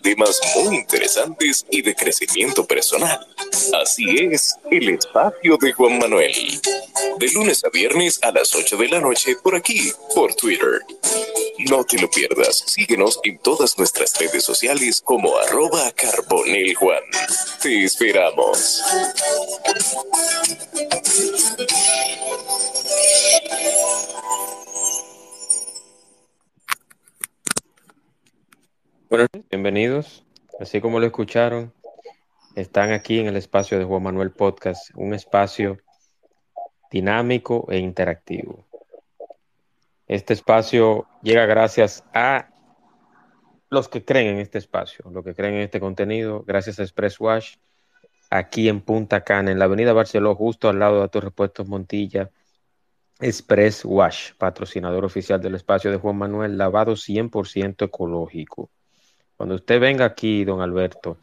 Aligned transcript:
temas 0.00 0.40
muy 0.56 0.76
interesantes 0.76 1.66
y 1.70 1.82
de 1.82 1.94
crecimiento 1.94 2.66
personal. 2.66 3.26
Así 3.82 4.04
es, 4.18 4.56
el 4.70 4.88
espacio 4.90 5.56
de 5.56 5.72
Juan 5.72 5.98
Manuel. 5.98 6.32
De 7.18 7.30
lunes 7.32 7.64
a 7.64 7.68
viernes 7.70 8.18
a 8.22 8.32
las 8.32 8.54
8 8.54 8.76
de 8.76 8.88
la 8.88 9.00
noche 9.00 9.36
por 9.42 9.54
aquí, 9.54 9.92
por 10.14 10.34
Twitter. 10.34 10.82
No 11.70 11.84
te 11.84 11.98
lo 11.98 12.08
pierdas. 12.08 12.62
Síguenos 12.66 13.18
en 13.24 13.38
todas 13.38 13.76
nuestras 13.78 14.16
redes 14.18 14.44
sociales 14.44 15.00
como 15.00 15.36
arroba 15.38 15.90
carboneljuan. 15.92 17.02
Te 17.60 17.84
esperamos. 17.84 18.82
Bienvenidos. 29.48 30.26
Así 30.60 30.82
como 30.82 31.00
lo 31.00 31.06
escucharon, 31.06 31.72
están 32.54 32.92
aquí 32.92 33.18
en 33.18 33.26
el 33.26 33.36
espacio 33.36 33.78
de 33.78 33.84
Juan 33.84 34.02
Manuel 34.02 34.32
Podcast, 34.32 34.90
un 34.96 35.14
espacio 35.14 35.78
dinámico 36.90 37.66
e 37.70 37.78
interactivo. 37.78 38.66
Este 40.08 40.34
espacio 40.34 41.06
llega 41.22 41.46
gracias 41.46 42.04
a 42.12 42.50
los 43.70 43.88
que 43.88 44.04
creen 44.04 44.34
en 44.34 44.40
este 44.40 44.58
espacio, 44.58 45.10
los 45.10 45.24
que 45.24 45.34
creen 45.34 45.54
en 45.54 45.60
este 45.62 45.80
contenido, 45.80 46.44
gracias 46.46 46.78
a 46.78 46.82
Express 46.82 47.18
Wash, 47.18 47.56
aquí 48.28 48.68
en 48.68 48.82
Punta 48.82 49.24
Cana, 49.24 49.50
en 49.50 49.58
la 49.58 49.64
avenida 49.64 49.94
Barceló, 49.94 50.34
justo 50.34 50.68
al 50.68 50.80
lado 50.80 51.00
de 51.00 51.08
tus 51.08 51.24
repuestos 51.24 51.66
Montilla, 51.66 52.30
Express 53.20 53.86
Wash, 53.86 54.34
patrocinador 54.36 55.06
oficial 55.06 55.40
del 55.40 55.54
espacio 55.54 55.90
de 55.90 55.96
Juan 55.96 56.16
Manuel, 56.16 56.58
lavado 56.58 56.92
100% 56.92 57.86
ecológico. 57.86 58.70
Cuando 59.38 59.54
usted 59.54 59.78
venga 59.78 60.04
aquí, 60.04 60.44
don 60.44 60.60
Alberto, 60.60 61.16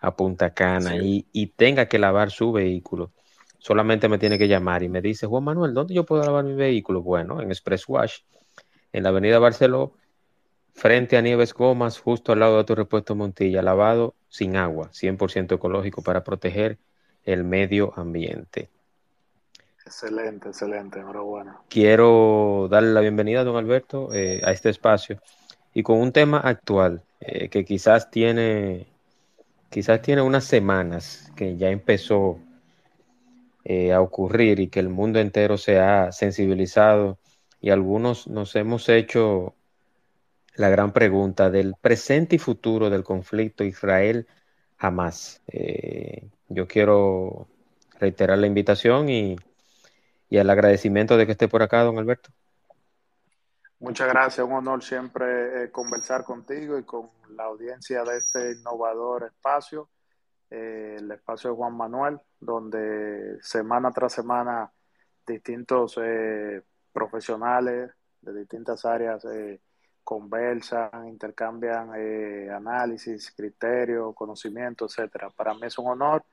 a 0.00 0.16
Punta 0.16 0.54
Cana 0.54 0.96
y, 0.96 1.52
tenga 1.54 1.86
que 1.86 1.98
lavar 1.98 2.30
su 2.30 2.50
vehículo, 2.50 3.12
solamente 3.58 4.08
me 4.08 4.16
tiene 4.16 4.38
que 4.38 4.48
llamar 4.48 4.82
y 4.82 4.88
me 4.88 5.02
dice, 5.02 5.26
Juan 5.26 5.44
Manuel, 5.44 5.74
¿dónde 5.74 5.92
yo 5.92 6.04
puedo 6.04 6.24
lavar 6.24 6.44
mi 6.44 6.54
vehículo? 6.54 7.02
Bueno, 7.02 7.42
en 7.42 7.50
Express 7.50 7.86
Wash, 7.86 8.20
en 8.90 9.02
la 9.02 9.10
avenida 9.10 9.38
Barceló, 9.38 9.92
frente 10.72 11.18
a 11.18 11.20
Nieves 11.20 11.52
Gomas, 11.52 12.00
justo 12.00 12.32
al 12.32 12.40
lado 12.40 12.56
de 12.56 12.64
tu 12.64 12.74
repuesto 12.74 13.14
Montilla, 13.14 13.60
lavado 13.60 14.14
sin 14.30 14.56
agua, 14.56 14.88
100% 14.94 15.54
ecológico 15.54 16.00
para 16.00 16.24
proteger 16.24 16.78
el 17.26 17.44
medio 17.44 17.92
ambiente. 17.96 18.70
Excelente, 19.84 20.48
excelente, 20.48 21.00
enhorabuena. 21.00 21.58
Quiero 21.68 22.66
darle 22.70 22.94
la 22.94 23.00
bienvenida, 23.02 23.44
don 23.44 23.56
Alberto, 23.56 24.08
eh, 24.14 24.40
a 24.42 24.52
este 24.52 24.70
espacio 24.70 25.20
y 25.74 25.82
con 25.82 25.98
un 25.98 26.12
tema 26.12 26.38
actual 26.38 27.02
eh, 27.20 27.48
que 27.48 27.64
quizás 27.64 28.10
tiene, 28.10 28.86
quizás 29.70 30.02
tiene 30.02 30.22
unas 30.22 30.44
semanas 30.44 31.32
que 31.36 31.56
ya 31.56 31.70
empezó 31.70 32.38
eh, 33.64 33.92
a 33.92 34.00
ocurrir 34.00 34.60
y 34.60 34.68
que 34.68 34.80
el 34.80 34.88
mundo 34.88 35.18
entero 35.18 35.58
se 35.58 35.78
ha 35.78 36.12
sensibilizado 36.12 37.18
y 37.60 37.70
algunos 37.70 38.28
nos 38.28 38.54
hemos 38.56 38.88
hecho 38.88 39.54
la 40.54 40.68
gran 40.68 40.92
pregunta 40.92 41.50
del 41.50 41.74
presente 41.80 42.36
y 42.36 42.38
futuro 42.38 42.90
del 42.90 43.04
conflicto 43.04 43.64
Israel 43.64 44.26
jamás. 44.76 45.42
Eh, 45.48 46.28
yo 46.48 46.66
quiero 46.66 47.48
reiterar 48.00 48.38
la 48.38 48.46
invitación 48.46 49.08
y, 49.08 49.36
y 50.30 50.38
el 50.38 50.50
agradecimiento 50.50 51.16
de 51.16 51.26
que 51.26 51.32
esté 51.32 51.48
por 51.48 51.62
acá, 51.62 51.82
don 51.82 51.98
Alberto. 51.98 52.30
Muchas 53.80 54.08
gracias, 54.08 54.44
un 54.44 54.54
honor 54.54 54.82
siempre 54.82 55.64
eh, 55.64 55.70
conversar 55.70 56.24
contigo 56.24 56.76
y 56.78 56.82
con 56.82 57.10
la 57.30 57.44
audiencia 57.44 58.02
de 58.02 58.16
este 58.16 58.52
innovador 58.52 59.22
espacio, 59.24 59.88
eh, 60.50 60.96
el 60.98 61.08
espacio 61.12 61.50
de 61.50 61.56
Juan 61.56 61.76
Manuel, 61.76 62.20
donde 62.40 63.38
semana 63.40 63.92
tras 63.92 64.14
semana 64.14 64.72
distintos 65.24 65.96
eh, 66.02 66.64
profesionales 66.92 67.92
de 68.20 68.34
distintas 68.40 68.84
áreas 68.84 69.24
conversan, 70.02 71.06
intercambian 71.08 71.92
análisis, 72.50 73.30
criterios, 73.30 74.12
conocimiento, 74.14 74.86
etcétera. 74.86 75.30
Para 75.30 75.54
mí 75.54 75.60
es 75.64 75.78
un 75.78 75.86
honor 75.86 76.24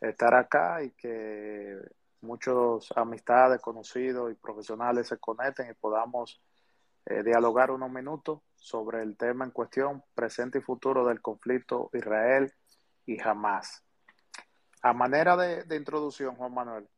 estar 0.00 0.34
acá 0.34 0.82
y 0.82 0.92
que 0.92 1.76
muchos 2.22 2.90
amistades, 2.96 3.60
conocidos 3.60 4.32
y 4.32 4.34
profesionales 4.34 5.08
se 5.08 5.18
conecten 5.18 5.70
y 5.70 5.74
podamos 5.74 6.40
eh, 7.10 7.24
dialogar 7.24 7.72
unos 7.72 7.90
minutos 7.90 8.40
sobre 8.54 9.02
el 9.02 9.16
tema 9.16 9.44
en 9.44 9.50
cuestión, 9.50 10.04
presente 10.14 10.58
y 10.58 10.60
futuro 10.60 11.04
del 11.04 11.20
conflicto 11.20 11.90
Israel 11.92 12.52
y 13.04 13.20
Hamas. 13.20 13.82
A 14.80 14.92
manera 14.92 15.36
de, 15.36 15.76
introducción, 15.76 16.36
Juan 16.36 16.54
Manuel, 16.54 16.88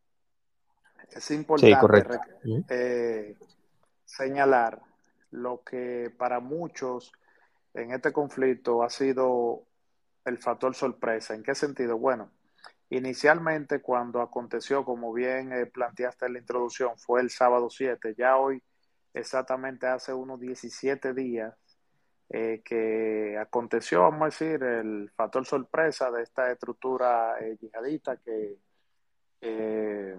es 1.11 1.31
importante 1.31 2.21
eh, 2.69 3.37
señalar 4.05 4.83
lo 5.31 5.62
que 5.62 6.12
para 6.19 6.41
muchos 6.41 7.11
en 7.72 7.93
este 7.93 8.12
conflicto 8.12 8.83
ha 8.83 8.91
sido 8.91 9.62
el 10.27 10.37
factor 10.37 10.75
sorpresa. 10.75 11.34
¿En 11.34 11.43
qué 11.43 11.55
sentido? 11.55 11.97
Bueno, 11.97 12.31
inicialmente 12.91 13.81
cuando 13.81 14.21
aconteció, 14.21 14.84
como 14.84 15.11
bien 15.15 15.55
eh, 15.55 15.65
planteaste 15.65 16.27
en 16.27 16.34
la 16.34 16.39
introducción, 16.39 16.99
fue 16.99 17.22
el 17.22 17.31
sábado 17.31 17.71
7, 17.71 18.15
ya 18.19 18.37
hoy 18.37 18.62
exactamente 19.15 19.87
hace 19.87 20.12
unos 20.12 20.41
17 20.41 21.12
días 21.15 21.55
eh, 22.34 22.62
que 22.65 23.37
aconteció, 23.39 24.00
vamos 24.00 24.23
a 24.23 24.25
decir, 24.27 24.62
el 24.62 25.11
factor 25.15 25.45
sorpresa 25.45 26.11
de 26.11 26.23
esta 26.23 26.50
estructura 26.50 27.39
eh, 27.39 27.59
yihadista 27.61 28.17
que 28.17 28.56
eh, 29.43 30.17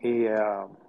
y, 0.00 0.26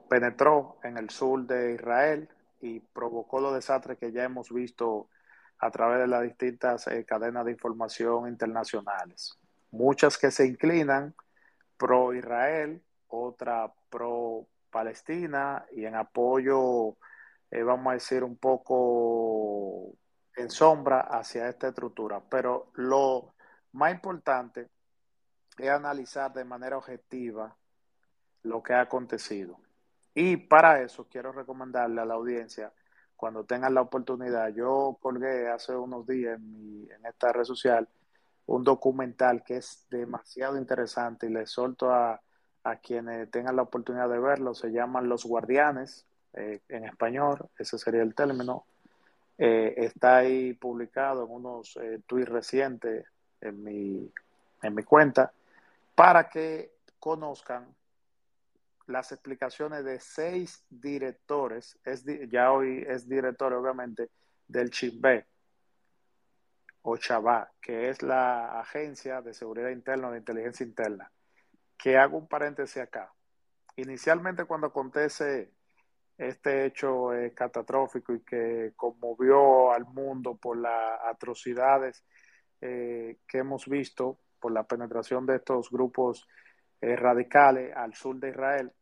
penetró 0.07 0.77
en 0.83 0.97
el 0.97 1.09
sur 1.09 1.47
de 1.47 1.73
Israel 1.73 2.29
y 2.61 2.79
provocó 2.79 3.41
los 3.41 3.55
desastres 3.55 3.97
que 3.97 4.11
ya 4.11 4.23
hemos 4.23 4.51
visto 4.51 5.09
a 5.57 5.71
través 5.71 5.99
de 5.99 6.07
las 6.07 6.21
distintas 6.21 6.87
cadenas 7.07 7.45
de 7.45 7.51
información 7.51 8.27
internacionales. 8.27 9.39
Muchas 9.71 10.19
que 10.19 10.29
se 10.29 10.45
inclinan 10.45 11.15
pro 11.75 12.13
Israel, 12.13 12.83
otra 13.07 13.73
pro 13.89 14.47
Palestina 14.73 15.65
y 15.71 15.85
en 15.85 15.95
apoyo, 15.95 16.97
eh, 17.51 17.63
vamos 17.63 17.91
a 17.91 17.93
decir, 17.93 18.23
un 18.23 18.37
poco 18.37 19.93
en 20.35 20.49
sombra 20.49 21.01
hacia 21.01 21.47
esta 21.47 21.69
estructura. 21.69 22.21
Pero 22.29 22.71
lo 22.73 23.35
más 23.73 23.93
importante 23.93 24.69
es 25.57 25.69
analizar 25.69 26.33
de 26.33 26.43
manera 26.43 26.77
objetiva 26.77 27.55
lo 28.41 28.63
que 28.63 28.73
ha 28.73 28.81
acontecido. 28.81 29.59
Y 30.15 30.37
para 30.37 30.81
eso 30.81 31.07
quiero 31.07 31.31
recomendarle 31.31 32.01
a 32.01 32.05
la 32.05 32.15
audiencia, 32.15 32.73
cuando 33.15 33.45
tengan 33.45 33.73
la 33.73 33.81
oportunidad, 33.81 34.49
yo 34.49 34.97
colgué 35.01 35.47
hace 35.47 35.75
unos 35.75 36.05
días 36.05 36.37
en, 36.37 36.87
en 36.91 37.05
esta 37.05 37.31
red 37.31 37.45
social 37.45 37.87
un 38.45 38.63
documental 38.63 39.43
que 39.43 39.57
es 39.57 39.85
demasiado 39.89 40.57
interesante 40.57 41.27
y 41.27 41.29
le 41.29 41.45
solto 41.45 41.91
a 41.91 42.21
a 42.63 42.77
quienes 42.77 43.29
tengan 43.29 43.55
la 43.55 43.63
oportunidad 43.63 44.09
de 44.09 44.19
verlo, 44.19 44.53
se 44.53 44.71
llaman 44.71 45.09
Los 45.09 45.25
Guardianes, 45.25 46.05
eh, 46.33 46.61
en 46.69 46.85
español, 46.85 47.49
ese 47.57 47.77
sería 47.77 48.01
el 48.01 48.15
término. 48.15 48.65
Eh, 49.37 49.73
está 49.77 50.17
ahí 50.17 50.53
publicado 50.53 51.25
en 51.25 51.31
unos 51.31 51.75
eh, 51.77 52.01
tweets 52.07 52.29
recientes 52.29 53.05
en 53.41 53.63
mi, 53.63 54.11
en 54.61 54.75
mi 54.75 54.83
cuenta, 54.83 55.31
para 55.95 56.29
que 56.29 56.71
conozcan 56.99 57.67
las 58.87 59.11
explicaciones 59.11 59.83
de 59.83 59.99
seis 59.99 60.63
directores, 60.69 61.77
es, 61.83 62.05
ya 62.29 62.51
hoy 62.51 62.85
es 62.87 63.07
director 63.07 63.53
obviamente 63.53 64.09
del 64.47 64.69
CHIPB, 64.71 65.25
o 66.83 66.97
Chabá, 66.97 67.49
que 67.61 67.89
es 67.89 68.01
la 68.01 68.59
Agencia 68.59 69.21
de 69.21 69.33
Seguridad 69.33 69.69
Interna 69.69 70.09
o 70.09 70.11
de 70.11 70.17
Inteligencia 70.17 70.65
Interna 70.65 71.09
que 71.77 71.97
hago 71.97 72.17
un 72.17 72.27
paréntesis 72.27 72.77
acá. 72.77 73.13
Inicialmente 73.75 74.45
cuando 74.45 74.67
acontece 74.67 75.51
este 76.17 76.65
hecho 76.65 77.13
eh, 77.13 77.33
catastrófico 77.33 78.13
y 78.13 78.21
que 78.21 78.73
conmovió 78.75 79.71
al 79.71 79.85
mundo 79.85 80.35
por 80.35 80.57
las 80.57 80.99
atrocidades 81.03 82.03
eh, 82.61 83.17
que 83.27 83.39
hemos 83.39 83.67
visto 83.67 84.19
por 84.39 84.51
la 84.51 84.63
penetración 84.63 85.25
de 85.25 85.37
estos 85.37 85.69
grupos 85.69 86.27
eh, 86.81 86.95
radicales 86.95 87.75
al 87.75 87.93
sur 87.93 88.19
de 88.19 88.29
Israel, 88.29 88.73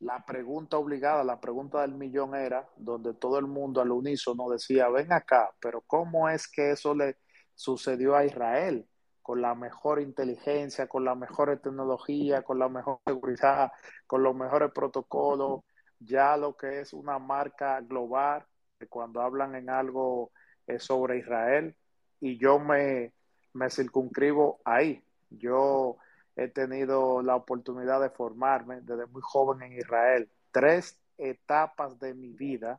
la 0.00 0.24
pregunta 0.24 0.76
obligada, 0.76 1.22
la 1.22 1.40
pregunta 1.40 1.82
del 1.82 1.94
millón 1.94 2.34
era, 2.34 2.68
donde 2.76 3.14
todo 3.14 3.38
el 3.38 3.46
mundo 3.46 3.80
al 3.80 3.90
unísono 3.90 4.48
decía, 4.50 4.88
ven 4.88 5.12
acá, 5.12 5.54
pero 5.60 5.82
¿cómo 5.82 6.28
es 6.28 6.48
que 6.48 6.72
eso 6.72 6.94
le 6.94 7.16
sucedió 7.54 8.16
a 8.16 8.24
Israel? 8.24 8.88
Con 9.24 9.40
la 9.40 9.54
mejor 9.54 10.02
inteligencia, 10.02 10.86
con 10.86 11.02
la 11.06 11.14
mejor 11.14 11.58
tecnología, 11.58 12.42
con 12.42 12.58
la 12.58 12.68
mejor 12.68 13.00
seguridad, 13.06 13.72
con 14.06 14.22
los 14.22 14.36
mejores 14.36 14.70
protocolos, 14.70 15.62
ya 15.98 16.36
lo 16.36 16.54
que 16.58 16.80
es 16.80 16.92
una 16.92 17.18
marca 17.18 17.80
global, 17.80 18.44
cuando 18.90 19.22
hablan 19.22 19.54
en 19.54 19.70
algo 19.70 20.30
sobre 20.78 21.20
Israel, 21.20 21.74
y 22.20 22.36
yo 22.36 22.58
me, 22.58 23.14
me 23.54 23.70
circunscribo 23.70 24.60
ahí. 24.62 25.02
Yo 25.30 25.96
he 26.36 26.48
tenido 26.48 27.22
la 27.22 27.36
oportunidad 27.36 28.02
de 28.02 28.10
formarme 28.10 28.82
desde 28.82 29.06
muy 29.06 29.22
joven 29.24 29.62
en 29.62 29.78
Israel. 29.78 30.28
Tres 30.52 31.00
etapas 31.16 31.98
de 31.98 32.12
mi 32.12 32.34
vida 32.34 32.78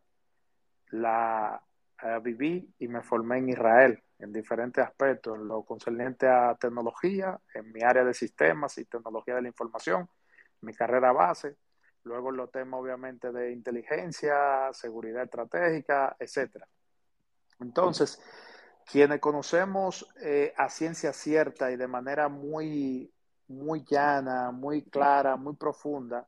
la 0.90 1.60
viví 2.22 2.74
y 2.80 2.88
me 2.88 3.02
formé 3.02 3.38
en 3.38 3.50
Israel 3.50 4.04
en 4.20 4.32
diferentes 4.32 4.84
aspectos, 4.84 5.38
en 5.38 5.48
lo 5.48 5.64
concerniente 5.64 6.28
a 6.28 6.56
tecnología, 6.56 7.40
en 7.54 7.72
mi 7.72 7.82
área 7.84 8.04
de 8.04 8.14
sistemas 8.14 8.78
y 8.78 8.86
tecnología 8.86 9.36
de 9.36 9.42
la 9.42 9.48
información, 9.50 10.10
mi 10.62 10.74
carrera 10.74 11.12
base, 11.12 11.58
luego 12.04 12.32
los 12.32 12.52
temas 12.52 12.80
obviamente 12.80 13.32
de 13.32 13.52
inteligencia, 13.52 14.72
seguridad 14.74 15.24
estratégica, 15.24 16.16
etcétera. 16.20 16.68
Entonces, 17.60 18.22
quienes 18.90 19.20
conocemos 19.20 20.08
eh, 20.22 20.54
a 20.56 20.70
ciencia 20.70 21.12
cierta 21.12 21.72
y 21.72 21.76
de 21.76 21.88
manera 21.88 22.30
muy, 22.30 23.12
muy 23.48 23.84
llana, 23.84 24.52
muy 24.52 24.84
clara, 24.84 25.36
muy 25.36 25.56
profunda, 25.56 26.28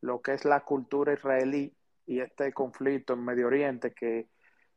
lo 0.00 0.20
que 0.20 0.34
es 0.34 0.44
la 0.44 0.60
cultura 0.60 1.12
israelí 1.12 1.74
y 2.06 2.20
este 2.20 2.52
conflicto 2.52 3.12
en 3.12 3.24
Medio 3.24 3.46
Oriente, 3.46 3.92
que, 3.92 4.28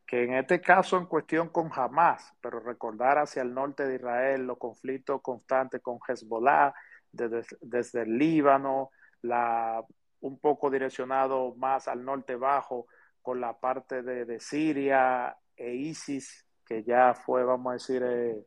que 0.06 0.24
en 0.24 0.34
este 0.34 0.60
caso 0.60 0.96
en 0.96 1.06
cuestión 1.06 1.48
con 1.48 1.70
Hamas, 1.74 2.34
pero 2.40 2.60
recordar 2.60 3.18
hacia 3.18 3.42
el 3.42 3.54
norte 3.54 3.86
de 3.86 3.96
Israel 3.96 4.46
los 4.46 4.58
conflictos 4.58 5.22
constantes 5.22 5.80
con 5.80 5.98
Hezbollah, 6.06 6.74
desde, 7.10 7.44
desde 7.60 8.02
el 8.02 8.18
Líbano, 8.18 8.90
la, 9.22 9.84
un 10.20 10.38
poco 10.38 10.70
direccionado 10.70 11.54
más 11.56 11.88
al 11.88 12.04
norte 12.04 12.36
bajo 12.36 12.86
con 13.20 13.40
la 13.40 13.58
parte 13.58 14.02
de, 14.02 14.24
de 14.24 14.40
Siria 14.40 15.36
e 15.56 15.74
ISIS, 15.74 16.46
que 16.64 16.82
ya 16.82 17.14
fue, 17.14 17.44
vamos 17.44 17.70
a 17.70 17.74
decir, 17.74 18.02
eh, 18.02 18.44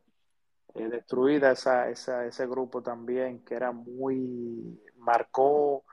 eh, 0.74 0.88
destruida 0.88 1.52
esa, 1.52 1.88
esa, 1.88 2.26
ese 2.26 2.46
grupo 2.46 2.82
también, 2.82 3.44
que 3.44 3.54
era 3.54 3.72
muy, 3.72 4.78
marcó 4.96 5.84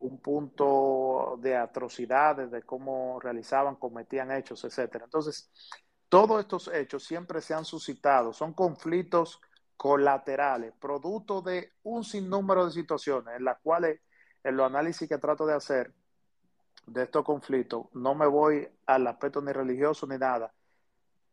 un 0.00 0.18
punto 0.18 1.38
de 1.40 1.56
atrocidades, 1.56 2.50
de 2.50 2.62
cómo 2.62 3.20
realizaban, 3.20 3.76
cometían 3.76 4.32
hechos, 4.32 4.64
etcétera. 4.64 5.04
Entonces, 5.04 5.50
todos 6.08 6.40
estos 6.40 6.68
hechos 6.68 7.04
siempre 7.04 7.40
se 7.40 7.54
han 7.54 7.64
suscitado, 7.64 8.32
son 8.32 8.52
conflictos 8.52 9.40
colaterales, 9.76 10.74
producto 10.78 11.40
de 11.40 11.72
un 11.84 12.04
sinnúmero 12.04 12.66
de 12.66 12.72
situaciones 12.72 13.36
en 13.36 13.44
las 13.44 13.58
cuales 13.60 14.00
en 14.42 14.56
los 14.56 14.66
análisis 14.66 15.08
que 15.08 15.18
trato 15.18 15.46
de 15.46 15.54
hacer 15.54 15.94
de 16.86 17.04
estos 17.04 17.24
conflictos, 17.24 17.86
no 17.92 18.14
me 18.14 18.26
voy 18.26 18.68
al 18.86 19.06
aspecto 19.06 19.40
ni 19.40 19.52
religioso 19.52 20.06
ni 20.06 20.18
nada, 20.18 20.52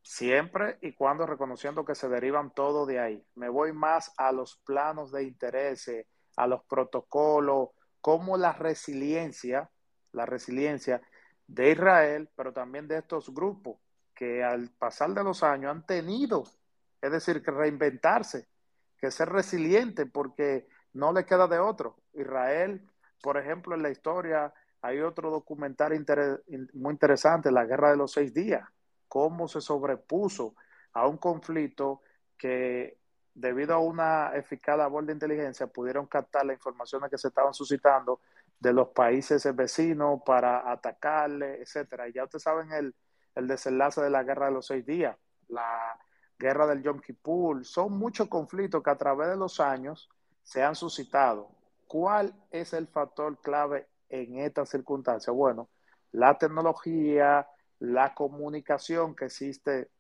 siempre 0.01 0.77
y 0.81 0.93
cuando 0.93 1.25
reconociendo 1.25 1.83
que 1.83 1.95
se 1.95 2.07
derivan 2.07 2.53
todo 2.53 2.85
de 2.85 2.99
ahí. 2.99 3.25
Me 3.35 3.49
voy 3.49 3.73
más 3.73 4.13
a 4.17 4.31
los 4.31 4.57
planos 4.57 5.11
de 5.11 5.23
interés, 5.23 5.89
a 6.35 6.47
los 6.47 6.63
protocolos, 6.65 7.69
como 8.07 8.38
la 8.38 8.54
resiliencia, 8.54 9.69
la 10.13 10.25
resiliencia 10.25 11.01
de 11.45 11.71
Israel, 11.71 12.30
pero 12.38 12.54
también 12.54 12.88
de 12.88 13.00
estos 13.00 13.33
grupos 13.33 13.81
que 14.15 14.45
al 14.45 14.69
pasar 14.69 15.09
de 15.13 15.25
los 15.25 15.44
años 15.44 15.71
han 15.71 15.86
tenido, 15.86 16.45
es 17.01 17.12
decir, 17.12 17.44
que 17.44 17.51
reinventarse, 17.51 18.48
que 18.98 19.12
ser 19.12 19.27
resiliente 19.27 20.06
porque 20.06 20.69
no 20.94 21.12
le 21.12 21.25
queda 21.25 21.50
de 21.50 21.59
otro. 21.59 21.98
Israel, 22.13 22.81
por 23.21 23.36
ejemplo, 23.38 23.75
en 23.75 23.83
la 23.83 23.89
historia 23.89 24.53
hay 24.81 25.01
otro 25.01 25.30
documental 25.30 25.92
muy 26.75 26.94
interesante, 26.94 27.51
la 27.51 27.65
Guerra 27.65 27.92
de 27.92 27.98
los 27.98 28.13
Seis 28.13 28.33
Días, 28.33 28.65
cómo 29.10 29.50
se 29.50 29.60
sobrepuso 29.60 30.56
a 30.94 31.10
un 31.10 31.18
conflicto 31.18 32.03
que 32.38 32.96
debido 33.38 33.75
a 33.75 33.80
una 33.80 34.36
eficaz 34.36 34.78
labor 34.78 35.06
de 35.06 35.13
inteligencia, 35.13 35.68
pudieron 35.68 36.07
captar 36.07 36.44
las 36.44 36.56
informaciones 36.56 37.12
que 37.12 37.19
se 37.19 37.28
estaban 37.28 37.54
suscitando 37.54 38.19
de 38.60 38.74
los 38.74 38.88
países 38.89 39.56
vecinos 39.56 40.22
para 40.25 40.69
atacarle, 40.72 41.62
etcétera. 41.62 42.07
Y 42.07 42.13
ya 42.13 42.24
ustedes 42.24 42.42
saben 42.42 42.72
el, 42.72 42.95
el 43.36 43.48
desenlace 43.48 44.01
de 44.01 44.10
la 44.10 44.24
guerra 44.24 44.48
de 44.48 44.54
los 44.54 44.66
seis 44.66 44.84
días, 44.84 45.16
la 45.50 46.00
guerra 46.39 46.66
del 46.66 46.81
Yom 46.81 47.00
Kippur, 47.00 47.63
son 47.63 47.94
muchos 47.94 48.28
conflictos 48.28 48.81
que 48.81 48.89
a 48.89 48.98
través 48.98 49.30
de 49.30 49.38
los 49.38 49.60
años 49.60 50.10
se 50.42 50.63
han 50.63 50.74
suscitado. 50.74 51.51
¿Cuál 51.88 52.34
es 52.50 52.74
el 52.74 52.88
factor 52.88 53.39
clave 53.39 53.88
en 54.10 54.39
esta 54.39 54.66
circunstancia? 54.66 55.31
Bueno, 55.31 55.69
la 56.12 56.39
tecnología, 56.39 57.48
la 57.78 58.16
comunicación 58.16 59.16
que 59.16 59.25
existe 59.25 59.92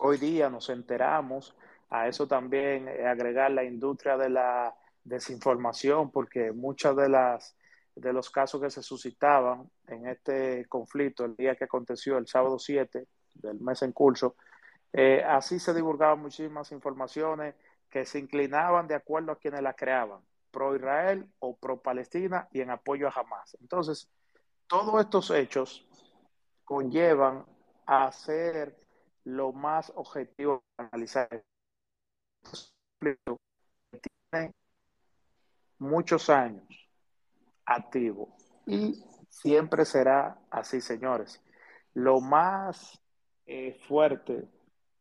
hoy 0.00 0.18
día, 0.18 0.50
nos 0.50 0.68
enteramos 0.70 1.56
a 1.90 2.08
eso 2.08 2.26
también 2.26 2.88
eh, 2.88 3.06
agregar 3.06 3.50
la 3.50 3.64
industria 3.64 4.16
de 4.16 4.30
la 4.30 4.74
desinformación, 5.04 6.10
porque 6.10 6.52
muchas 6.52 6.96
de 6.96 7.08
las 7.08 7.56
de 7.94 8.12
los 8.12 8.30
casos 8.30 8.60
que 8.60 8.70
se 8.70 8.82
suscitaban 8.82 9.68
en 9.88 10.06
este 10.06 10.66
conflicto 10.66 11.24
el 11.24 11.34
día 11.34 11.56
que 11.56 11.64
aconteció 11.64 12.16
el 12.16 12.28
sábado 12.28 12.56
7 12.56 13.08
del 13.34 13.60
mes 13.60 13.82
en 13.82 13.92
curso, 13.92 14.36
eh, 14.92 15.22
así 15.26 15.58
se 15.58 15.74
divulgaban 15.74 16.20
muchísimas 16.20 16.70
informaciones 16.72 17.56
que 17.90 18.06
se 18.06 18.18
inclinaban 18.18 18.86
de 18.86 18.94
acuerdo 18.94 19.32
a 19.32 19.38
quienes 19.38 19.62
la 19.62 19.74
creaban, 19.74 20.20
pro 20.50 20.76
Israel 20.76 21.28
o 21.40 21.56
pro 21.56 21.80
Palestina 21.80 22.48
y 22.52 22.60
en 22.60 22.70
apoyo 22.70 23.08
a 23.08 23.12
Hamas. 23.14 23.56
Entonces, 23.60 24.10
todos 24.66 25.00
estos 25.00 25.30
hechos 25.30 25.86
conllevan 26.64 27.44
a 27.86 28.12
ser 28.12 28.76
lo 29.24 29.52
más 29.52 29.92
objetivo 29.94 30.62
analizar 30.76 31.44
tiene 33.00 34.52
muchos 35.78 36.28
años 36.30 36.66
activo 37.64 38.36
y 38.66 39.02
siempre 39.28 39.84
será 39.84 40.38
así, 40.50 40.80
señores. 40.80 41.42
Lo 41.94 42.20
más 42.20 43.00
eh, 43.46 43.78
fuerte 43.86 44.48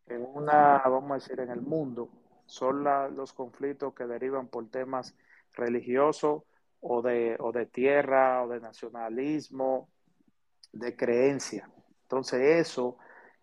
en 0.08 0.26
una, 0.34 0.82
vamos 0.86 1.12
a 1.12 1.14
decir, 1.16 1.40
en 1.40 1.52
el 1.52 1.62
mundo 1.62 2.10
son 2.46 2.84
los 3.16 3.34
conflictos 3.34 3.94
que 3.94 4.06
derivan 4.06 4.48
por 4.48 4.70
temas 4.70 5.16
religiosos 5.54 6.44
o 6.80 7.02
de, 7.02 7.36
o 7.40 7.52
de 7.52 7.66
tierra 7.66 8.44
o 8.44 8.48
de 8.48 8.62
nacionalismo, 8.62 9.90
de 10.72 10.96
creencia. 10.96 11.70
Entonces 12.04 12.68
eso, 12.68 12.98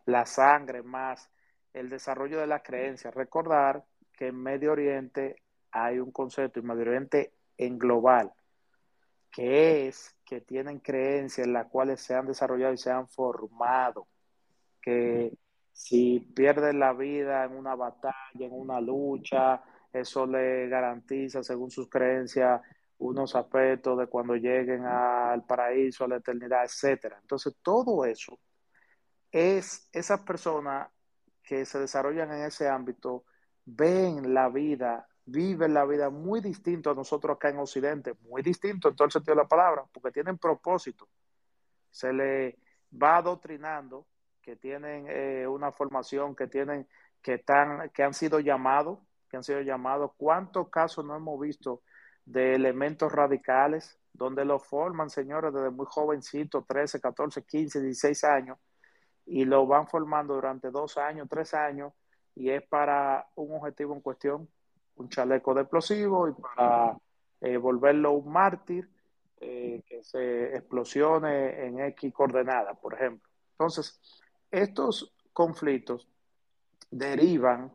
la 0.06 0.24
sangre 0.24 0.82
más 0.82 1.30
el 1.74 1.90
desarrollo 1.90 2.40
de 2.40 2.46
la 2.46 2.62
creencia. 2.62 3.10
Recordar 3.10 3.84
que 4.16 4.28
en 4.28 4.42
Medio 4.42 4.72
Oriente 4.72 5.42
hay 5.70 5.98
un 5.98 6.12
concepto, 6.12 6.60
en 6.60 6.66
Medio 6.66 6.82
Oriente 6.82 7.34
en 7.58 7.78
global, 7.78 8.32
que 9.30 9.88
es 9.88 10.16
que 10.24 10.40
tienen 10.40 10.78
creencias 10.78 11.46
en 11.46 11.52
las 11.52 11.66
cuales 11.66 12.00
se 12.00 12.14
han 12.14 12.26
desarrollado 12.26 12.72
y 12.72 12.78
se 12.78 12.90
han 12.90 13.08
formado, 13.08 14.06
que 14.80 15.36
si 15.72 16.20
pierden 16.20 16.78
la 16.78 16.92
vida 16.92 17.44
en 17.44 17.52
una 17.52 17.74
batalla, 17.74 18.14
en 18.34 18.52
una 18.52 18.80
lucha, 18.80 19.62
eso 19.92 20.26
le 20.26 20.68
garantiza, 20.68 21.42
según 21.42 21.70
sus 21.70 21.88
creencias, 21.90 22.60
unos 22.98 23.34
aspectos 23.34 23.98
de 23.98 24.06
cuando 24.06 24.36
lleguen 24.36 24.84
al 24.86 25.44
paraíso, 25.44 26.04
a 26.04 26.08
la 26.08 26.16
eternidad, 26.16 26.64
etcétera. 26.64 27.18
Entonces, 27.20 27.56
todo 27.60 28.04
eso 28.04 28.38
es 29.32 29.88
esas 29.92 30.20
personas 30.20 30.88
que 31.44 31.64
se 31.64 31.78
desarrollan 31.78 32.32
en 32.32 32.42
ese 32.44 32.68
ámbito 32.68 33.24
ven 33.64 34.34
la 34.34 34.48
vida, 34.48 35.06
viven 35.26 35.74
la 35.74 35.84
vida 35.84 36.10
muy 36.10 36.40
distinto 36.40 36.90
a 36.90 36.94
nosotros 36.94 37.36
acá 37.36 37.50
en 37.50 37.58
Occidente, 37.58 38.14
muy 38.22 38.42
distinto 38.42 38.88
en 38.88 38.96
todo 38.96 39.06
el 39.06 39.12
sentido 39.12 39.34
de 39.36 39.42
la 39.42 39.48
palabra, 39.48 39.84
porque 39.92 40.10
tienen 40.10 40.38
propósito. 40.38 41.08
Se 41.90 42.12
le 42.12 42.58
va 42.90 43.16
adoctrinando 43.16 44.06
que 44.42 44.56
tienen 44.56 45.06
eh, 45.08 45.46
una 45.46 45.72
formación, 45.72 46.34
que 46.34 46.46
tienen, 46.46 46.86
que 47.22 47.34
están, 47.34 47.90
que 47.90 48.02
han 48.02 48.12
sido 48.12 48.40
llamados, 48.40 48.98
que 49.28 49.36
han 49.36 49.44
sido 49.44 49.60
llamados. 49.60 50.12
¿Cuántos 50.16 50.68
casos 50.68 51.04
no 51.04 51.16
hemos 51.16 51.40
visto 51.40 51.82
de 52.24 52.54
elementos 52.54 53.10
radicales 53.12 53.98
donde 54.12 54.44
lo 54.44 54.58
forman, 54.58 55.10
señores, 55.10 55.52
desde 55.52 55.70
muy 55.70 55.86
jovencitos, 55.88 56.66
13, 56.66 57.00
14, 57.00 57.42
15, 57.42 57.80
16 57.80 58.24
años, 58.24 58.58
y 59.26 59.44
lo 59.44 59.66
van 59.66 59.86
formando 59.86 60.34
durante 60.34 60.70
dos 60.70 60.98
años, 60.98 61.28
tres 61.30 61.54
años, 61.54 61.92
y 62.34 62.50
es 62.50 62.62
para 62.62 63.28
un 63.36 63.56
objetivo 63.56 63.94
en 63.94 64.00
cuestión, 64.00 64.48
un 64.96 65.08
chaleco 65.08 65.54
de 65.54 65.62
explosivo 65.62 66.28
y 66.28 66.32
para 66.32 66.96
eh, 67.40 67.56
volverlo 67.56 68.12
un 68.12 68.32
mártir 68.32 68.88
eh, 69.40 69.82
que 69.86 70.02
se 70.02 70.56
explosione 70.56 71.66
en 71.66 71.80
X 71.80 72.12
coordenada, 72.12 72.74
por 72.74 72.94
ejemplo. 72.94 73.28
Entonces, 73.52 74.00
estos 74.50 75.14
conflictos 75.32 76.08
derivan 76.90 77.72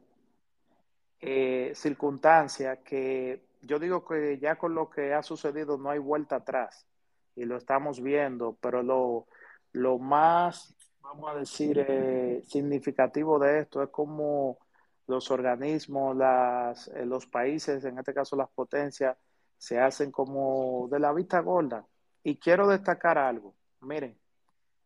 eh, 1.19 1.73
circunstancias 1.75 2.79
que 2.79 3.43
yo 3.61 3.77
digo 3.77 4.05
que 4.05 4.39
ya 4.39 4.55
con 4.55 4.73
lo 4.73 4.89
que 4.89 5.13
ha 5.13 5.21
sucedido 5.21 5.77
no 5.77 5.89
hay 5.89 5.99
vuelta 5.99 6.37
atrás 6.37 6.87
y 7.35 7.43
lo 7.43 7.57
estamos 7.57 8.01
viendo, 8.01 8.57
pero 8.61 8.81
lo, 8.81 9.27
lo 9.73 9.99
más 9.99 10.75
vamos 11.01 11.31
a 11.31 11.39
decir, 11.39 11.83
eh, 11.87 12.41
significativo 12.45 13.39
de 13.39 13.59
esto 13.59 13.81
es 13.81 13.89
como 13.89 14.59
los 15.07 15.31
organismos, 15.31 16.15
las, 16.15 16.87
eh, 16.89 17.05
los 17.05 17.25
países, 17.25 17.83
en 17.85 17.97
este 17.97 18.13
caso 18.13 18.35
las 18.35 18.49
potencias, 18.49 19.17
se 19.57 19.79
hacen 19.79 20.11
como 20.11 20.87
de 20.91 20.99
la 20.99 21.11
vista 21.13 21.39
gorda. 21.39 21.85
Y 22.23 22.37
quiero 22.37 22.67
destacar 22.67 23.17
algo. 23.17 23.55
Miren, 23.81 24.17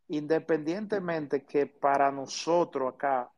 independientemente 0.08 1.44
que 1.46 1.68
para 1.68 2.12
nosotros 2.12 2.94
acá, 2.94 3.30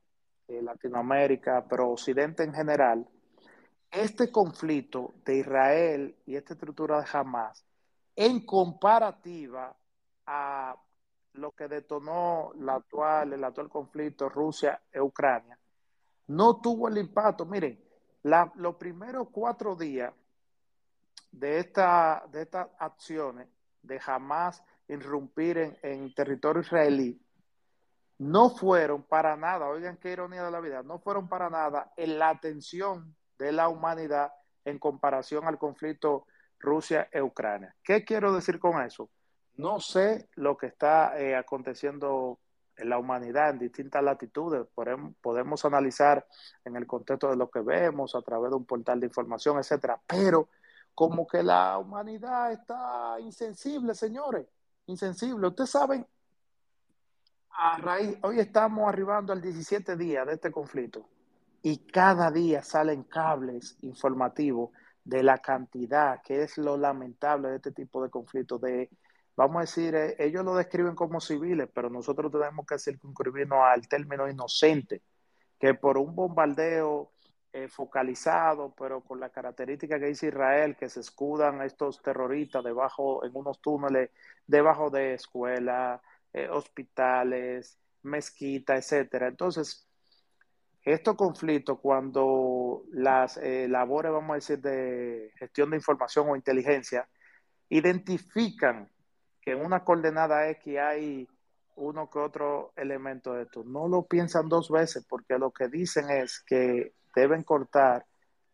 en 0.48 0.66
Latinoamérica, 0.66 1.66
pero 1.68 1.90
Occidente 1.90 2.44
en 2.44 2.54
general, 2.54 3.08
este 3.90 4.32
conflicto 4.32 5.16
de 5.26 5.38
Israel 5.38 6.16
y 6.26 6.36
esta 6.36 6.54
estructura 6.54 7.02
de 7.02 7.08
Hamas, 7.12 7.66
en 8.16 8.46
comparativa 8.46 9.76
a 10.26 10.76
lo 11.38 11.52
que 11.52 11.68
detonó 11.68 12.52
el 12.54 12.70
actual 13.44 13.70
conflicto 13.70 14.30
Rusia-Ucrania, 14.30 15.60
no 16.28 16.60
tuvo 16.62 16.88
el 16.88 16.98
impacto. 16.98 17.46
Miren, 17.46 17.84
los 18.56 18.76
primeros 18.76 19.28
cuatro 19.32 19.76
días 19.76 20.14
de, 21.32 21.60
esta, 21.60 22.24
de 22.32 22.44
estas 22.44 22.68
acciones 22.80 23.48
de 23.82 24.00
jamás 24.00 24.64
irrumpir 24.88 25.58
en, 25.58 25.78
en 25.82 26.14
territorio 26.14 26.62
israelí, 26.62 27.22
no 28.18 28.50
fueron 28.50 29.04
para 29.04 29.36
nada, 29.36 29.68
oigan 29.68 29.98
qué 29.98 30.14
ironía 30.14 30.44
de 30.44 30.52
la 30.52 30.62
vida, 30.62 30.84
no 30.84 31.00
fueron 31.00 31.28
para 31.28 31.50
nada 31.50 31.92
en 31.98 32.18
la 32.18 32.30
atención 32.30 33.16
de 33.38 33.52
la 33.52 33.68
humanidad 33.68 34.32
en 34.64 34.80
comparación 34.80 35.46
al 35.46 35.58
conflicto 35.58 36.26
Rusia-Ucrania. 36.60 37.76
¿Qué 37.84 38.04
quiero 38.04 38.34
decir 38.34 38.60
con 38.60 38.82
eso? 38.82 39.10
No 39.58 39.80
sé 39.80 40.30
lo 40.36 40.58
que 40.58 40.68
está 40.68 41.18
eh, 41.20 41.36
aconteciendo 41.36 42.40
en 42.78 42.90
la 42.90 42.98
humanidad 42.98 43.52
en 43.52 43.60
distintas 43.60 44.04
latitudes. 44.04 44.68
Podemos, 45.22 45.66
analizar 45.66 46.26
en 46.64 46.76
el 46.76 46.86
contexto 46.86 47.30
de 47.30 47.38
lo 47.38 47.50
que 47.50 47.62
vemos 47.62 48.16
a 48.16 48.22
través 48.22 48.50
de 48.52 48.58
un 48.58 48.66
portal 48.66 49.00
de 49.00 49.08
información, 49.08 49.58
etcétera. 49.58 50.00
Pero 50.06 50.50
como 50.94 51.26
que 51.28 51.44
la 51.44 51.78
humanidad 51.78 52.52
está 52.52 53.18
insensible, 53.20 53.94
señores, 53.94 54.46
insensible. 54.88 55.48
Ustedes 55.48 55.70
saben, 55.70 56.06
a 57.52 57.78
raíz, 57.78 58.18
hoy 58.24 58.40
estamos 58.40 58.88
arribando 58.88 59.32
al 59.32 59.42
17 59.42 59.96
día 59.96 60.26
de 60.26 60.34
este 60.34 60.52
conflicto 60.52 61.08
y 61.62 61.78
cada 61.88 62.30
día 62.30 62.62
salen 62.62 63.04
cables 63.04 63.78
informativos 63.82 64.72
de 65.06 65.24
la 65.24 65.38
cantidad, 65.38 66.22
que 66.22 66.44
es 66.44 66.58
lo 66.58 66.78
lamentable 66.78 67.50
de 67.50 67.56
este 67.58 67.72
tipo 67.72 68.04
de 68.04 68.10
conflictos, 68.10 68.60
de, 68.60 68.90
vamos 69.36 69.58
a 69.58 69.62
decir, 69.62 69.96
eh, 69.96 70.16
ellos 70.20 70.44
lo 70.46 70.56
describen 70.56 70.96
como 70.96 71.20
civiles, 71.20 71.70
pero 71.74 71.90
nosotros 71.90 72.32
tenemos 72.32 72.66
que 72.66 72.80
circunscribirnos 72.80 73.60
al 73.64 73.88
término 73.88 74.30
inocente, 74.30 75.02
que 75.60 75.74
por 75.74 75.98
un 75.98 76.16
bombardeo 76.16 77.12
eh, 77.54 77.70
focalizado, 77.70 78.74
pero 78.78 79.02
con 79.02 79.20
la 79.20 79.30
característica 79.30 79.98
que 79.98 80.08
dice 80.08 80.28
Israel, 80.28 80.76
que 80.76 80.90
se 80.90 81.00
escudan 81.00 81.62
estos 81.62 82.02
terroristas 82.02 82.64
debajo, 82.64 83.24
en 83.24 83.32
unos 83.34 83.62
túneles, 83.62 84.10
debajo 84.46 84.90
de 84.90 85.14
escuelas, 85.14 86.02
eh, 86.34 86.50
hospitales, 86.50 87.80
mezquitas, 88.04 88.78
etcétera. 88.92 89.30
Entonces, 89.30 89.88
estos 90.84 91.16
conflictos, 91.16 91.80
cuando 91.80 92.84
las 92.92 93.38
eh, 93.38 93.68
labores, 93.70 94.12
vamos 94.12 94.32
a 94.32 94.36
decir, 94.36 94.60
de 94.60 95.32
gestión 95.38 95.70
de 95.70 95.78
información 95.78 96.30
o 96.30 96.36
inteligencia, 96.36 97.08
identifican 97.70 98.90
que 99.46 99.52
en 99.52 99.64
una 99.64 99.84
coordenada 99.84 100.50
X 100.50 100.78
hay 100.80 101.28
uno 101.76 102.10
que 102.10 102.20
otro 102.20 102.74
elemento 102.76 103.34
de 103.34 103.44
esto, 103.44 103.64
no 103.64 103.88
lo 103.88 104.04
piensan 104.04 104.50
dos 104.50 104.70
veces 104.70 105.06
porque 105.08 105.38
lo 105.38 105.52
que 105.52 105.68
dicen 105.68 106.10
es 106.10 106.40
que 106.40 106.94
deben 107.16 107.44
cortar 107.44 108.06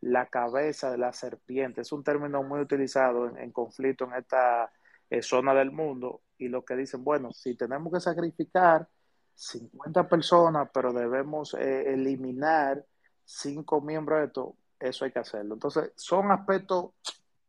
la 0.02 0.26
cabeza 0.26 0.92
de 0.92 0.98
la 0.98 1.14
serpiente. 1.14 1.82
Es 1.82 1.92
un 1.92 2.04
término 2.04 2.44
muy 2.44 2.60
utilizado 2.60 3.28
en, 3.38 3.52
conflicto 3.52 4.06
en 4.06 4.14
esta 4.16 4.72
eh, 5.10 5.22
zona 5.22 5.54
del 5.54 5.72
mundo 5.72 6.22
y 6.38 6.48
lo 6.48 6.66
que 6.66 6.76
dicen, 6.76 7.04
bueno, 7.04 7.32
si 7.32 7.56
tenemos 7.56 7.94
que 7.94 8.00
sacrificar 8.00 8.88
50 9.36 10.10
personas, 10.10 10.70
pero 10.74 10.92
debemos 10.92 11.54
eh, 11.54 11.94
eliminar 11.94 12.84
cinco 13.24 13.80
miembros 13.80 14.20
de 14.20 14.26
esto, 14.26 14.56
eso 14.80 15.06
hay 15.06 15.12
que 15.12 15.20
hacerlo. 15.20 15.54
Entonces, 15.54 15.92
son 15.96 16.32
aspectos 16.32 16.92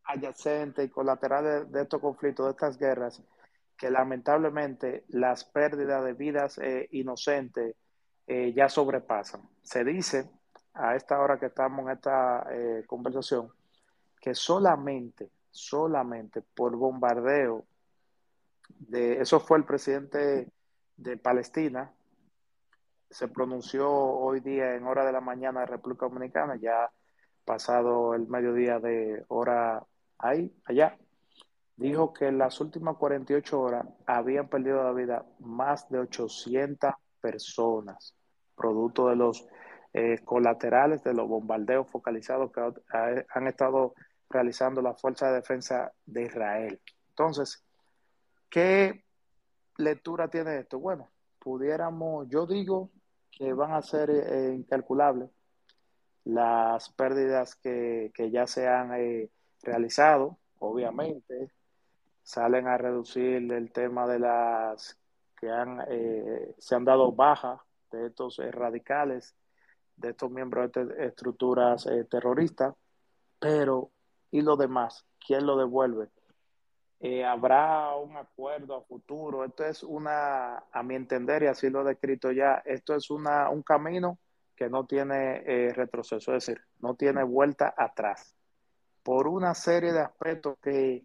adyacentes 0.04 0.84
y 0.84 0.90
colaterales 0.90 1.70
de, 1.70 1.82
estos 1.82 2.00
conflictos, 2.00 2.46
de 2.46 2.50
estas 2.52 2.78
guerras, 2.78 3.22
que 3.82 3.90
lamentablemente 3.90 5.02
las 5.08 5.42
pérdidas 5.42 6.04
de 6.04 6.12
vidas 6.12 6.56
eh, 6.58 6.86
inocentes 6.92 7.74
eh, 8.28 8.52
ya 8.54 8.68
sobrepasan. 8.68 9.40
Se 9.64 9.82
dice, 9.82 10.30
a 10.72 10.94
esta 10.94 11.18
hora 11.18 11.36
que 11.36 11.46
estamos 11.46 11.86
en 11.86 11.90
esta 11.90 12.46
conversación, 12.86 13.50
que 14.20 14.36
solamente, 14.36 15.30
solamente 15.50 16.42
por 16.54 16.76
bombardeo 16.76 17.64
de, 18.78 19.20
eso 19.20 19.40
fue 19.40 19.58
el 19.58 19.64
presidente 19.64 20.48
de 20.96 21.16
Palestina 21.16 21.92
se 23.10 23.26
pronunció 23.26 23.90
hoy 23.90 24.38
día 24.38 24.76
en 24.76 24.86
hora 24.86 25.04
de 25.04 25.12
la 25.12 25.20
mañana 25.20 25.60
de 25.60 25.66
República 25.66 26.06
Dominicana, 26.06 26.54
ya 26.54 26.88
pasado 27.44 28.14
el 28.14 28.28
mediodía 28.28 28.78
de 28.78 29.24
hora 29.26 29.84
ahí, 30.18 30.54
allá, 30.64 30.96
dijo 31.76 32.12
que 32.12 32.29
en 32.29 32.38
las 32.38 32.61
últimas 32.61 32.97
48 32.97 33.61
horas 33.61 33.87
habían 34.07 34.49
perdido 34.49 34.83
la 34.83 34.93
vida 34.93 35.26
más 35.41 35.88
de 35.88 35.99
800 35.99 36.93
personas, 37.21 38.14
producto 38.55 39.09
de 39.09 39.17
los 39.17 39.47
eh, 39.93 40.19
colaterales 40.25 41.02
de 41.02 41.14
los 41.14 41.29
bombardeos 41.29 41.91
focalizados 41.91 42.50
que 42.52 42.73
han 43.29 43.47
estado 43.47 43.95
realizando 44.31 44.81
la 44.81 44.95
Fuerza 44.95 45.29
de 45.29 45.35
Defensa 45.35 45.93
de 46.07 46.23
Israel. 46.23 46.81
Entonces, 47.11 47.64
¿qué 48.49 49.05
lectura 49.76 50.29
tiene 50.29 50.59
esto? 50.59 50.79
Bueno, 50.79 51.11
pudiéramos, 51.38 52.29
yo 52.29 52.47
digo 52.47 52.91
que 53.31 53.52
van 53.52 53.73
a 53.73 53.83
ser 53.83 54.11
eh, 54.11 54.55
incalculables 54.55 55.31
las 56.25 56.88
pérdidas 56.91 57.57
que, 57.57 58.12
ya 58.31 58.47
se 58.47 58.69
han 58.69 58.95
eh, 58.95 59.31
realizado, 59.62 60.38
obviamente, 60.59 61.50
salen 62.23 62.69
a 62.69 62.79
reducir 62.79 63.52
el 63.52 63.73
tema 63.73 64.07
de 64.07 64.19
las 64.19 64.99
que 65.37 65.50
han, 65.50 65.81
eh, 65.88 66.55
se 66.59 66.75
han 66.75 66.85
dado 66.85 67.12
bajas 67.12 67.61
de 67.91 68.07
estos 68.07 68.38
radicales, 68.38 69.35
de 69.97 70.11
estos 70.11 70.31
miembros 70.31 70.73
de 70.73 71.07
estructuras 71.07 71.87
terroristas, 72.09 72.75
pero 73.38 73.91
¿y 74.31 74.41
lo 74.41 74.57
demás? 74.57 75.05
¿Quién 75.25 75.47
lo 75.47 75.57
devuelve? 75.57 76.09
Eh, 77.05 77.25
habrá 77.25 77.97
un 77.97 78.17
acuerdo 78.17 78.76
a 78.76 78.83
futuro. 78.83 79.45
Esto 79.45 79.64
es 79.64 79.83
una, 79.83 80.59
a 80.71 80.83
mi 80.85 80.95
entender, 80.95 81.43
y 81.43 81.47
así 81.47 81.69
lo 81.69 81.81
he 81.81 81.85
descrito 81.85 82.31
ya, 82.31 82.62
esto 82.64 82.95
es 82.95 83.11
una, 83.11 83.50
un 83.50 83.64
camino 83.64 84.19
que 84.55 84.69
no 84.69 84.87
tiene 84.87 85.43
eh, 85.45 85.73
retroceso, 85.73 86.33
es 86.37 86.47
decir, 86.47 86.62
no 86.79 86.95
tiene 86.95 87.25
vuelta 87.25 87.75
atrás, 87.76 88.37
por 89.02 89.26
una 89.26 89.52
serie 89.55 89.93
de 89.93 90.00
aspectos 90.00 90.57
que, 90.62 91.05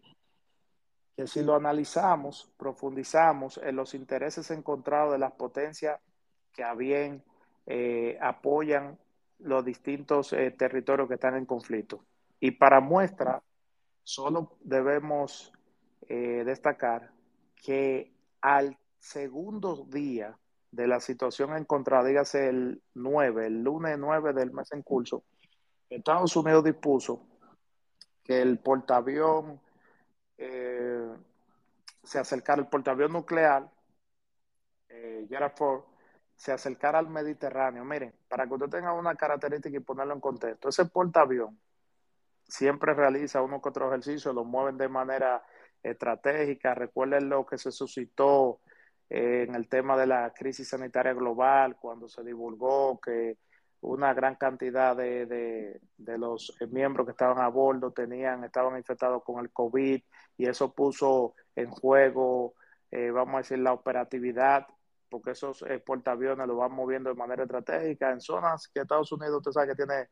que 1.18 1.26
si 1.26 1.42
lo 1.42 1.56
analizamos, 1.56 2.48
profundizamos 2.56 3.58
en 3.58 3.74
los 3.74 3.92
intereses 3.94 4.52
encontrados 4.52 5.14
de 5.14 5.18
las 5.18 5.32
potencias 5.32 6.00
que 6.52 6.62
a 6.62 6.74
bien 6.74 7.24
eh, 7.66 8.16
apoyan 8.20 8.96
los 9.40 9.64
distintos 9.64 10.30
territorios 10.56 11.08
que 11.08 11.14
están 11.14 11.34
en 11.34 11.44
conflicto. 11.44 12.04
Y 12.38 12.52
para 12.52 12.78
muestra, 12.78 13.42
solo 14.04 14.58
debemos 14.60 15.52
eh, 16.02 16.44
destacar 16.46 17.10
que 17.56 18.12
al 18.40 18.78
segundo 19.00 19.88
día 19.90 20.38
de 20.70 20.86
la 20.86 21.00
situación 21.00 21.56
encontrada, 21.56 22.06
dígase 22.06 22.48
el 22.48 22.80
9, 22.94 23.48
el 23.48 23.64
lunes 23.64 23.98
9 23.98 24.34
del 24.34 24.52
mes 24.52 24.70
en 24.70 24.82
curso, 24.82 25.24
Estados 25.90 26.36
Unidos 26.36 26.62
dispuso 26.62 27.26
que 28.22 28.40
el 28.40 28.60
portaavión 28.60 29.60
eh, 30.38 31.14
se 32.02 32.18
acercara, 32.18 32.60
el 32.62 32.68
portaavión 32.68 33.12
nuclear, 33.12 33.68
eh, 34.88 35.28
se 36.36 36.52
acercara 36.52 36.98
al 36.98 37.08
Mediterráneo. 37.08 37.84
Miren, 37.84 38.14
para 38.28 38.46
que 38.46 38.54
usted 38.54 38.68
tenga 38.68 38.92
una 38.92 39.14
característica 39.14 39.76
y 39.76 39.80
ponerlo 39.80 40.14
en 40.14 40.20
contexto, 40.20 40.68
ese 40.68 40.86
portaavión 40.86 41.58
siempre 42.46 42.94
realiza 42.94 43.42
uno 43.42 43.60
que 43.60 43.68
otro 43.68 43.88
ejercicio, 43.88 44.32
lo 44.32 44.44
mueven 44.44 44.78
de 44.78 44.88
manera 44.88 45.44
estratégica. 45.82 46.74
Recuerden 46.74 47.28
lo 47.28 47.44
que 47.44 47.58
se 47.58 47.70
suscitó 47.70 48.60
eh, 49.10 49.44
en 49.48 49.54
el 49.54 49.68
tema 49.68 49.96
de 49.96 50.06
la 50.06 50.32
crisis 50.32 50.68
sanitaria 50.68 51.12
global, 51.12 51.76
cuando 51.76 52.08
se 52.08 52.22
divulgó 52.24 53.00
que 53.00 53.36
una 53.80 54.12
gran 54.14 54.34
cantidad 54.34 54.96
de, 54.96 55.26
de, 55.96 56.18
los 56.18 56.56
miembros 56.70 57.06
que 57.06 57.12
estaban 57.12 57.38
a 57.38 57.48
bordo 57.48 57.92
tenían, 57.92 58.44
estaban 58.44 58.76
infectados 58.76 59.22
con 59.22 59.40
el 59.40 59.52
COVID 59.52 60.02
y 60.36 60.46
eso 60.46 60.72
puso 60.74 61.34
en 61.54 61.70
juego, 61.70 62.54
eh, 62.90 63.10
vamos 63.10 63.34
a 63.34 63.38
decir, 63.38 63.58
la 63.58 63.72
operatividad 63.72 64.66
porque 65.08 65.32
esos 65.32 65.62
eh, 65.62 65.78
portaaviones 65.78 66.46
lo 66.46 66.56
van 66.56 66.72
moviendo 66.72 67.10
de 67.10 67.16
manera 67.16 67.44
estratégica 67.44 68.10
en 68.10 68.20
zonas 68.20 68.68
que 68.68 68.80
Estados 68.80 69.10
Unidos, 69.12 69.38
usted 69.38 69.52
sabe 69.52 69.68
que 69.68 69.74
tiene, 69.74 70.08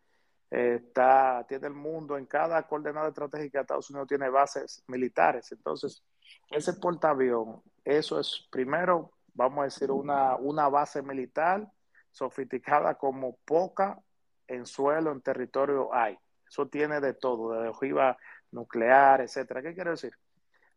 eh, 0.50 0.80
está, 0.86 1.44
tiene 1.48 1.68
el 1.68 1.74
mundo, 1.74 2.16
en 2.16 2.26
cada 2.26 2.66
coordenada 2.66 3.08
estratégica 3.08 3.60
Estados 3.60 3.90
Unidos 3.90 4.08
tiene 4.08 4.28
bases 4.28 4.82
militares. 4.88 5.52
Entonces, 5.52 6.02
ese 6.50 6.74
portaavión, 6.74 7.62
eso 7.84 8.18
es 8.18 8.46
primero, 8.50 9.12
vamos 9.34 9.60
a 9.60 9.64
decir, 9.64 9.90
una, 9.90 10.36
una 10.36 10.68
base 10.68 11.02
militar 11.02 11.70
sofisticada 12.16 12.94
como 12.94 13.36
poca 13.44 14.00
en 14.48 14.64
suelo, 14.64 15.12
en 15.12 15.20
territorio 15.20 15.92
hay. 15.92 16.18
Eso 16.48 16.66
tiene 16.66 16.98
de 16.98 17.12
todo, 17.12 17.60
de 17.60 17.68
ojiva 17.68 18.16
nuclear, 18.52 19.20
etcétera. 19.20 19.60
¿Qué 19.60 19.74
quiere 19.74 19.90
decir? 19.90 20.16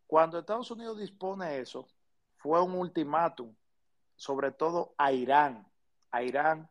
Cuando 0.05 0.39
Estados 0.39 0.69
Unidos 0.69 0.99
dispone 0.99 1.59
eso, 1.59 1.87
fue 2.35 2.61
un 2.61 2.73
ultimátum, 2.73 3.55
sobre 4.17 4.51
todo 4.51 4.93
a 4.97 5.13
Irán, 5.13 5.65
a 6.11 6.23
Irán 6.23 6.69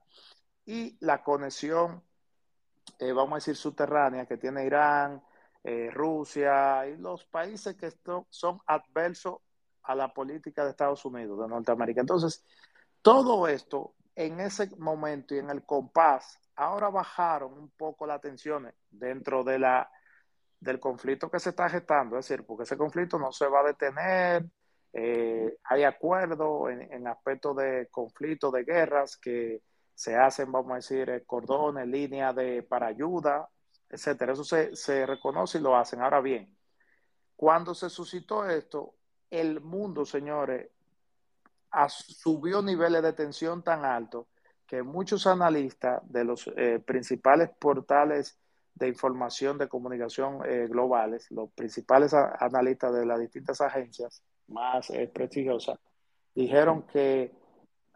y 0.67 0.99
la 1.01 1.23
conexión, 1.23 2.03
eh, 2.99 3.13
vamos 3.13 3.33
a 3.33 3.37
decir, 3.37 3.57
subterránea 3.57 4.27
que 4.27 4.37
tiene 4.37 4.67
Irán, 4.67 5.23
eh, 5.65 5.91
Rusia 5.91 6.87
y 6.87 6.99
los 6.99 7.25
países 7.25 7.75
que 7.75 7.91
son 8.29 8.61
adversos 8.67 9.39
a 9.85 9.95
la 9.95 10.13
política 10.13 10.65
de 10.65 10.71
Estados 10.71 11.07
Unidos, 11.07 11.41
de 11.41 11.49
Norteamérica. 11.49 12.03
Entonces, 12.03 12.45
todo 13.01 13.49
esto 13.49 13.95
en 14.19 14.41
ese 14.41 14.69
momento 14.79 15.33
y 15.37 15.39
en 15.39 15.49
el 15.49 15.65
compás, 15.65 16.41
ahora 16.57 16.89
bajaron 16.91 17.53
un 17.53 17.71
poco 17.71 18.05
las 18.05 18.21
tensiones 18.21 18.75
dentro 18.91 19.45
de 19.45 19.61
la 19.61 19.89
del 20.59 20.81
conflicto 20.81 21.31
que 21.31 21.39
se 21.39 21.51
está 21.51 21.69
gestando, 21.69 22.19
es 22.19 22.27
decir, 22.29 22.45
porque 22.45 22.65
ese 22.65 22.77
conflicto 22.77 23.17
no 23.17 23.31
se 23.31 23.47
va 23.47 23.61
a 23.61 23.69
detener, 23.69 24.45
eh, 24.93 25.59
hay 25.63 25.85
acuerdos 25.85 26.69
en, 26.73 27.07
aspectos 27.07 27.57
de 27.59 27.87
conflicto, 27.93 28.51
de 28.51 28.65
guerras, 28.65 29.17
que 29.17 29.63
se 29.95 30.17
hacen, 30.17 30.51
vamos 30.51 30.73
a 30.73 30.77
decir, 30.77 31.09
eh, 31.11 31.25
cordones, 31.25 31.87
líneas 31.87 32.35
de, 32.35 32.65
para 32.65 32.89
ayuda, 32.89 33.49
etcétera. 33.89 34.33
Eso 34.33 34.43
se 34.43 35.07
reconoce 35.07 35.59
y 35.59 35.61
lo 35.61 35.77
hacen. 35.77 36.03
Ahora 36.03 36.21
bien, 36.21 36.59
cuando 37.37 37.73
se 37.73 37.89
suscitó 37.89 38.49
esto, 38.51 38.97
el 39.31 39.61
mundo, 39.61 40.05
señores, 40.05 40.71
subió 41.89 42.63
niveles 42.63 43.03
de 43.03 43.13
tensión 43.13 43.63
tan 43.63 43.85
altos 43.85 44.27
que 44.69 44.83
muchos 44.83 45.27
analistas 45.27 46.03
de 46.13 46.25
los 46.25 46.47
eh, 46.57 46.79
principales 46.79 47.51
portales 47.59 48.39
de 48.75 48.87
información 48.87 49.59
de 49.59 49.69
comunicación 49.69 50.41
eh, 50.45 50.67
globales, 50.69 51.31
los 51.31 51.51
principales 51.51 52.13
analistas 52.15 52.93
de 52.93 53.07
las 53.07 53.19
distintas 53.19 53.61
agencias 53.61 54.23
más 54.49 54.91
eh, 54.91 55.11
prestigiosas, 55.13 55.79
dijeron 56.35 56.83
que 56.83 57.33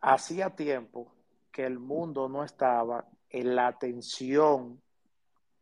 hacía 0.00 0.50
tiempo 0.50 1.12
que 1.52 1.64
el 1.64 1.78
mundo 1.78 2.28
no 2.28 2.42
estaba 2.42 3.04
en 3.28 3.54
la 3.54 3.78
tensión 3.78 4.80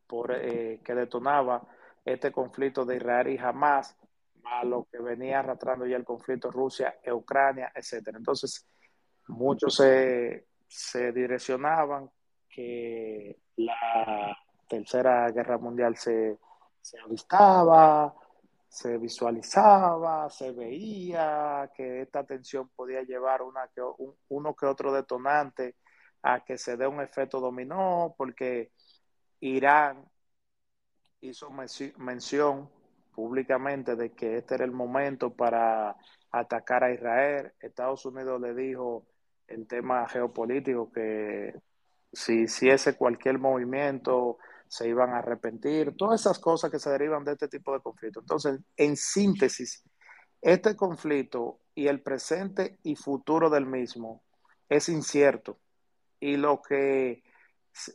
por, 0.06 0.40
que 0.40 0.94
detonaba 0.94 1.66
este 2.04 2.32
conflicto 2.32 2.84
de 2.84 2.96
Israel 2.96 3.28
y 3.28 3.38
Hamas, 3.38 3.96
a 4.44 4.64
lo 4.64 4.86
que 4.90 4.98
venía 4.98 5.40
arrastrando 5.40 5.86
ya 5.86 5.96
el 5.96 6.04
conflicto 6.04 6.50
Rusia-Ucrania, 6.50 7.72
etcétera. 7.74 8.18
Entonces, 8.18 8.66
muchos 9.28 9.76
se, 9.76 10.46
se 10.66 11.12
direccionaban 11.12 12.10
que 12.48 13.38
la 13.56 14.36
Tercera 14.68 15.30
Guerra 15.30 15.58
Mundial 15.58 15.96
se, 15.96 16.38
avistaba, 17.04 18.14
se 18.68 18.98
visualizaba, 18.98 20.30
se 20.30 20.52
veía 20.52 21.70
que 21.74 22.02
esta 22.02 22.24
tensión 22.24 22.68
podía 22.68 23.02
llevar 23.02 23.42
una 23.42 23.68
que, 23.74 23.82
uno 24.28 24.54
que 24.54 24.66
otro 24.66 24.92
detonante 24.92 25.76
a 26.22 26.44
que 26.44 26.56
se 26.56 26.76
dé 26.76 26.86
un 26.86 27.00
efecto 27.00 27.40
dominó, 27.40 28.14
porque 28.16 28.72
Irán 29.40 30.08
hizo 31.20 31.50
mención 31.50 32.70
públicamente 33.20 33.96
de 33.96 34.12
que 34.12 34.38
este 34.38 34.54
era 34.54 34.64
el 34.64 34.72
momento 34.72 35.28
para 35.34 35.94
atacar 36.30 36.84
a 36.84 36.90
Israel. 36.90 37.52
Estados 37.60 38.06
Unidos 38.06 38.40
le 38.40 38.54
dijo 38.54 39.04
el 39.46 39.66
tema 39.66 40.08
geopolítico 40.08 40.90
que 40.90 41.54
si 42.10 42.44
hiciese 42.44 42.96
cualquier 42.96 43.38
movimiento 43.38 44.38
se 44.68 44.88
iban 44.88 45.10
a 45.10 45.18
arrepentir, 45.18 45.94
todas 45.98 46.22
esas 46.22 46.38
cosas 46.38 46.70
que 46.70 46.78
se 46.78 46.88
derivan 46.88 47.22
de 47.22 47.32
este 47.32 47.48
tipo 47.48 47.74
de 47.74 47.80
conflicto. 47.80 48.20
Entonces, 48.20 48.58
en 48.78 48.96
síntesis, 48.96 49.84
este 50.40 50.74
conflicto 50.74 51.60
y 51.74 51.88
el 51.88 52.00
presente 52.00 52.78
y 52.82 52.96
futuro 52.96 53.50
del 53.50 53.66
mismo 53.66 54.22
es 54.66 54.88
incierto. 54.88 55.58
Y 56.20 56.38
lo 56.38 56.62
que 56.62 57.22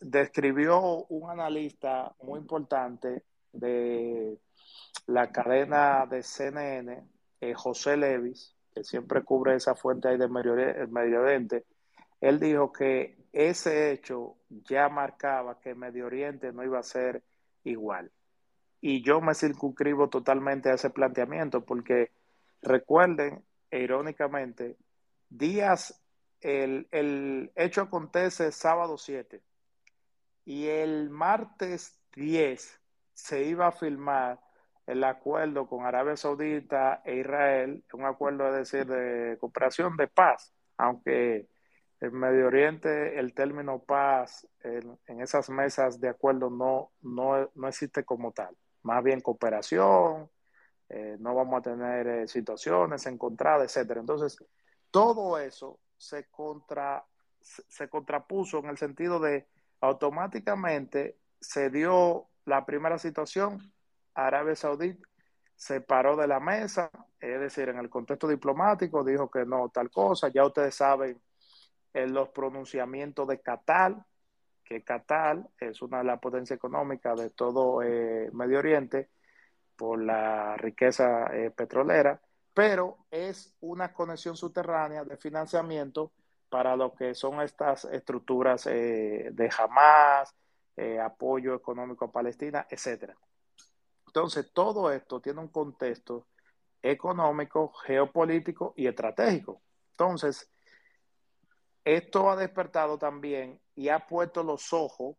describió 0.01 1.03
un 1.09 1.31
analista 1.31 2.15
muy 2.21 2.41
importante 2.41 3.23
de 3.51 4.39
la 5.07 5.31
cadena 5.31 6.05
de 6.05 6.23
CNN, 6.23 7.03
eh, 7.41 7.53
José 7.53 7.97
Levis, 7.97 8.55
que 8.73 8.83
siempre 8.83 9.23
cubre 9.23 9.55
esa 9.55 9.75
fuente 9.75 10.07
ahí 10.07 10.17
del 10.17 10.29
Medio 10.29 11.21
Oriente, 11.21 11.65
él 12.21 12.39
dijo 12.39 12.71
que 12.71 13.17
ese 13.31 13.91
hecho 13.91 14.37
ya 14.49 14.89
marcaba 14.89 15.59
que 15.59 15.75
Medio 15.75 16.07
Oriente 16.07 16.51
no 16.51 16.63
iba 16.63 16.79
a 16.79 16.83
ser 16.83 17.23
igual. 17.63 18.11
Y 18.81 19.03
yo 19.03 19.21
me 19.21 19.33
circunscribo 19.33 20.09
totalmente 20.09 20.69
a 20.69 20.75
ese 20.75 20.89
planteamiento 20.89 21.65
porque 21.65 22.11
recuerden, 22.61 23.43
irónicamente, 23.71 24.77
días, 25.29 26.01
el, 26.41 26.87
el 26.91 27.51
hecho 27.55 27.81
acontece 27.81 28.51
sábado 28.51 28.97
7 28.97 29.41
y 30.45 30.67
el 30.67 31.09
martes 31.09 31.99
10 32.15 32.81
se 33.13 33.43
iba 33.43 33.67
a 33.67 33.71
firmar 33.71 34.39
el 34.87 35.03
acuerdo 35.03 35.67
con 35.67 35.85
Arabia 35.85 36.15
Saudita 36.15 37.01
e 37.03 37.15
Israel, 37.15 37.83
un 37.93 38.05
acuerdo, 38.05 38.47
es 38.49 38.71
decir, 38.71 38.85
de 38.85 39.37
cooperación 39.39 39.97
de 39.97 40.07
paz, 40.07 40.53
aunque 40.77 41.47
en 41.99 42.13
Medio 42.13 42.47
Oriente 42.47 43.17
el 43.19 43.33
término 43.33 43.79
paz 43.83 44.47
en, 44.61 45.21
esas 45.21 45.49
mesas 45.49 45.99
de 45.99 46.09
acuerdo 46.09 46.49
no, 46.49 46.91
no, 47.01 47.67
existe 47.67 48.03
como 48.03 48.31
tal. 48.31 48.55
Más 48.83 49.03
bien 49.03 49.21
cooperación, 49.21 50.29
eh, 50.89 51.17
no 51.19 51.33
vamos 51.33 51.59
a 51.59 51.61
tener 51.61 52.07
eh, 52.07 52.27
situaciones 52.27 53.05
encontradas, 53.07 53.65
etcétera. 53.75 54.01
Entonces, 54.01 54.37
todo 54.91 55.39
eso 55.39 55.79
se, 55.97 56.25
contra, 56.29 57.05
se 57.41 57.89
contrapuso 57.89 58.59
en 58.59 58.67
el 58.67 58.77
sentido 58.77 59.19
de 59.19 59.47
automáticamente 59.81 61.17
se 61.39 61.69
dio 61.69 62.27
la 62.45 62.65
primera 62.65 62.97
situación, 62.97 63.73
Arabia 64.15 64.55
Saudita 64.55 65.07
se 65.55 65.81
paró 65.81 66.15
de 66.15 66.27
la 66.27 66.39
mesa, 66.39 66.89
es 67.19 67.39
decir, 67.39 67.69
en 67.69 67.77
el 67.77 67.89
contexto 67.89 68.27
diplomático 68.27 69.03
dijo 69.03 69.29
que 69.29 69.45
no, 69.45 69.69
tal 69.69 69.89
cosa, 69.89 70.27
ya 70.27 70.45
ustedes 70.45 70.75
saben 70.75 71.21
en 71.93 72.13
los 72.13 72.29
pronunciamientos 72.29 73.27
de 73.27 73.39
Qatar, 73.39 74.05
que 74.63 74.83
Qatar 74.83 75.47
es 75.59 75.81
una 75.81 75.99
de 75.99 76.03
las 76.03 76.19
potencias 76.19 76.57
económicas 76.57 77.17
de 77.17 77.29
todo 77.29 77.81
eh, 77.81 78.29
Medio 78.33 78.59
Oriente 78.59 79.09
por 79.77 80.01
la 80.01 80.57
riqueza 80.57 81.27
eh, 81.33 81.51
petrolera, 81.51 82.19
pero 82.53 82.97
es 83.11 83.55
una 83.61 83.93
conexión 83.93 84.35
subterránea 84.35 85.05
de 85.05 85.17
financiamiento 85.17 86.11
para 86.49 86.75
lo 86.75 86.93
que 86.93 87.15
son 87.15 87.41
estas 87.41 87.85
estructuras 87.85 88.67
eh, 88.67 89.29
de 89.31 89.49
Hamas, 89.57 90.35
apoyo 91.01 91.55
económico 91.55 92.05
a 92.05 92.11
Palestina, 92.11 92.67
etcétera. 92.69 93.15
Entonces, 94.15 94.49
todo 94.53 94.93
esto 94.93 95.19
tiene 95.19 95.41
un 95.41 95.49
contexto 95.49 96.27
económico, 96.81 97.73
geopolítico 97.85 98.73
y 98.77 98.87
estratégico. 98.87 99.61
Entonces, 99.91 100.49
esto 101.83 102.29
ha 102.29 102.37
despertado 102.37 102.97
también 102.97 103.59
y 103.75 103.89
ha 103.89 104.07
puesto 104.07 104.41
los 104.41 104.71
ojos 104.71 105.17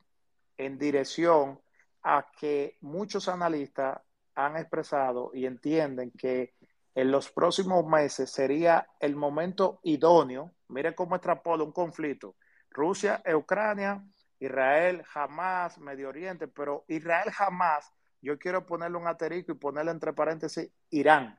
en 0.56 0.78
dirección 0.78 1.60
a 2.04 2.26
que 2.40 2.78
muchos 2.80 3.28
analistas 3.28 4.00
han 4.34 4.56
expresado 4.56 5.30
y 5.34 5.44
entienden 5.44 6.10
que 6.12 6.54
en 6.94 7.10
los 7.10 7.30
próximos 7.30 7.84
meses 7.86 8.30
sería 8.30 8.88
el 8.98 9.14
momento 9.14 9.78
idóneo. 9.82 10.52
Mire 10.68 10.94
cómo 10.94 11.16
extrapola 11.16 11.64
un 11.64 11.72
conflicto. 11.72 12.36
Rusia, 12.70 13.22
Ucrania, 13.34 14.02
Israel, 14.38 15.02
jamás, 15.02 15.76
Medio 15.76 16.08
Oriente, 16.08 16.48
pero 16.48 16.86
Israel 16.88 17.30
jamás, 17.30 17.92
yo 18.26 18.38
quiero 18.38 18.66
ponerle 18.66 18.98
un 18.98 19.06
asterisco 19.06 19.52
y 19.52 19.56
ponerle 19.56 19.92
entre 19.92 20.12
paréntesis 20.12 20.70
Irán, 20.90 21.38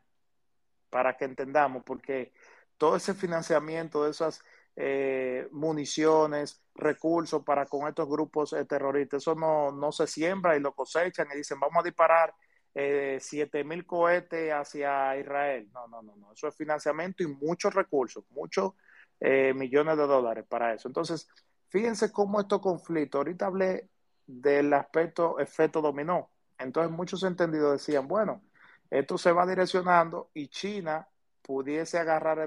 para 0.90 1.18
que 1.18 1.26
entendamos, 1.26 1.84
porque 1.84 2.34
todo 2.78 2.96
ese 2.96 3.14
financiamiento 3.14 4.06
de 4.06 4.12
esas 4.12 4.42
eh, 4.78 5.50
municiones, 5.52 6.64
recursos 6.76 7.44
para 7.44 7.66
con 7.66 7.88
estos 7.88 8.08
grupos 8.08 8.54
eh, 8.54 8.64
terroristas. 8.66 9.24
Eso 9.24 9.36
no, 9.36 9.72
no, 9.72 9.92
se 9.92 10.08
siembra 10.08 10.56
y 10.56 10.60
lo 10.62 10.74
cosechan 10.74 11.28
y 11.34 11.38
dicen 11.38 11.60
vamos 11.60 11.78
a 11.82 11.84
disparar 11.84 12.34
eh, 12.74 13.18
siete 13.20 13.64
mil 13.64 13.86
cohetes 13.86 14.54
hacia 14.54 15.18
Israel. 15.18 15.70
No, 15.74 15.88
no, 15.88 16.02
no, 16.02 16.16
no. 16.16 16.32
Eso 16.32 16.48
es 16.48 16.56
financiamiento 16.56 17.24
y 17.24 17.28
muchos 17.28 17.74
recursos, 17.74 18.24
mucho 18.30 18.76
eh, 19.20 19.54
millones 19.54 19.98
de 19.98 20.08
dólares 20.08 20.46
para 20.48 20.74
eso. 20.74 20.88
Entonces, 20.88 21.28
fíjense 21.70 22.12
cómo 22.12 22.40
estos 22.40 22.62
conflictos, 22.62 23.20
ahorita 23.20 23.48
hablé 23.48 23.90
del 24.28 24.72
aspecto 24.74 25.40
efecto 25.40 25.82
dominó. 25.82 26.30
Entonces, 26.58 26.92
muchos 26.92 27.24
entendidos 27.24 27.74
decían, 27.74 28.08
bueno, 28.08 28.42
esto 28.90 29.18
se 29.18 29.32
va 29.32 29.46
direccionando 29.46 30.30
y 30.34 30.48
China 30.48 31.08
pudiese 31.42 31.98
agarrar 31.98 32.40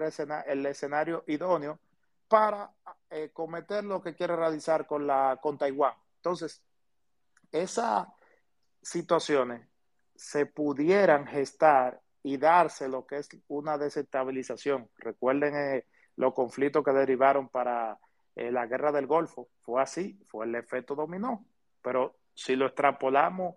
el, 0.46 0.66
escenario, 0.66 1.24
idóneo 1.26 1.78
para 2.28 2.72
eh, 3.08 3.30
cometer 3.32 3.84
lo 3.84 4.02
que 4.02 4.14
quiere 4.14 4.36
realizar 4.36 4.86
con, 4.86 5.58
Taiwán. 5.58 5.94
Entonces, 6.16 6.62
esas 7.50 8.06
situaciones 8.82 9.66
se 10.14 10.46
pudieran 10.46 11.26
gestar 11.26 12.00
y 12.22 12.36
darse 12.36 12.88
lo 12.88 13.06
que 13.06 13.18
es 13.18 13.28
una 13.48 13.78
desestabilización. 13.78 14.90
Recuerden 14.96 15.56
eh, 15.56 15.86
los 16.16 16.34
conflictos 16.34 16.84
que 16.84 16.92
derivaron 16.92 17.48
para 17.48 17.98
eh, 18.36 18.50
la 18.50 18.66
guerra 18.66 18.92
del 18.92 19.06
Golfo. 19.06 19.48
Fue 19.62 19.80
así, 19.82 20.20
fue 20.26 20.44
el 20.44 20.54
efecto 20.54 20.94
dominó. 20.94 21.46
Pero 21.82 22.18
si 22.34 22.54
lo 22.56 22.66
extrapolamos 22.66 23.54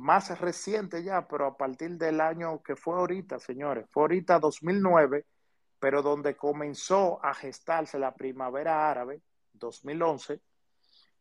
más 0.00 0.38
reciente 0.40 1.02
ya, 1.02 1.28
pero 1.28 1.46
a 1.46 1.56
partir 1.56 1.98
del 1.98 2.20
año 2.20 2.62
que 2.62 2.74
fue 2.74 2.94
ahorita, 2.94 3.38
señores, 3.38 3.86
fue 3.90 4.04
ahorita 4.04 4.38
2009, 4.38 5.26
pero 5.78 6.02
donde 6.02 6.36
comenzó 6.36 7.22
a 7.24 7.34
gestarse 7.34 7.98
la 7.98 8.14
primavera 8.14 8.90
árabe, 8.90 9.20
2011, 9.52 10.40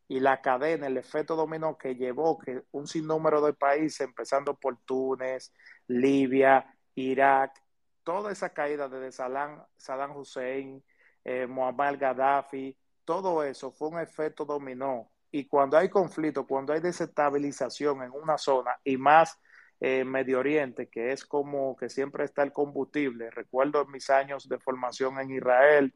y 0.07 0.19
la 0.21 0.41
cadena, 0.41 0.87
el 0.87 0.97
efecto 0.97 1.35
dominó 1.35 1.77
que 1.77 1.93
llevó 1.95 2.39
que 2.39 2.63
un 2.71 2.87
sinnúmero 2.87 3.41
de 3.41 3.53
países, 3.53 4.01
empezando 4.01 4.55
por 4.55 4.77
Túnez, 4.85 5.53
Libia, 5.87 6.65
Irak, 6.95 7.61
toda 8.03 8.31
esa 8.31 8.49
caída 8.49 8.87
desde 8.87 9.11
Saddam, 9.11 9.63
Saddam 9.77 10.15
Hussein, 10.15 10.83
eh, 11.25 11.45
Muammar 11.45 11.97
Gaddafi, 11.97 12.75
todo 13.03 13.43
eso 13.43 13.71
fue 13.71 13.89
un 13.89 13.99
efecto 13.99 14.45
dominó. 14.45 15.11
Y 15.31 15.45
cuando 15.45 15.77
hay 15.77 15.89
conflicto, 15.89 16.47
cuando 16.47 16.73
hay 16.73 16.79
desestabilización 16.79 18.03
en 18.03 18.11
una 18.11 18.37
zona 18.37 18.71
y 18.83 18.97
más 18.97 19.39
eh, 19.79 20.03
Medio 20.03 20.39
Oriente, 20.39 20.89
que 20.89 21.11
es 21.11 21.25
como 21.25 21.75
que 21.77 21.89
siempre 21.89 22.25
está 22.25 22.43
el 22.43 22.51
combustible. 22.51 23.29
Recuerdo 23.31 23.85
mis 23.85 24.09
años 24.09 24.49
de 24.49 24.59
formación 24.59 25.19
en 25.19 25.31
Israel 25.31 25.93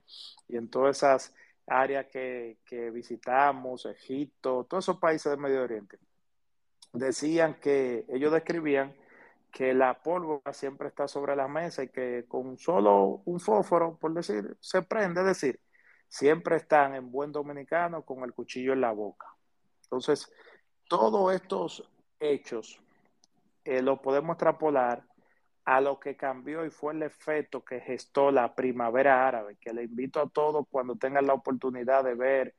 y 0.47 0.57
en 0.57 0.69
todas 0.69 0.97
esas 0.97 1.35
áreas 1.67 2.07
que, 2.07 2.59
que 2.65 2.91
visitamos, 2.91 3.85
Egipto, 3.85 4.65
todos 4.69 4.85
esos 4.85 4.99
países 4.99 5.31
del 5.31 5.39
Medio 5.39 5.63
Oriente. 5.63 5.97
Decían 6.93 7.59
que 7.59 8.05
ellos 8.09 8.31
describían 8.31 8.95
que 9.51 9.73
la 9.73 10.01
pólvora 10.01 10.53
siempre 10.53 10.87
está 10.87 11.07
sobre 11.07 11.35
la 11.35 11.47
mesa 11.47 11.83
y 11.83 11.89
que 11.89 12.25
con 12.27 12.57
solo 12.57 13.21
un 13.25 13.39
fósforo, 13.39 13.97
por 13.97 14.13
decir, 14.13 14.57
se 14.59 14.81
prende, 14.81 15.21
es 15.21 15.27
decir, 15.27 15.59
siempre 16.13 16.57
están 16.57 16.93
en 16.93 17.11
buen 17.11 17.31
dominicano 17.31 18.03
con 18.03 18.23
el 18.23 18.33
cuchillo 18.33 18.73
en 18.73 18.81
la 18.81 18.91
boca. 18.91 19.27
Entonces, 19.85 20.31
todos 20.87 21.33
estos 21.33 21.89
hechos 22.19 22.79
eh, 23.65 23.81
los 23.81 23.99
podemos 23.99 24.35
extrapolar 24.35 25.03
a 25.65 25.81
lo 25.81 25.99
que 25.99 26.15
cambió 26.15 26.65
y 26.65 26.69
fue 26.69 26.93
el 26.93 27.01
efecto 27.01 27.65
que 27.65 27.79
gestó 27.79 28.29
la 28.29 28.53
primavera 28.53 29.27
árabe, 29.27 29.57
que 29.59 29.73
le 29.73 29.83
invito 29.83 30.21
a 30.21 30.29
todos 30.29 30.67
cuando 30.69 30.97
tengan 30.97 31.25
la 31.25 31.33
oportunidad 31.33 32.03
de 32.03 32.13
ver 32.13 32.55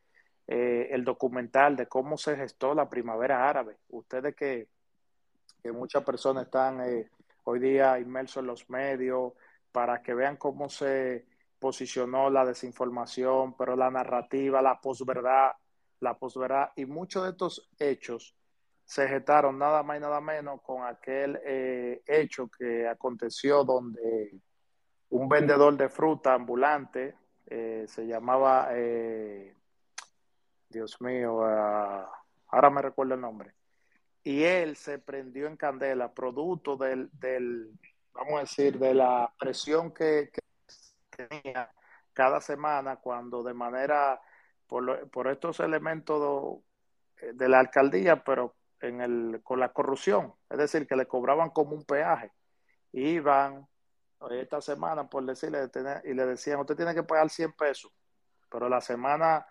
eh, 0.48 0.88
el 0.90 1.04
documental 1.04 1.76
de 1.76 1.86
cómo 1.86 2.16
se 2.16 2.36
gestó 2.36 2.74
la 2.74 2.88
primavera 2.88 3.48
árabe. 3.48 3.76
Ustedes 3.88 4.34
que 4.34 4.68
que 5.64 5.72
muchas 5.72 6.04
personas 6.04 6.44
están 6.44 6.82
eh, 6.82 7.08
hoy 7.44 7.58
día 7.58 7.98
inmersos 7.98 8.42
en 8.42 8.48
los 8.48 8.68
medios 8.68 9.32
para 9.72 10.02
que 10.02 10.12
vean 10.12 10.36
cómo 10.36 10.68
se 10.68 11.24
posicionó 11.58 12.30
la 12.30 12.44
desinformación, 12.44 13.56
pero 13.56 13.76
la 13.76 13.90
narrativa, 13.90 14.60
la 14.62 14.80
posverdad, 14.80 15.52
la 16.00 16.18
posverdad 16.18 16.70
y 16.76 16.84
muchos 16.84 17.24
de 17.24 17.30
estos 17.30 17.70
hechos 17.78 18.36
se 18.84 19.08
gestaron 19.08 19.58
nada 19.58 19.82
más 19.82 19.96
y 19.96 20.00
nada 20.00 20.20
menos 20.20 20.60
con 20.62 20.84
aquel 20.84 21.40
eh, 21.44 22.02
hecho 22.06 22.48
que 22.48 22.86
aconteció 22.86 23.64
donde 23.64 24.38
un 25.10 25.28
vendedor 25.28 25.76
de 25.76 25.88
fruta 25.88 26.34
ambulante 26.34 27.14
eh, 27.46 27.86
se 27.88 28.06
llamaba, 28.06 28.70
Dios 30.68 31.00
mío, 31.00 31.44
ah, 31.44 32.10
ahora 32.48 32.70
me 32.70 32.82
recuerdo 32.82 33.14
el 33.14 33.20
nombre, 33.20 33.54
y 34.22 34.42
él 34.42 34.76
se 34.76 34.98
prendió 34.98 35.46
en 35.46 35.56
candela, 35.56 36.12
producto 36.12 36.76
del, 36.76 37.10
del 37.12 37.70
vamos 38.14 38.34
a 38.36 38.40
decir, 38.40 38.78
de 38.78 38.94
la 38.94 39.32
presión 39.38 39.92
que, 39.92 40.30
tenía 41.16 41.70
cada 42.12 42.40
semana 42.40 42.96
cuando 42.96 43.42
de 43.42 43.54
manera, 43.54 44.20
por, 44.66 45.10
por 45.10 45.28
estos 45.28 45.60
elementos 45.60 46.62
de, 47.20 47.48
la 47.48 47.60
alcaldía, 47.60 48.22
pero 48.24 48.56
en 48.80 49.00
el, 49.00 49.40
con 49.42 49.60
la 49.60 49.72
corrupción, 49.72 50.34
es 50.50 50.58
decir, 50.58 50.86
que 50.86 50.96
le 50.96 51.06
cobraban 51.06 51.50
como 51.50 51.74
un 51.74 51.84
peaje. 51.84 52.32
Iban 52.92 53.66
esta 54.30 54.60
semana, 54.60 55.08
por 55.08 55.24
decirle, 55.24 55.70
y 56.04 56.14
le 56.14 56.26
decían, 56.26 56.60
usted 56.60 56.76
tiene 56.76 56.94
que 56.94 57.02
pagar 57.02 57.28
100 57.28 57.52
pesos, 57.52 57.92
pero 58.50 58.68
la 58.68 58.80
semana 58.80 59.46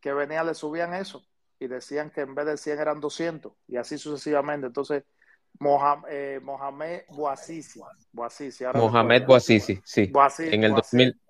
que 0.00 0.12
venía 0.12 0.42
le 0.42 0.54
subían 0.54 0.94
eso 0.94 1.24
y 1.58 1.68
decían 1.68 2.10
que 2.10 2.22
en 2.22 2.34
vez 2.34 2.46
de 2.46 2.56
100 2.56 2.78
eran 2.80 3.00
200 3.00 3.52
y 3.68 3.76
así 3.76 3.98
sucesivamente. 3.98 4.66
Entonces, 4.66 5.04
eh, 6.08 6.40
Mohamed 6.42 7.02
Bouazizi. 7.08 7.80
Mohamed 8.74 9.26
Bouazizi, 9.26 9.80
sí. 9.84 10.10
en, 10.38 10.64
el 10.64 10.74
2000, 10.74 11.20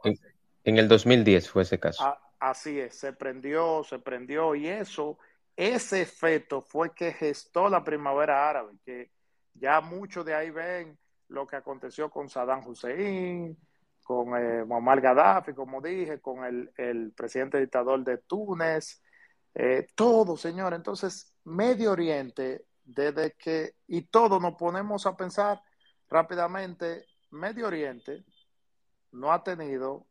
en, 0.65 0.79
el 0.79 0.89
2010 0.89 1.51
fue 1.51 1.63
ese 1.63 1.79
caso. 1.79 2.17
así 2.39 2.79
es, 2.79 2.97
se 2.97 3.13
prendió, 3.13 3.83
se 3.85 3.99
prendió 3.99 4.55
y 4.55 4.69
eso, 4.69 5.19
ese 5.57 6.03
efecto 6.03 6.61
fue 6.61 6.95
que 6.95 7.13
gestó 7.13 7.69
la 7.69 7.83
primavera 7.83 8.49
árabe, 8.49 8.73
que 8.85 9.11
ya 9.55 9.81
muchos 9.81 10.25
de 10.25 10.35
ahí 10.35 10.51
ven 10.51 10.97
lo 11.29 11.47
que 11.47 11.57
aconteció 11.57 12.11
con 12.11 12.29
Saddam 12.29 12.67
Hussein, 12.67 13.57
con 14.03 14.37
eh, 14.37 14.65
Muammar 14.65 15.01
Gaddafi, 15.01 15.53
como 15.55 15.81
dije, 15.81 16.21
con 16.21 16.45
el, 16.45 16.71
el 16.77 17.13
presidente 17.13 17.61
dictador 17.61 18.03
de 18.03 18.19
Túnez, 18.19 19.03
eh, 19.55 19.87
todo, 19.95 20.37
señor. 20.37 20.75
Entonces, 20.75 21.33
Medio 21.45 21.93
Oriente, 21.93 22.65
desde 22.95 23.33
que, 23.33 23.77
y 23.87 24.03
todo 24.03 24.41
nos 24.41 24.57
ponemos 24.57 25.07
a 25.07 25.17
pensar 25.17 25.63
rápidamente, 26.09 27.07
Medio 27.31 27.69
Oriente 27.69 28.25
no 29.13 29.33
ha 29.33 29.43
tenido 29.43 30.07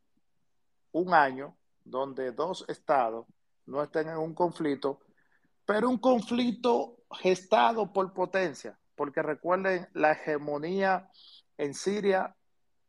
un 0.92 1.14
año 1.14 1.58
donde 1.84 2.32
dos 2.32 2.66
estados 2.68 3.26
no 3.66 3.84
estén 3.84 4.10
en 4.10 4.18
un 4.18 4.34
conflicto, 4.34 5.00
pero 5.66 5.90
un 5.90 5.98
conflicto 5.98 6.98
gestado 7.12 7.92
por 7.92 8.14
potencia, 8.14 8.80
porque 8.96 9.22
recuerden 9.22 9.88
la 9.94 10.14
hegemonía 10.14 11.10
en 11.58 11.74
Siria 11.74 12.36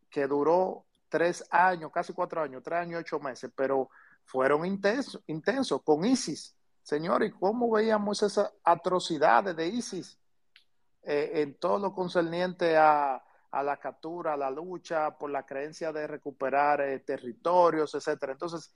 que 0.08 0.26
duró 0.26 0.86
tres 1.08 1.44
años, 1.50 1.90
casi 1.92 2.12
cuatro 2.12 2.42
años, 2.42 2.62
tres 2.62 2.78
años 2.78 3.00
ocho 3.00 3.18
meses, 3.20 3.50
pero 3.54 3.90
fueron 4.24 4.64
intensos 4.64 5.22
intenso, 5.26 5.82
con 5.82 6.04
ISIS. 6.04 6.56
Señor, 6.82 7.22
¿y 7.22 7.30
cómo 7.30 7.70
veíamos 7.70 8.22
esas 8.22 8.52
atrocidades 8.64 9.54
de 9.56 9.68
ISIS 9.68 10.18
eh, 11.02 11.32
en 11.34 11.54
todo 11.58 11.78
lo 11.78 11.92
concerniente 11.92 12.76
a, 12.76 13.22
la 13.52 13.76
captura, 13.78 14.34
a 14.34 14.36
la 14.36 14.50
lucha 14.50 15.16
por 15.18 15.30
la 15.30 15.44
creencia 15.44 15.92
de 15.92 16.06
recuperar 16.06 16.80
eh, 16.80 17.00
territorios, 17.00 17.94
etcétera? 17.94 18.32
Entonces, 18.32 18.74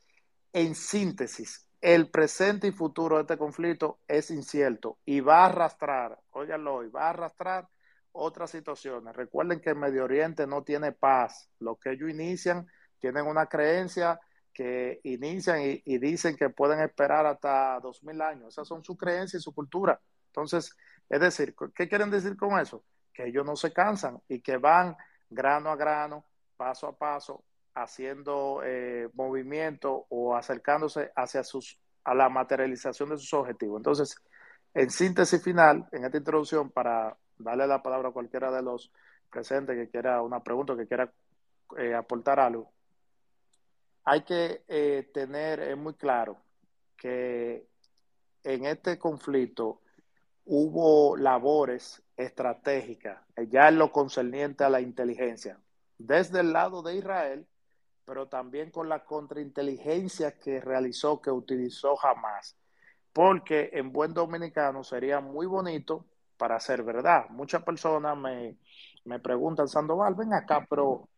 en 0.53 0.75
síntesis, 0.75 1.69
el 1.81 2.11
presente 2.11 2.69
y 2.69 2.73
futuro 2.73 3.17
de 3.17 3.23
este 3.23 3.37
conflicto 3.37 3.99
es 4.09 4.31
incierto 4.31 4.99
y 5.05 5.21
va 5.21 5.43
a 5.43 5.47
arrastrar, 5.47 6.19
óiganlo 6.31 6.77
hoy, 6.77 6.89
va 6.89 7.07
a 7.07 7.11
arrastrar 7.11 7.69
otras 8.13 8.51
situaciones. 8.51 9.15
Recuerden 9.15 9.61
que 9.61 9.71
el 9.71 9.77
Medio 9.77 10.05
Oriente 10.05 10.47
no 10.47 10.63
tiene 10.63 10.93
paz. 10.93 11.51
Lo 11.59 11.77
que 11.77 11.93
ellos 11.93 12.09
inician 12.09 12.67
tienen 12.99 13.27
una 13.27 13.47
creencia 13.47 14.19
que 14.55 15.01
inician 15.03 15.61
y, 15.61 15.99
dicen 15.99 16.37
que 16.37 16.49
pueden 16.49 16.81
esperar 16.81 17.27
hasta 17.27 17.81
dos 17.81 18.03
mil 18.05 18.23
años. 18.23 18.55
Esas 18.55 18.69
son 18.69 18.85
su 18.85 18.97
creencia 18.97 19.37
y 19.37 19.41
su 19.41 19.53
cultura. 19.53 20.01
Entonces, 20.29 20.75
es 21.09 21.21
decir, 21.21 21.55
¿qué 21.75 21.89
quieren 21.89 22.11
decir 22.11 22.37
con 22.37 22.59
eso? 22.59 22.85
Que 23.13 23.27
ellos 23.27 23.45
no 23.45 23.57
se 23.57 23.73
cansan 23.73 24.21
y 24.29 24.41
que 24.41 24.57
van 24.57 24.97
grano 25.29 25.71
a 25.71 25.77
grano, 25.77 26.25
paso 26.57 26.87
a 26.87 26.97
paso, 26.97 27.45
haciendo 27.75 28.61
eh, 28.65 29.09
movimiento 29.15 30.07
o 30.09 30.37
acercándose 30.37 31.11
hacia 31.17 31.43
sus, 31.43 31.81
a 32.05 32.15
la 32.15 32.29
materialización 32.29 33.11
de 33.11 33.19
sus 33.19 33.35
objetivos. 33.35 33.79
Entonces, 33.79 34.17
en 34.73 34.91
síntesis 34.91 35.43
final, 35.43 35.89
en 35.93 36.05
esta 36.05 36.19
introducción, 36.19 36.71
para 36.71 37.17
darle 37.39 37.67
la 37.67 37.83
palabra 37.83 38.11
a 38.11 38.13
cualquiera 38.13 38.53
de 38.53 38.63
los 38.63 38.93
presentes 39.31 39.77
que 39.77 39.91
quiera 39.91 40.23
una 40.23 40.43
pregunta, 40.43 40.77
que 40.77 40.87
quiera 40.87 41.13
eh, 41.77 41.95
aportar 41.95 42.39
algo, 42.39 42.73
hay 44.05 44.23
que 44.23 44.65
eh, 44.69 45.11
tener 45.13 45.77
muy 45.77 45.95
claro 45.95 46.37
que 46.97 47.67
en 48.43 48.67
este 48.67 48.99
conflicto 48.99 49.81
hubo 50.45 51.17
labores 51.17 52.03
estratégicas, 52.17 53.21
ya 53.49 53.69
en 53.69 53.79
lo 53.79 53.91
concerniente 53.91 54.65
a 54.65 54.69
la 54.69 54.81
inteligencia, 54.81 55.59
desde 55.99 56.41
el 56.41 56.53
lado 56.53 56.83
de 56.83 56.97
Israel 56.97 57.47
pero 58.05 58.29
también 58.29 58.71
con 58.71 58.89
la 58.89 59.05
contrainteligencia 59.05 60.39
que 60.39 60.61
realizó, 60.61 61.21
que 61.21 61.31
utilizó 61.31 61.97
jamás. 61.97 62.57
Porque 63.13 63.71
en 63.73 63.93
buen 63.93 64.13
dominicano 64.13 64.85
sería 64.85 65.21
muy 65.21 65.47
bonito 65.47 66.05
para 66.37 66.59
ser 66.61 66.83
verdad. 66.83 67.29
Muchas 67.31 67.63
personas 67.63 68.17
me, 68.17 68.59
me 69.05 69.21
preguntan, 69.21 69.69
Sandoval, 69.69 70.15
ven 70.15 70.35
acá, 70.35 70.67
pero 70.69 71.09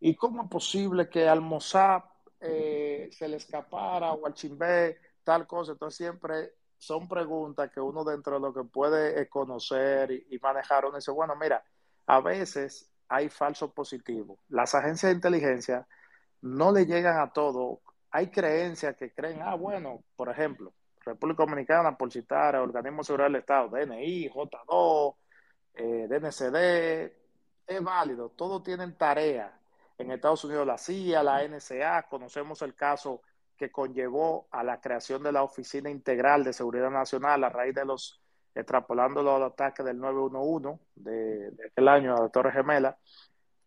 ¿y 0.00 0.14
cómo 0.14 0.42
es 0.42 0.48
posible 0.48 1.08
que 1.08 1.28
al 1.28 1.40
Mossad 1.40 2.02
eh, 2.40 3.08
se 3.12 3.28
le 3.28 3.36
escapara 3.36 4.12
o 4.12 4.26
al 4.26 4.34
Chimbé 4.34 4.98
tal 5.24 5.46
cosa? 5.46 5.72
Entonces 5.72 5.96
siempre 5.96 6.54
son 6.78 7.08
preguntas 7.08 7.70
que 7.70 7.80
uno 7.80 8.04
dentro 8.04 8.34
de 8.34 8.40
lo 8.40 8.54
que 8.54 8.64
puede 8.64 9.28
conocer 9.28 10.10
y, 10.10 10.26
y 10.30 10.38
manejar, 10.38 10.86
uno 10.86 10.96
dice, 10.96 11.10
bueno, 11.10 11.36
mira, 11.36 11.62
a 12.06 12.20
veces 12.20 12.90
hay 13.08 13.28
falsos 13.28 13.72
positivos. 13.72 14.38
Las 14.48 14.74
agencias 14.74 15.10
de 15.10 15.16
inteligencia 15.16 15.86
no 16.42 16.72
le 16.72 16.86
llegan 16.86 17.18
a 17.18 17.32
todo. 17.32 17.80
Hay 18.10 18.30
creencias 18.30 18.96
que 18.96 19.12
creen, 19.12 19.40
ah, 19.42 19.54
bueno, 19.54 20.02
por 20.16 20.28
ejemplo, 20.28 20.72
República 21.00 21.44
Dominicana, 21.44 21.96
por 21.96 22.12
citar, 22.12 22.56
Organismo 22.56 22.98
de 22.98 23.04
Seguridad 23.04 23.28
del 23.28 23.36
Estado, 23.36 23.68
DNI, 23.68 24.30
J2, 24.30 25.16
eh, 25.74 26.06
DNCD, 26.08 27.12
es 27.66 27.82
válido, 27.82 28.30
todos 28.30 28.62
tienen 28.62 28.96
tarea. 28.96 29.59
En 30.00 30.10
Estados 30.10 30.44
Unidos 30.44 30.66
la 30.66 30.78
CIA, 30.78 31.22
la 31.22 31.46
NSA, 31.46 32.06
conocemos 32.08 32.62
el 32.62 32.74
caso 32.74 33.20
que 33.54 33.70
conllevó 33.70 34.48
a 34.50 34.64
la 34.64 34.80
creación 34.80 35.22
de 35.22 35.30
la 35.30 35.42
Oficina 35.42 35.90
Integral 35.90 36.42
de 36.42 36.54
Seguridad 36.54 36.90
Nacional 36.90 37.44
a 37.44 37.50
raíz 37.50 37.74
de 37.74 37.84
los, 37.84 38.18
extrapolando 38.54 39.22
los 39.22 39.42
ataques 39.42 39.84
del 39.84 39.98
911 39.98 40.82
de, 40.94 41.50
de 41.50 41.66
aquel 41.66 41.88
año 41.88 42.16
a 42.16 42.22
la 42.22 42.28
Torre 42.30 42.50
Gemela, 42.50 42.98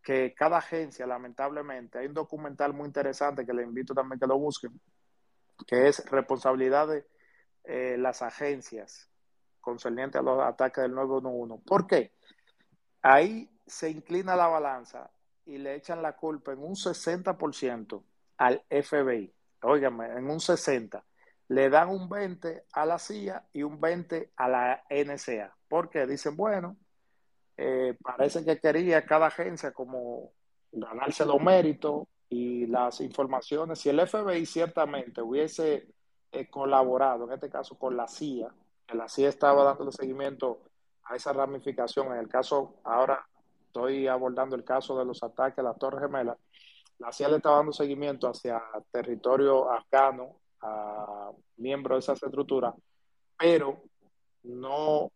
que 0.01 0.33
cada 0.33 0.57
agencia, 0.57 1.05
lamentablemente, 1.05 1.99
hay 1.99 2.07
un 2.07 2.15
documental 2.15 2.73
muy 2.73 2.87
interesante 2.87 3.45
que 3.45 3.53
le 3.53 3.61
invito 3.61 3.93
también 3.93 4.19
que 4.19 4.25
lo 4.25 4.39
busquen, 4.39 4.71
que 5.67 5.87
es 5.87 6.03
responsabilidad 6.09 6.87
de 6.87 7.05
eh, 7.63 7.95
las 7.99 8.23
agencias 8.23 9.07
concerniente 9.61 10.17
a 10.17 10.23
los 10.23 10.41
ataques 10.41 10.81
del 10.81 10.95
911. 10.95 11.63
¿Por 11.63 11.85
qué? 11.85 12.11
Ahí 13.03 13.47
se 13.67 13.91
inclina 13.91 14.35
la 14.35 14.47
balanza 14.47 15.11
y 15.45 15.58
le 15.58 15.75
echan 15.75 16.01
la 16.01 16.15
culpa 16.15 16.53
en 16.53 16.60
un 16.60 16.75
60% 16.75 18.03
al 18.38 18.63
FBI. 18.69 19.34
Óigame, 19.62 20.06
en 20.06 20.29
un 20.29 20.39
60%. 20.39 21.03
Le 21.49 21.69
dan 21.69 21.89
un 21.89 22.10
20% 22.10 22.63
a 22.71 22.86
la 22.86 22.99
CIA 22.99 23.45
y 23.53 23.63
un 23.63 23.79
20% 23.79 24.29
a 24.36 24.47
la 24.47 24.84
NSA. 24.89 25.56
Porque 25.67 26.06
dicen, 26.08 26.36
bueno, 26.36 26.77
eh, 27.58 27.95
parece 28.01 28.43
que 28.43 28.60
quería 28.60 29.06
cada 29.06 29.27
agencia 29.27 29.71
como 29.71 30.32
ganarse 30.71 31.25
los 31.25 31.41
méritos 31.41 32.08
y 32.29 32.65
las 32.67 32.99
informaciones. 33.01 33.79
Si 33.79 33.89
el 33.89 34.06
FBI 34.08 34.45
ciertamente 34.45 35.21
hubiese 35.21 35.88
eh, 36.32 36.49
colaborado, 36.49 37.25
en 37.25 37.34
este 37.34 37.49
caso 37.49 37.77
con 37.77 37.95
la 37.95 38.08
CIA, 38.08 38.53
que 38.88 38.95
la 38.95 39.08
CIA 39.08 39.29
estaba 39.29 39.63
dando 39.63 39.91
seguimiento 39.91 40.62
a 41.03 41.15
esa 41.15 41.34
ramificación, 41.34 42.08
en 42.13 42.19
el 42.19 42.27
caso, 42.27 42.79
ahora 42.84 43.27
estoy 43.73 44.07
abordando 44.07 44.55
el 44.55 44.63
caso 44.63 44.97
de 44.97 45.03
los 45.03 45.23
ataques 45.23 45.57
a 45.57 45.63
la 45.63 45.73
Torre 45.73 46.01
Gemela, 46.01 46.38
la 46.99 47.12
CIA 47.12 47.29
le 47.29 47.38
estaba 47.38 47.57
dando 47.57 47.73
seguimiento 47.73 48.29
hacia 48.29 48.62
territorio 48.91 49.71
afgano, 49.71 50.39
a 50.62 51.31
miembros 51.57 52.05
de 52.05 52.13
esa 52.13 52.25
estructura, 52.27 52.73
pero 53.36 53.81
no 54.43 55.12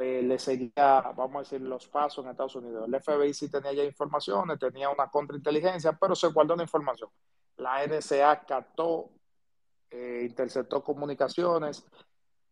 eh, 0.00 0.22
le 0.22 0.38
seguía, 0.38 1.00
vamos 1.16 1.36
a 1.36 1.38
decir, 1.40 1.60
los 1.60 1.88
pasos 1.88 2.24
en 2.24 2.30
Estados 2.30 2.54
Unidos. 2.54 2.86
El 2.86 2.94
FBI 3.02 3.34
sí 3.34 3.50
tenía 3.50 3.72
ya 3.72 3.84
informaciones, 3.84 4.58
tenía 4.60 4.88
una 4.88 5.10
contrainteligencia, 5.10 5.92
pero 6.00 6.14
se 6.14 6.28
guardó 6.28 6.54
la 6.54 6.62
información. 6.62 7.10
La 7.56 7.84
NSA 7.84 8.44
captó, 8.46 9.10
eh, 9.90 10.24
interceptó 10.28 10.84
comunicaciones. 10.84 11.84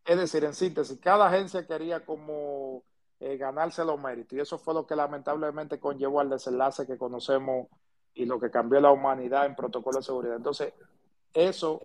Es 0.04 0.18
decir, 0.18 0.44
en 0.44 0.54
síntesis, 0.54 0.98
cada 1.00 1.28
agencia 1.28 1.66
quería 1.66 2.04
como 2.04 2.82
eh, 3.20 3.36
ganarse 3.36 3.84
los 3.84 4.00
méritos. 4.00 4.32
Y 4.32 4.40
eso 4.40 4.58
fue 4.58 4.74
lo 4.74 4.86
que 4.86 4.96
lamentablemente 4.96 5.78
conllevó 5.78 6.20
al 6.20 6.30
desenlace 6.30 6.86
que 6.86 6.98
conocemos 6.98 7.68
y 8.14 8.24
lo 8.26 8.38
que 8.38 8.50
cambió 8.50 8.80
la 8.80 8.92
humanidad 8.92 9.46
en 9.46 9.56
protocolo 9.56 9.98
de 9.98 10.04
seguridad. 10.04 10.36
Entonces, 10.36 10.72
eso, 11.32 11.80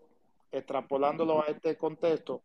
extrapolándolo 0.52 1.42
a 1.42 1.46
este 1.46 1.76
contexto, 1.78 2.44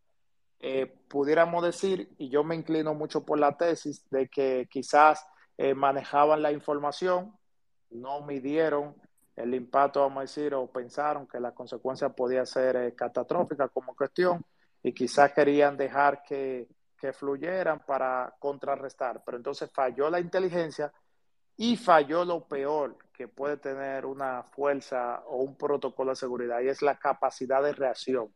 eh, 0.59 0.91
pudiéramos 1.07 1.63
decir, 1.63 2.15
y 2.17 2.29
yo 2.29 2.43
me 2.43 2.55
inclino 2.55 2.93
mucho 2.93 3.23
por 3.23 3.37
la 3.37 3.55
tesis, 3.55 4.03
de 4.09 4.27
que 4.27 4.67
quizás 4.69 5.25
eh, 5.57 5.73
manejaban 5.73 6.41
la 6.41 6.51
información, 6.51 7.35
no 7.91 8.21
midieron 8.21 8.95
el 9.35 9.53
impacto, 9.53 10.01
vamos 10.01 10.17
a 10.17 10.21
decir, 10.21 10.53
o 10.55 10.67
pensaron 10.67 11.27
que 11.27 11.39
la 11.39 11.51
consecuencia 11.51 12.09
podía 12.09 12.45
ser 12.45 12.75
eh, 12.77 12.95
catastrófica 12.95 13.67
como 13.67 13.95
cuestión, 13.95 14.43
y 14.81 14.93
quizás 14.93 15.33
querían 15.33 15.77
dejar 15.77 16.23
que, 16.23 16.67
que 16.97 17.13
fluyeran 17.13 17.79
para 17.85 18.35
contrarrestar. 18.39 19.23
Pero 19.25 19.37
entonces 19.37 19.69
falló 19.71 20.09
la 20.09 20.19
inteligencia 20.19 20.91
y 21.57 21.77
falló 21.77 22.25
lo 22.25 22.47
peor 22.47 22.97
que 23.13 23.27
puede 23.27 23.57
tener 23.57 24.05
una 24.05 24.43
fuerza 24.43 25.23
o 25.27 25.37
un 25.37 25.57
protocolo 25.57 26.11
de 26.11 26.17
seguridad, 26.17 26.59
y 26.61 26.67
es 26.67 26.81
la 26.81 26.97
capacidad 26.97 27.63
de 27.63 27.71
reacción 27.71 28.29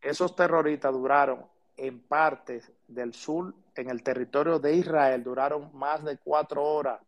esos 0.00 0.34
terroristas 0.36 0.92
duraron 0.92 1.46
en 1.76 2.00
partes 2.00 2.72
del 2.86 3.14
sur, 3.14 3.54
en 3.74 3.90
el 3.90 4.02
territorio 4.02 4.58
de 4.58 4.74
Israel, 4.74 5.22
duraron 5.22 5.70
más 5.74 6.04
de 6.04 6.18
cuatro 6.18 6.64
horas 6.64 7.00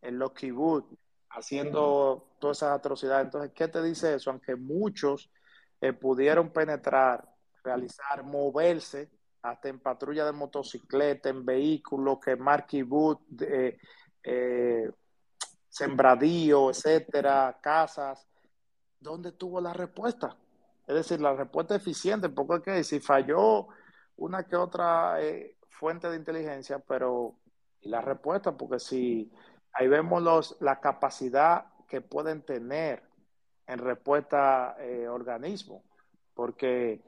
en 0.00 0.18
los 0.18 0.32
kibbutz, 0.32 0.86
haciendo 1.30 2.34
todas 2.38 2.58
esas 2.58 2.78
atrocidades. 2.78 3.26
Entonces, 3.26 3.52
¿qué 3.54 3.68
te 3.68 3.82
dice 3.82 4.14
eso? 4.14 4.30
Aunque 4.30 4.54
muchos 4.54 5.30
eh, 5.80 5.92
pudieron 5.92 6.50
penetrar, 6.50 7.28
realizar, 7.64 8.22
moverse, 8.24 9.10
hasta 9.42 9.68
en 9.68 9.80
patrulla 9.80 10.24
de 10.24 10.32
motocicleta, 10.32 11.28
en 11.28 11.44
vehículos, 11.44 12.18
quemar 12.20 12.66
kibbutz, 12.66 13.20
eh, 13.42 13.78
eh, 14.22 14.90
sembradío, 15.68 16.70
etcétera, 16.70 17.58
casas, 17.60 18.26
¿dónde 19.00 19.32
tuvo 19.32 19.60
la 19.60 19.72
respuesta? 19.72 20.36
Es 20.86 20.94
decir, 20.94 21.20
la 21.20 21.34
respuesta 21.34 21.74
eficiente, 21.74 22.28
porque 22.28 22.84
si 22.84 23.00
falló 23.00 23.68
una 24.16 24.44
que 24.44 24.56
otra 24.56 25.20
eh, 25.22 25.56
fuente 25.68 26.08
de 26.08 26.16
inteligencia, 26.16 26.78
pero 26.78 27.36
y 27.82 27.88
la 27.88 28.00
respuesta, 28.00 28.56
porque 28.56 28.78
si 28.78 29.30
ahí 29.72 29.88
vemos 29.88 30.22
los, 30.22 30.56
la 30.60 30.80
capacidad 30.80 31.66
que 31.88 32.00
pueden 32.00 32.42
tener 32.42 33.02
en 33.66 33.78
respuesta 33.78 34.76
eh, 34.78 35.08
organismos, 35.08 35.82
porque 36.34 37.02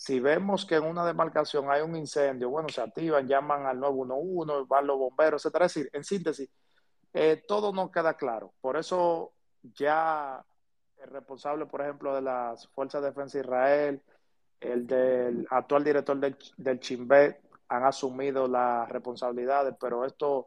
si 0.00 0.18
vemos 0.18 0.64
que 0.64 0.76
en 0.76 0.84
una 0.84 1.04
demarcación 1.04 1.70
hay 1.70 1.82
un 1.82 1.94
incendio, 1.94 2.48
bueno, 2.48 2.70
se 2.70 2.80
activan, 2.80 3.28
llaman 3.28 3.66
al 3.66 3.78
911, 3.78 4.64
van 4.66 4.86
los 4.86 4.98
bomberos, 4.98 5.44
etcétera. 5.44 5.66
Es 5.66 5.74
decir, 5.74 5.90
en 5.92 6.04
síntesis, 6.04 6.48
eh, 7.12 7.44
todo 7.46 7.70
no 7.70 7.90
queda 7.90 8.14
claro. 8.14 8.54
Por 8.62 8.78
eso 8.78 9.34
ya 9.62 10.42
el 10.96 11.10
responsable, 11.10 11.66
por 11.66 11.82
ejemplo, 11.82 12.14
de 12.14 12.22
las 12.22 12.66
Fuerzas 12.68 13.02
de 13.02 13.08
Defensa 13.08 13.36
de 13.36 13.44
Israel, 13.44 14.02
el 14.60 14.86
del 14.86 15.46
actual 15.50 15.84
director 15.84 16.18
del, 16.18 16.34
del 16.56 16.80
Chimbet, 16.80 17.38
han 17.68 17.84
asumido 17.84 18.48
las 18.48 18.88
responsabilidades, 18.88 19.74
pero 19.78 20.06
esto 20.06 20.46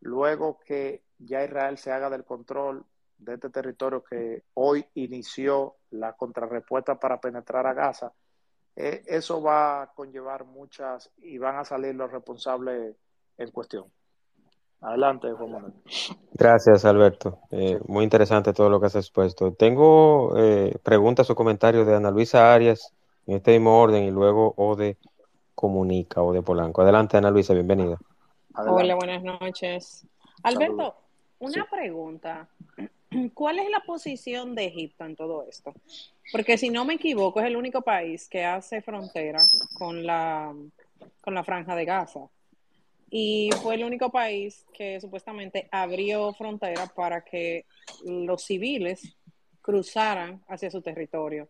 luego 0.00 0.60
que 0.60 1.04
ya 1.16 1.42
Israel 1.42 1.78
se 1.78 1.90
haga 1.90 2.10
del 2.10 2.26
control 2.26 2.84
de 3.16 3.32
este 3.32 3.48
territorio 3.48 4.04
que 4.04 4.44
hoy 4.52 4.84
inició 4.92 5.76
la 5.88 6.12
contrarrespuesta 6.12 7.00
para 7.00 7.18
penetrar 7.18 7.66
a 7.66 7.72
Gaza, 7.72 8.12
eh, 8.76 9.02
eso 9.06 9.42
va 9.42 9.82
a 9.82 9.86
conllevar 9.92 10.44
muchas 10.44 11.10
y 11.18 11.38
van 11.38 11.56
a 11.56 11.64
salir 11.64 11.94
los 11.94 12.10
responsables 12.10 12.96
en 13.38 13.50
cuestión. 13.50 13.84
Adelante, 14.80 15.30
Juan 15.32 15.52
Manuel. 15.52 15.74
Gracias, 16.32 16.84
Alberto. 16.86 17.40
Eh, 17.50 17.78
muy 17.86 18.04
interesante 18.04 18.54
todo 18.54 18.70
lo 18.70 18.80
que 18.80 18.86
has 18.86 18.96
expuesto. 18.96 19.52
Tengo 19.52 20.32
eh, 20.38 20.74
preguntas 20.82 21.28
o 21.28 21.34
comentarios 21.34 21.86
de 21.86 21.94
Ana 21.94 22.10
Luisa 22.10 22.52
Arias 22.54 22.94
en 23.26 23.36
este 23.36 23.52
mismo 23.52 23.78
orden 23.78 24.04
y 24.04 24.10
luego 24.10 24.54
o 24.56 24.76
de 24.76 24.96
Comunica 25.54 26.22
o 26.22 26.32
de 26.32 26.40
Polanco. 26.40 26.80
Adelante, 26.80 27.18
Ana 27.18 27.30
Luisa, 27.30 27.52
bienvenida. 27.52 27.98
Adelante. 28.54 28.82
Hola, 28.82 28.94
buenas 28.94 29.22
noches. 29.22 30.06
Alberto, 30.42 30.76
Saludos. 30.76 30.94
una 31.40 31.64
sí. 31.64 31.70
pregunta. 31.70 32.48
¿Cuál 33.34 33.58
es 33.58 33.70
la 33.70 33.80
posición 33.80 34.54
de 34.54 34.66
Egipto 34.66 35.04
en 35.04 35.16
todo 35.16 35.44
esto? 35.48 35.74
Porque 36.32 36.56
si 36.56 36.70
no 36.70 36.84
me 36.84 36.94
equivoco, 36.94 37.40
es 37.40 37.46
el 37.46 37.56
único 37.56 37.82
país 37.82 38.28
que 38.28 38.44
hace 38.44 38.82
frontera 38.82 39.44
con 39.74 40.06
la, 40.06 40.54
con 41.20 41.34
la 41.34 41.44
franja 41.44 41.74
de 41.74 41.84
Gaza 41.84 42.28
y 43.10 43.50
fue 43.62 43.74
el 43.74 43.84
único 43.84 44.10
país 44.10 44.64
que 44.72 45.00
supuestamente 45.00 45.68
abrió 45.72 46.32
frontera 46.32 46.86
para 46.86 47.24
que 47.24 47.66
los 48.04 48.44
civiles 48.44 49.16
cruzaran 49.60 50.42
hacia 50.48 50.70
su 50.70 50.80
territorio. 50.80 51.48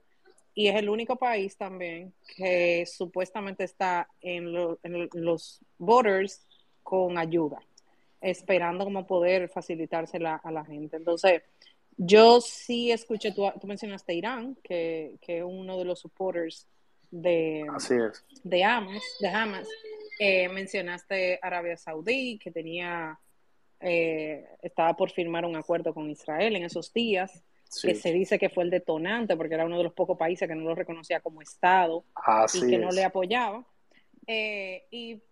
Y 0.55 0.69
es 0.69 0.77
el 0.77 0.89
único 0.89 1.17
país 1.17 1.57
también 1.57 2.15
que 2.37 2.87
supuestamente 2.87 3.65
está 3.65 4.09
en, 4.23 4.49
en 4.83 5.09
los 5.13 5.61
borders 5.79 6.47
con 6.83 7.19
ayuda, 7.19 7.61
esperando 8.21 8.85
como 8.85 9.07
poder 9.07 9.49
facilitársela 9.49 10.37
a 10.37 10.51
la 10.51 10.65
gente. 10.65 10.97
Entonces, 10.97 11.43
Yo 11.97 12.41
sí 12.41 12.91
escuché, 12.91 13.33
tú, 13.33 13.51
tú 13.61 13.67
mencionaste 13.67 14.15
Irán, 14.15 14.57
que, 14.63 15.19
es 15.21 15.43
uno 15.45 15.79
de 15.79 15.85
los 15.85 16.01
supporters 16.01 16.67
de, 17.11 17.65
de 18.45 18.65
Hamas. 18.65 19.03
De 19.21 19.29
Hamas. 19.29 19.69
Eh, 20.19 20.49
mencionaste 20.51 21.39
Arabia 21.41 21.77
Saudí, 21.77 22.39
que 22.39 22.51
tenía, 22.51 23.19
eh, 23.81 24.47
estaba 24.61 24.95
por 24.95 25.11
firmar 25.11 25.47
un 25.47 25.57
acuerdo 25.57 25.95
con 25.95 26.11
Israel 26.11 26.57
en 26.57 26.65
esos 26.65 26.93
días, 26.93 27.43
que 27.83 27.95
se 27.95 28.13
dice 28.13 28.39
que 28.39 28.51
fue 28.51 28.65
el 28.65 28.71
detonante, 28.71 29.37
porque 29.37 29.55
era 29.55 29.65
uno 29.65 29.79
de 29.79 29.85
los 29.85 29.95
pocos 29.95 30.19
países 30.19 30.47
que 30.47 30.55
no 30.55 30.65
lo 30.65 30.75
reconocía 30.75 31.21
como 31.21 31.41
Estado 31.41 32.05
y 32.53 32.67
que 32.69 32.79
no 32.79 32.91
le 32.91 33.05
apoyaba. 33.05 33.65
Eh, 34.27 34.87
y 34.91 35.23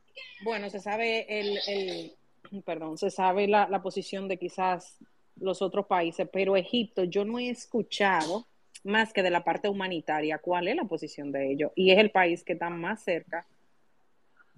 bueno, 0.42 0.70
se 0.70 0.80
sabe 0.80 1.26
el, 1.38 1.58
el 1.66 2.16
perdón, 2.64 2.98
se 2.98 3.10
sabe 3.10 3.48
la, 3.48 3.68
la 3.68 3.82
posición 3.82 4.28
de 4.28 4.38
quizás 4.38 4.98
los 5.36 5.62
otros 5.62 5.86
países, 5.86 6.28
pero 6.32 6.56
Egipto 6.56 7.04
yo 7.04 7.24
no 7.24 7.38
he 7.38 7.50
escuchado 7.50 8.46
más 8.84 9.12
que 9.12 9.22
de 9.22 9.30
la 9.30 9.44
parte 9.44 9.68
humanitaria 9.68 10.38
cuál 10.38 10.68
es 10.68 10.76
la 10.76 10.84
posición 10.84 11.32
de 11.32 11.50
ellos. 11.52 11.72
Y 11.74 11.90
es 11.90 11.98
el 11.98 12.10
país 12.10 12.44
que 12.44 12.54
está 12.54 12.70
más 12.70 13.02
cerca 13.02 13.46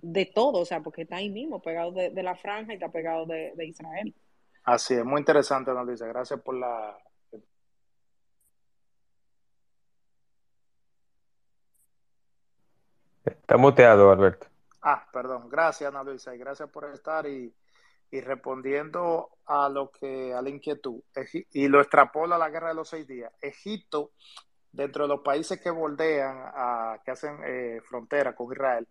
de 0.02 0.26
todo, 0.26 0.60
o 0.60 0.64
sea, 0.64 0.80
porque 0.80 1.02
está 1.02 1.16
ahí 1.16 1.28
mismo, 1.28 1.60
pegado 1.60 1.92
de, 1.92 2.22
la 2.22 2.34
franja 2.34 2.72
y 2.72 2.76
está 2.76 2.90
pegado 2.90 3.26
de, 3.26 3.52
Israel. 3.64 4.14
Así 4.64 4.94
es, 4.94 5.04
muy 5.04 5.20
interesante, 5.20 5.70
dice 5.86 6.06
Gracias 6.08 6.40
por 6.40 6.54
la... 6.54 6.96
Está 13.24 13.56
muteado, 13.58 14.10
Alberto. 14.10 14.46
Ah, 14.80 15.06
perdón. 15.12 15.48
Gracias, 15.50 15.88
Ana 15.88 16.02
Luisa, 16.02 16.34
y 16.34 16.38
gracias 16.38 16.68
por 16.70 16.84
estar 16.86 17.26
y, 17.26 17.52
y 18.10 18.20
respondiendo 18.20 19.30
a 19.46 19.68
lo 19.68 19.90
que 19.90 20.34
a 20.34 20.42
la 20.42 20.48
inquietud 20.48 21.02
y 21.52 21.68
lo 21.68 21.80
extrapola 21.80 22.36
a 22.36 22.38
la 22.38 22.50
guerra 22.50 22.68
de 22.68 22.74
los 22.74 22.88
seis 22.88 23.06
días. 23.06 23.32
Egipto, 23.40 24.12
dentro 24.72 25.04
de 25.04 25.08
los 25.08 25.20
países 25.20 25.60
que 25.60 25.70
bordean, 25.70 26.36
a, 26.54 27.00
que 27.04 27.10
hacen 27.10 27.38
eh, 27.44 27.80
frontera 27.84 28.34
con 28.34 28.52
Israel, 28.52 28.86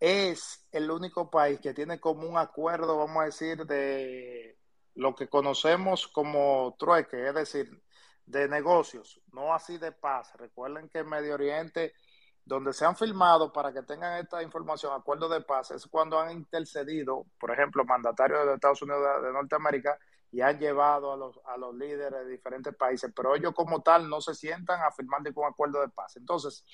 es 0.00 0.66
el 0.72 0.90
único 0.90 1.30
país 1.30 1.60
que 1.60 1.74
tiene 1.74 2.00
como 2.00 2.28
un 2.28 2.36
acuerdo, 2.36 2.98
vamos 2.98 3.22
a 3.22 3.26
decir, 3.26 3.64
de 3.64 4.58
lo 4.94 5.14
que 5.14 5.28
conocemos 5.28 6.08
como 6.08 6.76
trueque, 6.78 7.28
es 7.28 7.34
decir, 7.34 7.82
de 8.26 8.48
negocios, 8.48 9.20
no 9.32 9.54
así 9.54 9.78
de 9.78 9.92
paz. 9.92 10.32
Recuerden 10.36 10.88
que 10.88 11.00
en 11.00 11.08
Medio 11.08 11.34
Oriente, 11.34 11.94
donde 12.44 12.72
se 12.72 12.84
han 12.84 12.96
filmado 12.96 13.52
para 13.52 13.72
que 13.72 13.82
tengan 13.82 14.18
esta 14.18 14.42
información, 14.42 14.92
acuerdos 14.92 15.30
de 15.30 15.40
paz, 15.40 15.70
es 15.70 15.86
cuando 15.86 16.18
han 16.18 16.30
intercedido, 16.30 17.26
por 17.38 17.50
ejemplo, 17.50 17.84
mandatarios 17.84 18.46
de 18.46 18.54
Estados 18.54 18.82
Unidos 18.82 19.22
de, 19.22 19.32
Norteamérica 19.32 19.98
y 20.30 20.40
han 20.42 20.58
llevado 20.58 21.12
a 21.12 21.16
los, 21.16 21.40
a 21.46 21.56
los 21.56 21.74
líderes 21.74 22.24
de 22.24 22.30
diferentes 22.30 22.74
países, 22.74 23.12
pero 23.14 23.34
ellos 23.34 23.54
como 23.54 23.82
tal 23.82 24.08
no 24.08 24.20
se 24.20 24.34
sientan 24.34 24.82
a 24.82 24.90
firmar 24.90 25.22
ningún 25.22 25.46
acuerdo 25.46 25.80
de 25.80 25.88
paz. 25.88 26.16
Entonces, 26.16 26.64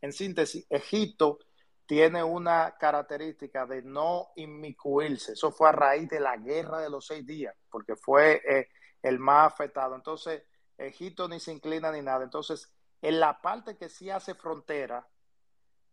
en 0.00 0.12
síntesis, 0.12 0.66
Egipto 0.68 1.38
tiene 1.86 2.24
una 2.24 2.76
característica 2.78 3.66
de 3.66 3.82
no 3.82 4.28
inmiscuirse. 4.36 5.32
Eso 5.32 5.52
fue 5.52 5.68
a 5.68 5.72
raíz 5.72 6.08
de 6.08 6.20
la 6.20 6.36
guerra 6.36 6.80
de 6.80 6.88
los 6.88 7.06
seis 7.06 7.26
días, 7.26 7.54
porque 7.70 7.94
fue 7.94 8.40
eh, 8.48 8.68
el 9.02 9.18
más 9.18 9.52
afectado. 9.52 9.94
Entonces, 9.94 10.42
Egipto 10.78 11.28
ni 11.28 11.40
se 11.40 11.52
inclina 11.52 11.92
ni 11.92 12.00
nada. 12.00 12.24
Entonces, 12.24 12.72
en 13.02 13.18
la 13.18 13.40
parte 13.40 13.76
que 13.76 13.88
sí 13.88 14.10
hace 14.10 14.34
frontera, 14.34 15.06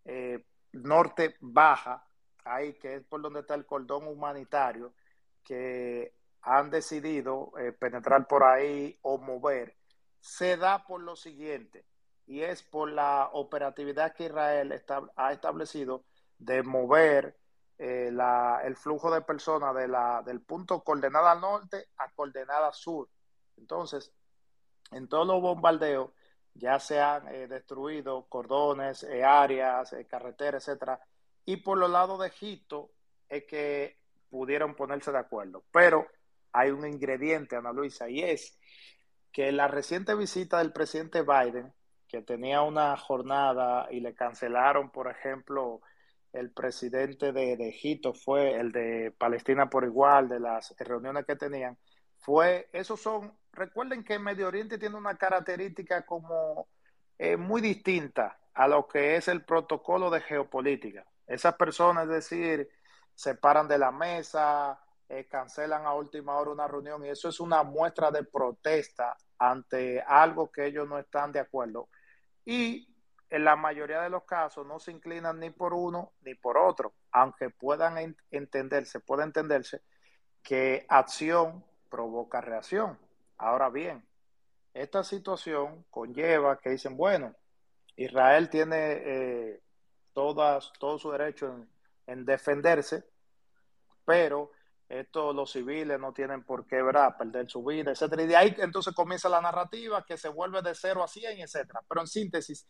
eh, 0.07 0.43
norte 0.71 1.35
baja, 1.41 2.07
ahí 2.45 2.73
que 2.73 2.95
es 2.95 3.03
por 3.03 3.21
donde 3.21 3.41
está 3.41 3.55
el 3.55 3.65
cordón 3.65 4.07
humanitario, 4.07 4.93
que 5.43 6.13
han 6.41 6.69
decidido 6.69 7.51
eh, 7.59 7.73
penetrar 7.73 8.25
por 8.27 8.43
ahí 8.43 8.97
o 9.01 9.17
mover, 9.17 9.75
se 10.19 10.57
da 10.57 10.85
por 10.85 11.01
lo 11.01 11.15
siguiente 11.15 11.85
y 12.25 12.41
es 12.41 12.63
por 12.63 12.89
la 12.89 13.29
operatividad 13.33 14.13
que 14.13 14.25
Israel 14.25 14.81
ha 15.15 15.31
establecido 15.33 16.05
de 16.37 16.63
mover 16.63 17.37
eh, 17.77 18.11
el 18.63 18.75
flujo 18.75 19.11
de 19.11 19.21
personas 19.21 19.75
de 19.75 19.87
la, 19.87 20.21
del 20.25 20.41
punto 20.41 20.83
coordenada 20.83 21.35
norte 21.35 21.89
a 21.97 22.09
coordenada 22.11 22.71
sur. 22.71 23.09
Entonces, 23.57 24.13
en 24.91 25.07
todos 25.07 25.27
los 25.27 25.41
bombardeos 25.41 26.11
ya 26.57 26.79
se 26.79 26.99
han 26.99 27.27
eh, 27.27 27.47
destruido 27.47 28.25
cordones, 28.27 29.03
eh, 29.03 29.23
áreas, 29.23 29.95
carreteras, 30.09 30.67
etcétera. 30.67 30.99
Y 31.45 31.57
por 31.57 31.77
los 31.77 31.89
lados 31.89 32.19
de 32.19 32.27
Egipto 32.27 32.91
es 33.29 33.45
que 33.45 33.97
pudieron 34.29 34.75
ponerse 34.75 35.11
de 35.11 35.19
acuerdo. 35.19 35.63
Pero 35.71 36.07
hay 36.51 36.71
un 36.71 36.85
ingrediente, 36.85 37.55
Ana 37.55 37.71
Luisa, 37.71 38.09
y 38.09 38.21
es 38.21 38.57
que 39.31 39.51
la 39.51 39.67
reciente 39.67 40.15
visita 40.15 40.57
del 40.57 40.73
presidente 40.73 41.21
Biden 41.21 41.73
que 42.07 42.21
tenía 42.21 42.61
una 42.61 42.95
jornada 42.97 43.87
y 43.91 43.99
le 43.99 44.13
cancelaron, 44.15 44.89
por 44.89 45.09
ejemplo, 45.09 45.81
el 46.33 46.51
presidente 46.51 47.31
de, 47.31 47.53
Egipto 47.67 48.13
fue 48.13 48.55
el 48.55 48.71
de 48.71 49.13
Palestina 49.17 49.69
por 49.69 49.83
igual, 49.83 50.29
de 50.29 50.39
las 50.39 50.73
reuniones 50.77 51.25
que 51.25 51.35
tenían, 51.35 51.77
fue, 52.17 52.69
esos 52.71 53.01
son, 53.01 53.33
recuerden 53.57 54.03
que 54.03 54.19
Medio 54.19 54.47
Oriente 54.47 54.77
tiene 54.77 54.95
una 54.95 55.17
característica 55.17 56.05
como 56.05 56.67
eh, 57.17 57.35
muy 57.35 57.61
distinta 57.61 58.39
a 58.53 58.67
lo 58.67 58.87
que 58.87 59.15
es 59.17 59.27
el 59.27 59.43
protocolo 59.43 60.09
de 60.09 60.21
geopolítica. 60.21 61.05
Esas 61.25 61.55
personas, 61.55 62.05
es 62.05 62.09
decir, 62.09 62.69
se 63.13 63.35
paran 63.35 63.67
de 63.67 63.77
la 63.77 63.91
mesa, 63.91 64.79
eh, 65.09 65.27
cancelan 65.27 65.85
a 65.85 65.93
última 65.93 66.37
hora 66.37 66.51
una 66.51 66.67
reunión 66.67 67.03
y 67.05 67.09
eso 67.09 67.29
es 67.29 67.39
una 67.39 67.63
muestra 67.63 68.11
de 68.11 68.23
protesta 68.23 69.17
ante 69.37 70.01
algo 70.01 70.51
que 70.51 70.65
ellos 70.65 70.87
no 70.87 70.97
están 70.99 71.31
de 71.31 71.39
acuerdo 71.39 71.89
y 72.45 72.87
en 73.29 73.43
la 73.43 73.55
mayoría 73.55 74.01
de 74.01 74.09
los 74.09 74.23
casos 74.23 74.65
no 74.65 74.79
se 74.79 74.91
inclinan 74.91 75.39
ni 75.39 75.49
por 75.49 75.73
uno 75.73 76.13
ni 76.21 76.33
por 76.35 76.57
otro, 76.57 76.93
aunque 77.11 77.49
puedan 77.49 78.15
entenderse, 78.31 78.99
puede 78.99 79.23
entenderse 79.23 79.81
que 80.41 80.85
acción 80.87 81.63
provoca 81.89 82.41
reacción. 82.41 82.97
Ahora 83.37 83.69
bien, 83.69 84.07
esta 84.73 85.03
situación 85.03 85.85
conlleva 85.89 86.59
que 86.59 86.71
dicen, 86.71 86.97
bueno, 86.97 87.35
Israel 87.95 88.49
tiene 88.49 89.01
eh, 89.05 89.61
todas, 90.13 90.71
todo 90.79 90.97
su 90.97 91.11
derecho 91.11 91.47
en, 91.47 91.69
en 92.07 92.25
defenderse, 92.25 93.05
pero 94.05 94.51
esto 94.89 95.33
los 95.33 95.51
civiles 95.51 95.99
no 95.99 96.13
tienen 96.13 96.43
por 96.43 96.65
qué 96.65 96.81
perder 97.17 97.49
su 97.49 97.63
vida, 97.63 97.91
etcétera. 97.91 98.23
Y 98.23 98.27
de 98.27 98.35
ahí 98.37 98.55
entonces 98.59 98.93
comienza 98.95 99.27
la 99.27 99.41
narrativa 99.41 100.05
que 100.05 100.17
se 100.17 100.29
vuelve 100.29 100.61
de 100.61 100.73
cero 100.73 101.03
a 101.03 101.07
cien, 101.07 101.39
etcétera. 101.39 101.81
Pero 101.87 102.01
en 102.01 102.07
síntesis, 102.07 102.67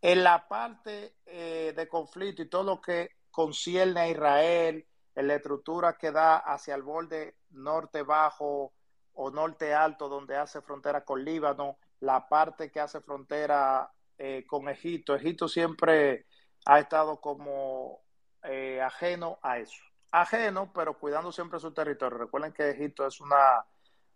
en 0.00 0.22
la 0.22 0.46
parte 0.46 1.16
eh, 1.26 1.72
de 1.76 1.88
conflicto 1.88 2.42
y 2.42 2.48
todo 2.48 2.62
lo 2.62 2.80
que 2.80 3.10
concierne 3.30 4.00
a 4.00 4.08
Israel, 4.08 4.86
en 5.16 5.26
la 5.26 5.34
estructura 5.34 5.98
que 5.98 6.12
da 6.12 6.36
hacia 6.36 6.76
el 6.76 6.82
borde 6.82 7.38
norte 7.50 8.02
bajo 8.02 8.72
o 9.20 9.30
norte 9.30 9.74
alto, 9.74 10.08
donde 10.08 10.36
hace 10.36 10.60
frontera 10.60 11.04
con 11.04 11.24
Líbano, 11.24 11.78
la 12.00 12.28
parte 12.28 12.70
que 12.70 12.80
hace 12.80 13.00
frontera 13.00 13.90
eh, 14.16 14.44
con 14.46 14.68
Egipto. 14.68 15.14
Egipto 15.14 15.48
siempre 15.48 16.26
ha 16.66 16.78
estado 16.78 17.20
como 17.20 18.02
eh, 18.42 18.80
ajeno 18.80 19.38
a 19.42 19.58
eso 19.58 19.88
ajeno, 20.10 20.72
pero 20.72 20.98
cuidando 20.98 21.32
siempre 21.32 21.60
su 21.60 21.72
territorio. 21.72 22.18
Recuerden 22.18 22.52
que 22.52 22.70
Egipto 22.70 23.06
es 23.06 23.20
una, 23.20 23.64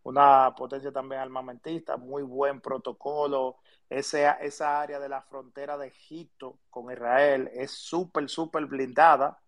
una 0.05 0.55
potencia 0.57 0.93
también 0.93 1.21
armamentista, 1.21 1.97
muy 1.97 2.23
buen 2.23 2.61
protocolo. 2.61 3.59
Ese, 3.89 4.27
esa 4.41 4.81
área 4.81 4.99
de 4.99 5.09
la 5.09 5.23
frontera 5.23 5.77
de 5.77 5.89
Egipto 5.89 6.59
con 6.71 6.91
Israel 6.91 7.51
es 7.53 7.73
súper, 7.73 8.29
súper 8.29 8.67
blindada, 8.67 9.41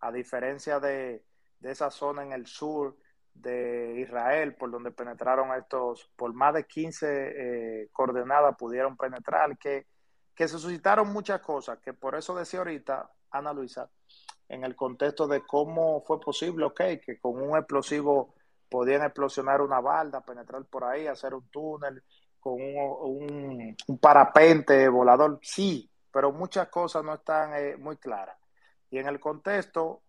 a 0.00 0.12
diferencia 0.12 0.78
de, 0.80 1.24
de, 1.58 1.70
esa 1.70 1.90
zona 1.90 2.22
en 2.22 2.32
el 2.32 2.46
sur 2.46 2.96
de 3.40 4.00
Israel, 4.00 4.54
por 4.54 4.70
donde 4.70 4.90
penetraron 4.90 5.56
estos, 5.56 6.10
por 6.16 6.32
más 6.32 6.54
de 6.54 6.66
15 6.66 7.06
eh, 7.08 7.88
coordenadas 7.92 8.56
pudieron 8.56 8.96
penetrar, 8.96 9.56
que, 9.58 9.86
que 10.34 10.48
se 10.48 10.58
suscitaron 10.58 11.12
muchas 11.12 11.40
cosas, 11.40 11.78
que 11.78 11.92
por 11.92 12.14
eso 12.14 12.34
decía 12.34 12.60
ahorita, 12.60 13.10
Ana 13.30 13.52
Luisa, 13.52 13.90
en 14.48 14.64
el 14.64 14.74
contexto 14.74 15.28
de 15.28 15.42
cómo 15.46 16.02
fue 16.02 16.20
posible, 16.20 16.64
ok, 16.64 16.80
que 17.04 17.18
con 17.20 17.40
un 17.40 17.56
explosivo 17.56 18.34
podían 18.68 19.02
explosionar 19.02 19.60
una 19.60 19.80
balda, 19.80 20.24
penetrar 20.24 20.64
por 20.64 20.84
ahí, 20.84 21.06
hacer 21.06 21.34
un 21.34 21.48
túnel 21.50 22.02
con 22.40 22.54
un, 22.58 23.76
parapente 24.00 24.88
volador, 24.88 25.38
sí, 25.42 25.90
pero 26.10 26.32
muchas 26.32 26.68
cosas 26.68 27.04
no 27.04 27.14
están 27.14 27.54
eh, 27.54 27.76
muy 27.76 27.96
claras. 27.96 28.36
Y 28.90 28.98
en 28.98 29.06
el 29.06 29.20
contexto, 29.20 30.02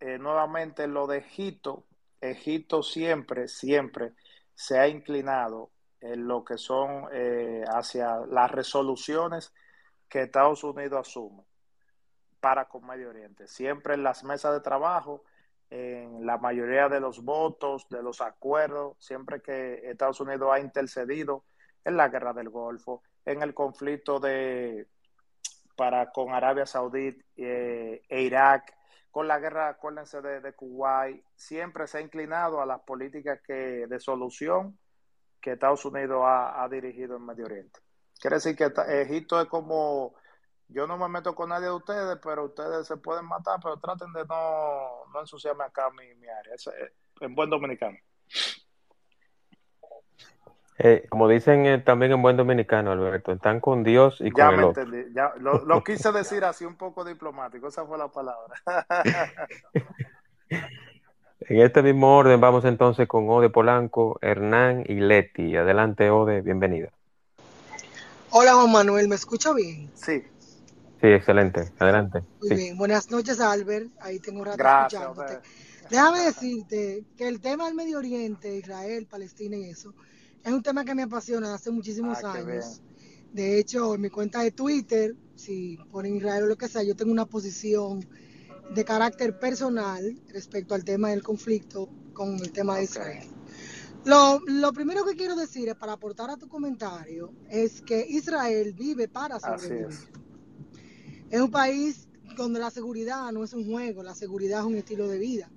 eh, 0.00 0.18
nuevamente 0.18 0.86
lo 0.86 1.06
de 1.06 1.18
Egipto, 1.18 1.84
Egipto 2.20 2.82
siempre, 2.82 3.48
siempre 3.48 4.12
se 4.54 4.78
ha 4.78 4.88
inclinado 4.88 5.70
en 6.00 6.26
lo 6.26 6.44
que 6.44 6.58
son 6.58 7.08
eh, 7.12 7.64
hacia 7.68 8.18
las 8.26 8.50
resoluciones 8.50 9.52
que 10.08 10.22
Estados 10.22 10.64
Unidos 10.64 11.08
asume 11.08 11.42
para 12.40 12.66
con 12.66 12.86
Medio 12.86 13.10
Oriente. 13.10 13.46
Siempre 13.46 13.94
en 13.94 14.02
las 14.02 14.24
mesas 14.24 14.52
de 14.52 14.60
trabajo 14.60 15.24
en 15.70 16.24
la 16.24 16.38
mayoría 16.38 16.88
de 16.88 17.00
los 17.00 17.22
votos, 17.22 17.88
de 17.90 18.02
los 18.02 18.20
acuerdos, 18.20 18.96
siempre 18.98 19.42
que 19.42 19.90
Estados 19.90 20.20
Unidos 20.20 20.48
ha 20.52 20.60
intercedido 20.60 21.44
en 21.84 21.96
la 21.96 22.08
guerra 22.08 22.32
del 22.32 22.48
Golfo, 22.48 23.02
en 23.24 23.42
el 23.42 23.54
conflicto 23.54 24.18
de 24.18 24.86
para 25.76 26.10
con 26.10 26.32
Arabia 26.32 26.66
Saudí 26.66 27.16
eh, 27.36 28.02
e 28.08 28.22
Irak, 28.22 28.74
con 29.18 29.26
la 29.26 29.40
guerra, 29.40 29.70
acuérdense, 29.70 30.22
de, 30.22 30.40
de, 30.40 30.52
Kuwait, 30.52 31.24
siempre 31.34 31.88
se 31.88 31.98
ha 31.98 32.00
inclinado 32.00 32.62
a 32.62 32.66
las 32.66 32.78
políticas 32.82 33.40
que, 33.44 33.88
de 33.88 33.98
solución 33.98 34.78
que 35.40 35.54
Estados 35.54 35.84
Unidos 35.84 36.22
ha, 36.24 36.68
dirigido 36.70 37.16
en 37.16 37.26
Medio 37.26 37.46
Oriente. 37.46 37.80
Quiere 38.20 38.36
decir 38.36 38.54
que 38.54 38.70
Egipto 39.02 39.40
es 39.40 39.48
como 39.48 40.14
yo 40.68 40.86
no 40.86 40.96
me 40.96 41.08
meto 41.08 41.34
con 41.34 41.48
nadie 41.48 41.66
de 41.66 41.72
ustedes, 41.72 42.16
pero 42.22 42.44
ustedes 42.44 42.86
se 42.86 42.96
pueden 42.98 43.24
matar, 43.26 43.58
pero 43.60 43.80
traten 43.80 44.12
de 44.12 44.24
no, 44.24 45.06
no 45.12 45.20
ensuciarme 45.20 45.64
acá 45.64 45.90
mi, 45.90 46.14
mi 46.14 46.28
área. 46.28 46.54
En 47.20 47.34
buen 47.34 47.50
dominicano. 47.50 47.98
Eh, 50.80 51.06
como 51.08 51.28
dicen 51.28 51.66
eh, 51.66 51.78
también 51.78 52.12
en 52.12 52.22
buen 52.22 52.36
dominicano, 52.36 52.92
Alberto, 52.92 53.32
están 53.32 53.58
con 53.60 53.82
Dios 53.82 54.20
y 54.20 54.30
ya 54.36 54.46
con 54.46 54.56
me 54.56 54.62
el 54.62 54.68
otro. 54.68 54.82
entendí. 54.82 55.12
Ya, 55.14 55.32
lo, 55.40 55.64
lo 55.64 55.82
quise 55.82 56.12
decir 56.12 56.44
así 56.44 56.64
un 56.64 56.76
poco 56.76 57.04
diplomático, 57.04 57.66
esa 57.68 57.84
fue 57.84 57.98
la 57.98 58.06
palabra. 58.08 58.54
en 61.40 61.60
este 61.60 61.82
mismo 61.82 62.16
orden 62.16 62.40
vamos 62.40 62.64
entonces 62.64 63.08
con 63.08 63.28
Ode 63.28 63.50
Polanco, 63.50 64.18
Hernán 64.22 64.84
y 64.86 64.94
Leti. 64.94 65.56
Adelante, 65.56 66.10
Ode, 66.10 66.42
bienvenida. 66.42 66.90
Hola 68.30 68.54
Juan 68.54 68.70
Manuel, 68.72 69.08
¿me 69.08 69.14
escucha 69.16 69.52
bien? 69.52 69.90
Sí. 69.94 70.22
Sí, 71.00 71.06
excelente. 71.06 71.72
Adelante. 71.78 72.22
Muy 72.40 72.48
Sí. 72.50 72.54
bien. 72.54 72.76
Buenas 72.78 73.10
noches, 73.10 73.40
Albert. 73.40 73.86
Ahí 74.00 74.18
tengo 74.18 74.40
un 74.40 74.46
rato 74.46 74.58
Gracias. 74.58 75.00
escuchándote. 75.02 75.48
Déjame 75.90 76.20
decirte 76.20 77.04
que 77.16 77.26
el 77.28 77.40
tema 77.40 77.66
del 77.66 77.74
Medio 77.74 77.98
Oriente, 77.98 78.54
Israel, 78.56 79.06
Palestina 79.10 79.56
y 79.56 79.70
eso, 79.70 79.94
es 80.48 80.54
un 80.54 80.62
tema 80.62 80.84
que 80.84 80.94
me 80.94 81.02
apasiona 81.02 81.54
hace 81.54 81.70
muchísimos 81.70 82.18
Ah, 82.24 82.32
años. 82.32 82.80
De 83.32 83.58
hecho, 83.58 83.94
en 83.94 84.00
mi 84.00 84.08
cuenta 84.10 84.42
de 84.42 84.50
Twitter, 84.50 85.14
si 85.34 85.76
ponen 85.90 86.16
Israel 86.16 86.44
o 86.44 86.46
lo 86.46 86.56
que 86.56 86.68
sea, 86.68 86.82
yo 86.82 86.96
tengo 86.96 87.12
una 87.12 87.26
posición 87.26 88.06
de 88.74 88.84
carácter 88.84 89.38
personal 89.38 90.20
respecto 90.28 90.74
al 90.74 90.84
tema 90.84 91.10
del 91.10 91.22
conflicto 91.22 91.88
con 92.14 92.34
el 92.36 92.50
tema 92.52 92.76
de. 92.78 92.84
Israel. 92.84 93.26
Lo, 94.04 94.40
lo 94.46 94.72
primero 94.72 95.04
que 95.04 95.14
quiero 95.16 95.36
decir 95.36 95.74
para 95.76 95.92
aportar 95.92 96.30
a 96.30 96.36
tu 96.36 96.48
comentario, 96.48 97.32
es 97.50 97.82
que 97.82 98.06
Israel 98.08 98.72
vive 98.72 99.08
para 99.08 99.38
sobrevivir. 99.38 99.88
es. 99.88 100.08
Es 101.30 101.40
un 101.40 101.50
país 101.50 102.08
donde 102.36 102.58
la 102.58 102.70
seguridad 102.70 103.30
no 103.32 103.44
es 103.44 103.52
un 103.52 103.66
juego, 103.66 104.02
la 104.02 104.14
seguridad 104.14 104.60
es 104.60 104.66
un 104.66 104.76
estilo 104.76 105.08
de 105.08 105.18
vida. 105.18 105.50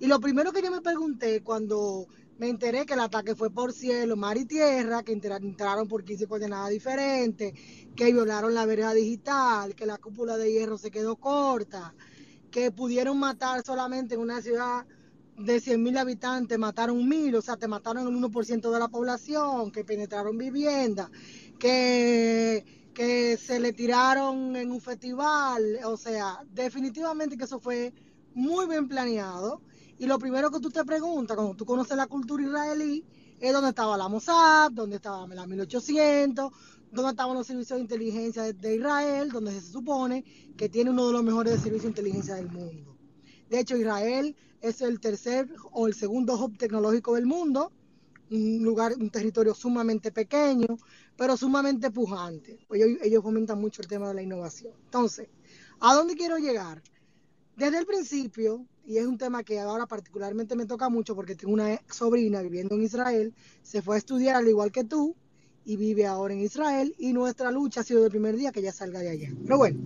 Y 0.00 0.06
lo 0.06 0.20
primero 0.20 0.52
que 0.52 0.60
yo 0.60 0.70
me 0.70 0.82
pregunté 0.82 1.42
cuando 1.42 2.06
me 2.38 2.48
enteré 2.48 2.84
que 2.86 2.94
el 2.94 3.00
ataque 3.00 3.34
fue 3.34 3.50
por 3.50 3.72
cielo, 3.72 4.16
mar 4.16 4.36
y 4.36 4.44
tierra, 4.46 5.02
que 5.02 5.12
entra- 5.12 5.36
entraron 5.36 5.86
por 5.88 6.04
15 6.04 6.26
coordenadas 6.26 6.70
diferentes, 6.70 7.52
que 7.96 8.12
violaron 8.12 8.54
la 8.54 8.66
verja 8.66 8.92
digital, 8.94 9.74
que 9.74 9.86
la 9.86 9.98
cúpula 9.98 10.36
de 10.36 10.52
hierro 10.52 10.76
se 10.78 10.90
quedó 10.90 11.16
corta, 11.16 11.94
que 12.50 12.70
pudieron 12.72 13.18
matar 13.18 13.62
solamente 13.64 14.14
en 14.14 14.20
una 14.20 14.40
ciudad 14.42 14.86
de 15.36 15.60
100.000 15.60 15.96
habitantes, 15.98 16.58
mataron 16.58 17.08
mil, 17.08 17.34
o 17.36 17.42
sea, 17.42 17.56
te 17.56 17.66
mataron 17.68 18.06
el 18.06 18.14
1% 18.14 18.70
de 18.72 18.78
la 18.78 18.88
población, 18.88 19.70
que 19.72 19.84
penetraron 19.84 20.38
viviendas, 20.38 21.10
que, 21.58 22.64
que 22.94 23.36
se 23.36 23.58
le 23.60 23.72
tiraron 23.72 24.54
en 24.56 24.70
un 24.70 24.80
festival, 24.80 25.80
o 25.84 25.96
sea, 25.96 26.38
definitivamente 26.48 27.36
que 27.36 27.44
eso 27.44 27.58
fue 27.60 27.92
muy 28.34 28.66
bien 28.68 28.88
planeado. 28.88 29.62
Y 29.98 30.06
lo 30.06 30.18
primero 30.18 30.50
que 30.50 30.60
tú 30.60 30.70
te 30.70 30.84
preguntas 30.84 31.36
cuando 31.36 31.54
tú 31.54 31.64
conoces 31.64 31.96
la 31.96 32.06
cultura 32.06 32.42
israelí 32.42 33.04
es 33.40 33.52
dónde 33.52 33.70
estaba 33.70 33.96
la 33.96 34.08
Mossad, 34.08 34.72
dónde 34.72 34.96
estaba 34.96 35.26
la 35.26 35.46
1800, 35.46 36.52
dónde 36.90 37.10
estaban 37.10 37.36
los 37.36 37.46
servicios 37.46 37.76
de 37.76 37.82
inteligencia 37.82 38.52
de, 38.52 38.74
Israel, 38.74 39.30
donde 39.30 39.52
se 39.52 39.60
supone 39.60 40.24
que 40.56 40.68
tiene 40.68 40.90
uno 40.90 41.06
de 41.06 41.12
los 41.12 41.22
mejores 41.22 41.60
servicios 41.60 41.82
de 41.82 41.88
inteligencia 41.88 42.34
del 42.36 42.50
mundo. 42.50 42.96
De 43.50 43.60
hecho, 43.60 43.76
Israel 43.76 44.34
es 44.60 44.80
el 44.80 44.98
tercer 45.00 45.48
o 45.72 45.86
el 45.86 45.94
segundo 45.94 46.34
hub 46.34 46.56
tecnológico 46.56 47.14
del 47.14 47.26
mundo, 47.26 47.70
un 48.30 48.64
lugar, 48.64 48.94
un 48.98 49.10
territorio 49.10 49.54
sumamente 49.54 50.10
pequeño, 50.10 50.78
pero 51.16 51.36
sumamente 51.36 51.90
pujante. 51.90 52.58
Pues 52.66 52.82
ellos, 52.82 52.98
ellos 53.02 53.22
fomentan 53.22 53.60
mucho 53.60 53.82
el 53.82 53.88
tema 53.88 54.08
de 54.08 54.14
la 54.14 54.22
innovación. 54.22 54.72
Entonces, 54.84 55.28
¿a 55.80 55.94
dónde 55.94 56.16
quiero 56.16 56.38
llegar? 56.38 56.82
Desde 57.56 57.78
el 57.78 57.86
principio, 57.86 58.66
y 58.86 58.98
es 58.98 59.06
un 59.06 59.18
tema 59.18 59.42
que 59.44 59.60
ahora 59.60 59.86
particularmente 59.86 60.56
me 60.56 60.66
toca 60.66 60.88
mucho 60.88 61.14
porque 61.14 61.34
tengo 61.36 61.54
una 61.54 61.80
sobrina 61.90 62.42
viviendo 62.42 62.74
en 62.74 62.82
Israel, 62.82 63.34
se 63.62 63.82
fue 63.82 63.96
a 63.96 63.98
estudiar 63.98 64.36
al 64.36 64.48
igual 64.48 64.72
que 64.72 64.84
tú 64.84 65.16
y 65.64 65.76
vive 65.76 66.06
ahora 66.06 66.34
en 66.34 66.40
Israel 66.40 66.94
y 66.98 67.12
nuestra 67.12 67.50
lucha 67.50 67.80
ha 67.80 67.84
sido 67.84 68.02
del 68.02 68.10
primer 68.10 68.36
día 68.36 68.52
que 68.52 68.60
ella 68.60 68.72
salga 68.72 69.00
de 69.00 69.10
allá. 69.10 69.36
Pero 69.44 69.58
bueno, 69.58 69.78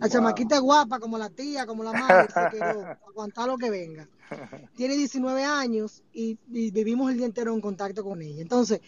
la 0.00 0.08
Wow. 0.08 0.10
chamaquita 0.10 0.56
es 0.56 0.60
guapa 0.62 1.00
como 1.00 1.18
la 1.18 1.30
tía, 1.30 1.66
como 1.66 1.84
la 1.84 1.94
madre, 1.94 2.28
se 2.30 2.46
quedó, 2.48 2.90
aguantar 3.08 3.48
lo 3.48 3.58
que 3.58 3.70
venga. 3.70 4.08
Tiene 4.74 4.96
19 4.96 5.44
años 5.44 6.02
y, 6.12 6.38
y 6.52 6.70
vivimos 6.72 7.10
el 7.10 7.16
día 7.18 7.26
entero 7.26 7.54
en 7.54 7.60
contacto 7.60 8.02
con 8.04 8.22
ella. 8.22 8.42
Entonces, 8.42 8.80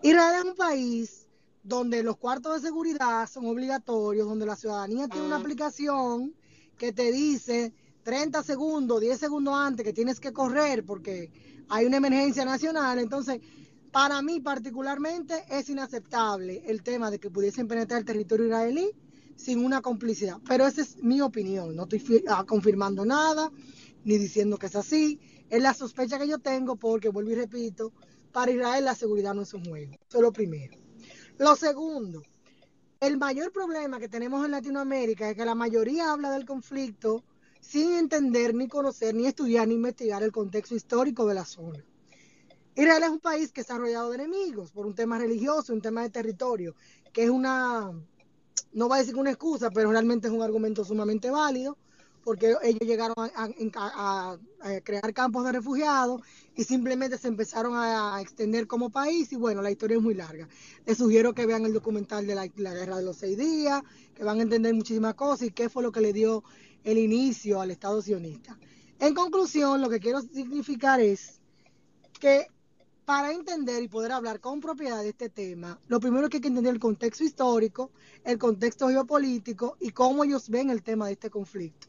Israel 0.00 0.36
es 0.38 0.44
un 0.44 0.56
país 0.56 1.28
donde 1.62 2.02
los 2.02 2.16
cuartos 2.16 2.54
de 2.62 2.68
seguridad 2.68 3.28
son 3.28 3.46
obligatorios, 3.46 4.26
donde 4.28 4.46
la 4.46 4.56
ciudadanía 4.56 5.08
tiene 5.08 5.26
una 5.26 5.36
aplicación 5.36 6.34
que 6.78 6.92
te 6.92 7.12
dice 7.12 7.74
30 8.04 8.42
segundos, 8.42 9.00
10 9.00 9.18
segundos 9.18 9.54
antes 9.54 9.84
que 9.84 9.92
tienes 9.92 10.20
que 10.20 10.32
correr 10.32 10.84
porque 10.84 11.32
hay 11.68 11.86
una 11.86 11.96
emergencia 11.96 12.44
nacional. 12.44 12.98
Entonces, 12.98 13.40
para 13.90 14.22
mí 14.22 14.40
particularmente 14.40 15.44
es 15.50 15.68
inaceptable 15.70 16.62
el 16.66 16.82
tema 16.82 17.10
de 17.10 17.18
que 17.18 17.30
pudiesen 17.30 17.66
penetrar 17.66 18.00
el 18.00 18.06
territorio 18.06 18.46
israelí 18.46 18.92
sin 19.36 19.64
una 19.64 19.80
complicidad. 19.80 20.38
Pero 20.46 20.66
esa 20.66 20.82
es 20.82 21.02
mi 21.02 21.20
opinión. 21.20 21.74
No 21.74 21.84
estoy 21.84 22.22
ah, 22.28 22.44
confirmando 22.46 23.04
nada 23.04 23.50
ni 24.04 24.18
diciendo 24.18 24.58
que 24.58 24.66
es 24.66 24.76
así. 24.76 25.18
Es 25.48 25.62
la 25.62 25.74
sospecha 25.74 26.18
que 26.18 26.28
yo 26.28 26.38
tengo 26.38 26.76
porque, 26.76 27.08
vuelvo 27.08 27.30
y 27.30 27.36
repito, 27.36 27.92
para 28.32 28.52
Israel 28.52 28.84
la 28.84 28.94
seguridad 28.94 29.34
no 29.34 29.42
es 29.42 29.54
un 29.54 29.64
juego. 29.64 29.94
Eso 30.08 30.18
es 30.18 30.22
lo 30.22 30.32
primero. 30.32 30.76
Lo 31.38 31.56
segundo, 31.56 32.22
el 33.00 33.16
mayor 33.16 33.50
problema 33.50 33.98
que 33.98 34.08
tenemos 34.08 34.44
en 34.44 34.50
Latinoamérica 34.50 35.30
es 35.30 35.36
que 35.36 35.44
la 35.44 35.54
mayoría 35.54 36.12
habla 36.12 36.30
del 36.30 36.44
conflicto 36.44 37.24
sin 37.64 37.94
entender, 37.94 38.54
ni 38.54 38.68
conocer, 38.68 39.14
ni 39.14 39.26
estudiar, 39.26 39.66
ni 39.66 39.74
investigar 39.74 40.22
el 40.22 40.32
contexto 40.32 40.74
histórico 40.74 41.26
de 41.26 41.34
la 41.34 41.44
zona. 41.44 41.82
Israel 42.76 43.02
es 43.04 43.10
un 43.10 43.20
país 43.20 43.52
que 43.52 43.62
está 43.62 43.78
rodeado 43.78 44.10
de 44.10 44.16
enemigos 44.16 44.70
por 44.70 44.86
un 44.86 44.94
tema 44.94 45.18
religioso, 45.18 45.72
un 45.72 45.80
tema 45.80 46.02
de 46.02 46.10
territorio, 46.10 46.74
que 47.12 47.24
es 47.24 47.30
una, 47.30 47.90
no 48.72 48.88
voy 48.88 48.96
a 48.96 49.00
decir 49.00 49.16
una 49.16 49.30
excusa, 49.30 49.70
pero 49.70 49.90
realmente 49.90 50.28
es 50.28 50.32
un 50.32 50.42
argumento 50.42 50.84
sumamente 50.84 51.30
válido, 51.30 51.78
porque 52.22 52.54
ellos 52.62 52.80
llegaron 52.80 53.14
a, 53.18 54.38
crear 54.82 55.12
campos 55.12 55.44
de 55.44 55.52
refugiados 55.52 56.22
y 56.56 56.64
simplemente 56.64 57.18
se 57.18 57.28
empezaron 57.28 57.74
a, 57.76 58.20
extender 58.20 58.66
como 58.66 58.90
país 58.90 59.32
y 59.32 59.36
bueno, 59.36 59.62
la 59.62 59.70
historia 59.70 59.96
es 59.96 60.02
muy 60.02 60.14
larga. 60.14 60.48
Les 60.86 60.98
sugiero 60.98 61.34
que 61.34 61.46
vean 61.46 61.64
el 61.64 61.72
documental 61.72 62.26
de 62.26 62.34
la 62.34 62.46
Guerra 62.46 62.96
de 62.96 63.04
los 63.04 63.16
Seis 63.16 63.38
Días, 63.38 63.82
que 64.14 64.24
van 64.24 64.38
a 64.40 64.42
entender 64.42 64.74
muchísimas 64.74 65.14
cosas 65.14 65.48
y 65.48 65.50
qué 65.50 65.68
fue 65.68 65.82
lo 65.82 65.92
que 65.92 66.00
le 66.00 66.12
dio 66.12 66.42
el 66.84 66.98
inicio 66.98 67.60
al 67.60 67.70
Estado 67.70 68.00
sionista. 68.00 68.56
En 69.00 69.14
conclusión, 69.14 69.80
lo 69.80 69.88
que 69.88 70.00
quiero 70.00 70.20
significar 70.20 71.00
es 71.00 71.40
que 72.20 72.46
para 73.04 73.32
entender 73.32 73.82
y 73.82 73.88
poder 73.88 74.12
hablar 74.12 74.40
con 74.40 74.60
propiedad 74.60 75.02
de 75.02 75.10
este 75.10 75.28
tema, 75.28 75.78
lo 75.88 76.00
primero 76.00 76.28
que 76.28 76.38
hay 76.38 76.40
que 76.40 76.48
entender 76.48 76.72
el 76.72 76.80
contexto 76.80 77.24
histórico, 77.24 77.90
el 78.24 78.38
contexto 78.38 78.88
geopolítico 78.88 79.76
y 79.80 79.90
cómo 79.90 80.24
ellos 80.24 80.48
ven 80.48 80.70
el 80.70 80.82
tema 80.82 81.06
de 81.06 81.12
este 81.12 81.30
conflicto. 81.30 81.88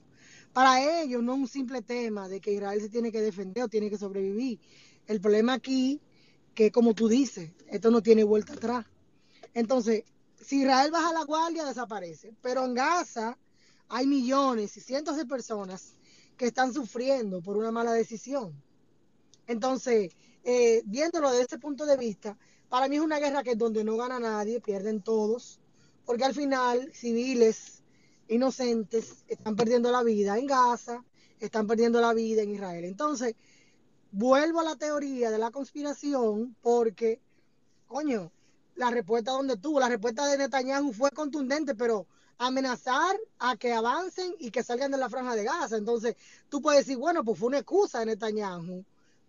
Para 0.51 1.01
ellos 1.01 1.21
no 1.21 1.33
es 1.33 1.39
un 1.39 1.47
simple 1.47 1.81
tema 1.81 2.27
de 2.27 2.39
que 2.39 2.53
Israel 2.53 2.81
se 2.81 2.89
tiene 2.89 3.11
que 3.11 3.21
defender 3.21 3.63
o 3.63 3.67
tiene 3.67 3.89
que 3.89 3.97
sobrevivir. 3.97 4.59
El 5.07 5.21
problema 5.21 5.53
aquí, 5.53 6.01
que 6.53 6.71
como 6.71 6.93
tú 6.93 7.07
dices, 7.07 7.51
esto 7.67 7.91
no 7.91 8.01
tiene 8.01 8.23
vuelta 8.23 8.53
atrás. 8.53 8.85
Entonces, 9.53 10.03
si 10.41 10.61
Israel 10.61 10.91
baja 10.91 11.13
la 11.13 11.23
guardia, 11.23 11.65
desaparece. 11.65 12.33
Pero 12.41 12.65
en 12.65 12.73
Gaza 12.73 13.37
hay 13.89 14.07
millones 14.07 14.75
y 14.77 14.81
cientos 14.81 15.17
de 15.17 15.25
personas 15.25 15.95
que 16.37 16.47
están 16.47 16.73
sufriendo 16.73 17.41
por 17.41 17.57
una 17.57 17.71
mala 17.71 17.93
decisión. 17.93 18.53
Entonces, 19.47 20.15
eh, 20.43 20.81
viéndolo 20.85 21.31
desde 21.31 21.45
ese 21.45 21.59
punto 21.59 21.85
de 21.85 21.97
vista, 21.97 22.37
para 22.69 22.87
mí 22.87 22.97
es 22.97 23.01
una 23.01 23.19
guerra 23.19 23.43
que 23.43 23.55
donde 23.55 23.83
no 23.83 23.95
gana 23.95 24.19
nadie, 24.19 24.59
pierden 24.59 25.01
todos, 25.01 25.59
porque 26.05 26.23
al 26.23 26.33
final 26.33 26.91
civiles 26.93 27.83
inocentes 28.27 29.23
están 29.27 29.55
perdiendo 29.55 29.91
la 29.91 30.03
vida 30.03 30.37
en 30.37 30.47
Gaza, 30.47 31.03
están 31.39 31.67
perdiendo 31.67 32.01
la 32.01 32.13
vida 32.13 32.41
en 32.41 32.51
Israel. 32.51 32.85
Entonces, 32.85 33.35
vuelvo 34.11 34.61
a 34.61 34.63
la 34.63 34.75
teoría 34.75 35.29
de 35.29 35.37
la 35.37 35.51
conspiración 35.51 36.55
porque, 36.61 37.21
coño, 37.87 38.31
la 38.75 38.89
respuesta 38.89 39.31
donde 39.31 39.57
tuvo, 39.57 39.79
la 39.79 39.89
respuesta 39.89 40.27
de 40.27 40.37
Netanyahu 40.37 40.91
fue 40.91 41.11
contundente, 41.11 41.75
pero 41.75 42.07
amenazar 42.37 43.15
a 43.39 43.55
que 43.55 43.73
avancen 43.73 44.35
y 44.39 44.51
que 44.51 44.63
salgan 44.63 44.91
de 44.91 44.97
la 44.97 45.09
franja 45.09 45.35
de 45.35 45.43
Gaza. 45.43 45.77
Entonces, 45.77 46.15
tú 46.49 46.61
puedes 46.61 46.85
decir, 46.85 46.97
bueno, 46.97 47.23
pues 47.23 47.39
fue 47.39 47.47
una 47.47 47.59
excusa 47.59 47.99
de 47.99 48.07
Netanyahu 48.07 48.83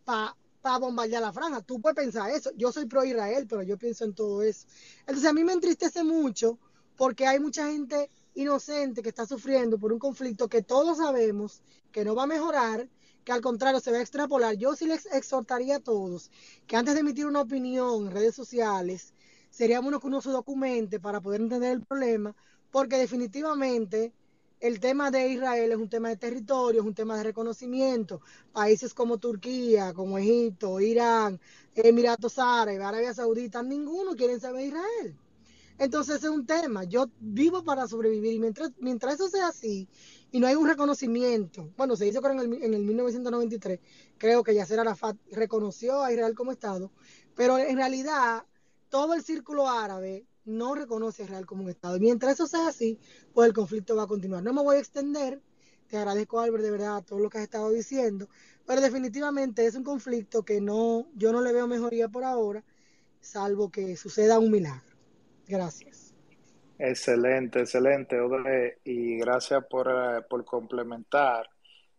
para 0.04 0.78
bombardear 0.78 1.22
la 1.22 1.32
franja. 1.32 1.60
Tú 1.60 1.80
puedes 1.80 1.96
pensar 1.96 2.30
eso. 2.30 2.50
Yo 2.56 2.72
soy 2.72 2.86
pro 2.86 3.04
Israel, 3.04 3.46
pero 3.48 3.62
yo 3.62 3.78
pienso 3.78 4.04
en 4.04 4.14
todo 4.14 4.42
eso. 4.42 4.66
Entonces, 5.00 5.28
a 5.28 5.32
mí 5.32 5.44
me 5.44 5.52
entristece 5.52 6.02
mucho 6.02 6.58
porque 6.96 7.26
hay 7.26 7.38
mucha 7.38 7.70
gente 7.70 8.10
inocente 8.34 9.02
que 9.02 9.08
está 9.08 9.26
sufriendo 9.26 9.78
por 9.78 9.92
un 9.92 9.98
conflicto 9.98 10.48
que 10.48 10.62
todos 10.62 10.98
sabemos 10.98 11.62
que 11.92 12.04
no 12.04 12.14
va 12.14 12.24
a 12.24 12.26
mejorar, 12.26 12.88
que 13.24 13.32
al 13.32 13.40
contrario 13.40 13.80
se 13.80 13.90
va 13.90 13.98
a 13.98 14.02
extrapolar. 14.02 14.56
Yo 14.56 14.74
sí 14.76 14.86
les 14.86 15.06
exhortaría 15.06 15.76
a 15.76 15.80
todos 15.80 16.30
que 16.66 16.76
antes 16.76 16.94
de 16.94 17.00
emitir 17.00 17.26
una 17.26 17.40
opinión 17.40 18.06
en 18.06 18.12
redes 18.12 18.34
sociales, 18.34 19.14
sería 19.50 19.80
bueno 19.80 20.00
que 20.00 20.06
uno 20.06 20.20
se 20.20 20.30
documente 20.30 21.00
para 21.00 21.20
poder 21.20 21.40
entender 21.40 21.72
el 21.72 21.82
problema, 21.82 22.34
porque 22.76 22.98
definitivamente 22.98 24.12
el 24.60 24.80
tema 24.80 25.10
de 25.10 25.30
Israel 25.30 25.72
es 25.72 25.78
un 25.78 25.88
tema 25.88 26.10
de 26.10 26.18
territorio, 26.18 26.82
es 26.82 26.86
un 26.86 26.92
tema 26.92 27.16
de 27.16 27.22
reconocimiento. 27.22 28.20
Países 28.52 28.92
como 28.92 29.16
Turquía, 29.16 29.94
como 29.94 30.18
Egipto, 30.18 30.78
Irán, 30.78 31.40
Emiratos 31.74 32.38
Árabes, 32.38 32.78
Arabia 32.78 33.14
Saudita, 33.14 33.62
ninguno 33.62 34.14
quiere 34.14 34.38
saber 34.38 34.66
Israel. 34.66 35.16
Entonces 35.78 36.22
es 36.22 36.28
un 36.28 36.44
tema. 36.44 36.84
Yo 36.84 37.06
vivo 37.18 37.64
para 37.64 37.88
sobrevivir 37.88 38.34
y 38.34 38.40
mientras, 38.40 38.72
mientras 38.78 39.14
eso 39.14 39.30
sea 39.30 39.48
así 39.48 39.88
y 40.30 40.38
no 40.38 40.46
hay 40.46 40.54
un 40.54 40.68
reconocimiento, 40.68 41.70
bueno, 41.78 41.96
se 41.96 42.06
hizo 42.06 42.22
en 42.30 42.40
el, 42.40 42.62
en 42.62 42.74
el 42.74 42.82
1993, 42.82 43.80
creo 44.18 44.44
que 44.44 44.54
Yasser 44.54 44.80
Arafat 44.80 45.16
reconoció 45.32 46.04
a 46.04 46.12
Israel 46.12 46.34
como 46.34 46.52
Estado, 46.52 46.90
pero 47.34 47.56
en 47.56 47.78
realidad 47.78 48.44
todo 48.90 49.14
el 49.14 49.22
círculo 49.22 49.66
árabe 49.66 50.26
no 50.46 50.74
reconoce 50.74 51.22
a 51.22 51.24
Israel 51.26 51.46
como 51.46 51.62
un 51.62 51.70
Estado. 51.70 51.96
Y 51.96 52.00
mientras 52.00 52.34
eso 52.34 52.46
sea 52.46 52.68
así, 52.68 52.98
pues 53.34 53.48
el 53.48 53.54
conflicto 53.54 53.96
va 53.96 54.04
a 54.04 54.08
continuar. 54.08 54.42
No 54.42 54.52
me 54.52 54.62
voy 54.62 54.76
a 54.76 54.78
extender, 54.78 55.40
te 55.88 55.98
agradezco 55.98 56.40
Albert 56.40 56.64
de 56.64 56.70
verdad 56.70 57.04
todo 57.04 57.18
lo 57.18 57.28
que 57.28 57.38
has 57.38 57.44
estado 57.44 57.70
diciendo, 57.70 58.28
pero 58.66 58.80
definitivamente 58.80 59.66
es 59.66 59.74
un 59.74 59.84
conflicto 59.84 60.44
que 60.44 60.60
no, 60.60 61.06
yo 61.14 61.32
no 61.32 61.40
le 61.40 61.52
veo 61.52 61.66
mejoría 61.66 62.08
por 62.08 62.24
ahora, 62.24 62.64
salvo 63.20 63.70
que 63.70 63.96
suceda 63.96 64.38
un 64.38 64.50
milagro. 64.50 64.96
Gracias. 65.46 66.14
Excelente, 66.78 67.60
excelente, 67.60 68.20
Odre, 68.20 68.78
y 68.84 69.16
gracias 69.18 69.64
por, 69.66 69.88
eh, 69.88 70.22
por 70.28 70.44
complementar. 70.44 71.48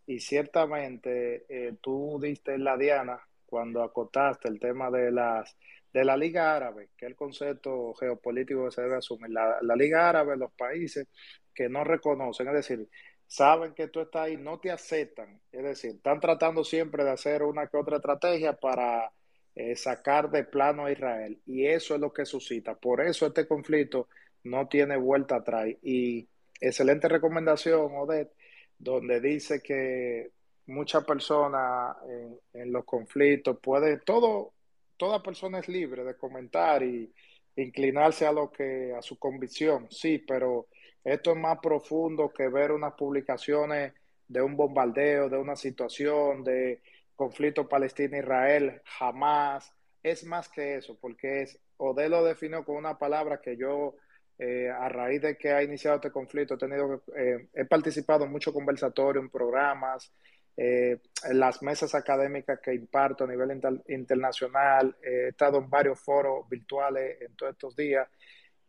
Y 0.05 0.19
ciertamente 0.19 1.45
eh, 1.49 1.77
tú 1.81 2.19
diste 2.21 2.57
la 2.57 2.77
diana 2.77 3.19
cuando 3.45 3.81
acotaste 3.81 4.47
el 4.47 4.59
tema 4.59 4.91
de 4.91 5.11
las 5.11 5.55
de 5.97 6.05
la 6.05 6.15
Liga 6.15 6.55
Árabe, 6.55 6.89
que 6.95 7.05
es 7.05 7.09
el 7.09 7.15
concepto 7.15 7.91
geopolítico 7.95 8.65
que 8.65 8.71
se 8.71 8.83
debe 8.83 8.97
asumir. 8.97 9.31
La, 9.31 9.75
Liga 9.75 10.07
Árabe, 10.07 10.37
los 10.37 10.51
países 10.51 11.07
que 11.55 11.69
no 11.69 11.83
reconocen, 11.83 12.47
es 12.49 12.53
decir, 12.53 12.87
saben 13.25 13.73
que 13.73 13.87
tú 13.87 14.01
estás 14.01 14.27
ahí, 14.27 14.37
no 14.37 14.59
te 14.59 14.69
aceptan, 14.69 15.41
es 15.51 15.63
decir, 15.63 15.95
están 15.95 16.19
tratando 16.19 16.63
siempre 16.63 17.03
de 17.03 17.09
hacer 17.09 17.41
una 17.41 17.65
que 17.65 17.77
otra 17.77 17.97
estrategia 17.97 18.53
para 18.53 19.11
eh, 19.55 19.75
sacar 19.75 20.29
de 20.29 20.43
plano 20.43 20.85
a 20.85 20.91
Israel. 20.91 21.41
Y 21.47 21.65
eso 21.65 21.95
es 21.95 21.99
lo 22.01 22.13
que 22.13 22.25
suscita. 22.25 22.75
Por 22.75 23.01
eso 23.01 23.25
este 23.25 23.47
conflicto 23.47 24.07
no 24.43 24.67
tiene 24.67 24.97
vuelta 24.97 25.37
atrás. 25.37 25.67
Y 25.81 26.27
excelente 26.61 27.07
recomendación, 27.07 27.91
Odette, 27.95 28.33
donde 28.77 29.19
dice 29.19 29.61
que 29.63 30.29
muchas 30.67 31.03
personas 31.05 31.97
en, 32.07 32.39
en 32.53 32.71
los 32.71 32.85
conflictos 32.85 33.57
puede, 33.59 33.97
todo 33.97 34.53
toda 34.97 35.23
persona 35.23 35.59
es 35.59 35.67
libre 35.67 36.03
de 36.03 36.17
comentar 36.17 36.83
y 36.83 37.13
inclinarse 37.55 38.25
a 38.25 38.31
lo 38.31 38.51
que 38.51 38.93
a 38.97 39.01
su 39.01 39.17
convicción, 39.17 39.87
sí, 39.89 40.19
pero 40.19 40.67
esto 41.03 41.31
es 41.31 41.37
más 41.37 41.59
profundo 41.59 42.31
que 42.33 42.49
ver 42.49 42.71
unas 42.71 42.93
publicaciones 42.93 43.93
de 44.27 44.41
un 44.41 44.57
bombardeo, 44.57 45.29
de 45.29 45.37
una 45.37 45.55
situación, 45.55 46.43
de 46.43 46.81
conflicto 47.15 47.67
Palestina-Israel, 47.67 48.81
jamás. 48.83 49.73
Es 50.03 50.25
más 50.25 50.49
que 50.49 50.75
eso, 50.75 50.97
porque 50.99 51.43
es, 51.43 51.59
Odé 51.77 52.09
lo 52.09 52.23
definió 52.23 52.63
con 52.65 52.75
una 52.75 52.97
palabra 52.97 53.39
que 53.41 53.55
yo, 53.57 53.95
eh, 54.37 54.69
a 54.69 54.89
raíz 54.89 55.21
de 55.21 55.37
que 55.37 55.51
ha 55.51 55.63
iniciado 55.63 55.95
este 55.97 56.11
conflicto, 56.11 56.55
he 56.55 56.57
tenido, 56.57 57.03
eh, 57.15 57.47
he 57.53 57.65
participado 57.65 58.25
en 58.25 58.31
muchos 58.31 58.53
conversatorios, 58.53 59.23
en 59.23 59.29
programas, 59.29 60.11
eh, 60.59 60.99
las 61.33 61.61
mesas 61.61 61.93
académicas 61.93 62.59
que 62.59 62.73
imparto 62.73 63.25
a 63.25 63.27
nivel 63.27 63.61
internacional, 63.87 64.97
he 65.03 65.27
estado 65.27 65.59
en 65.59 65.69
varios 65.69 65.99
foros 65.99 66.49
virtuales 66.49 67.21
en 67.21 67.35
todos 67.35 67.51
estos 67.51 67.75
días 67.75 68.09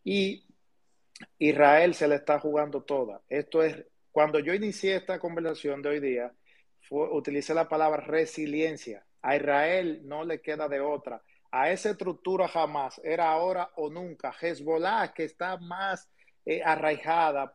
y 0.05 0.45
Israel 1.39 1.95
se 1.95 2.07
le 2.07 2.17
está 2.17 2.39
jugando 2.41 2.83
toda. 2.83 3.23
Esto 3.27 3.63
es, 3.63 3.87
cuando 4.13 4.39
yo 4.39 4.53
inicié 4.53 4.97
esta 4.97 5.19
conversación 5.19 5.81
de 5.81 5.89
hoy 5.89 6.01
día, 6.01 6.33
utilicé 6.91 7.55
la 7.55 7.69
palabra 7.69 8.05
resiliencia. 8.05 9.07
A 9.23 9.37
Israel 9.37 10.03
no 10.05 10.25
le 10.25 10.43
queda 10.43 10.69
de 10.69 10.81
otra. 10.81 11.23
A 11.51 11.71
esa 11.71 11.91
estructura 11.91 12.49
jamás, 12.49 13.01
era 13.03 13.31
ahora 13.31 13.71
o 13.77 13.89
nunca. 13.89 14.35
Hezbollah, 14.39 15.15
que 15.15 15.25
está 15.25 15.57
más 15.57 16.11
eh, 16.45 16.63
arraigada, 16.63 17.55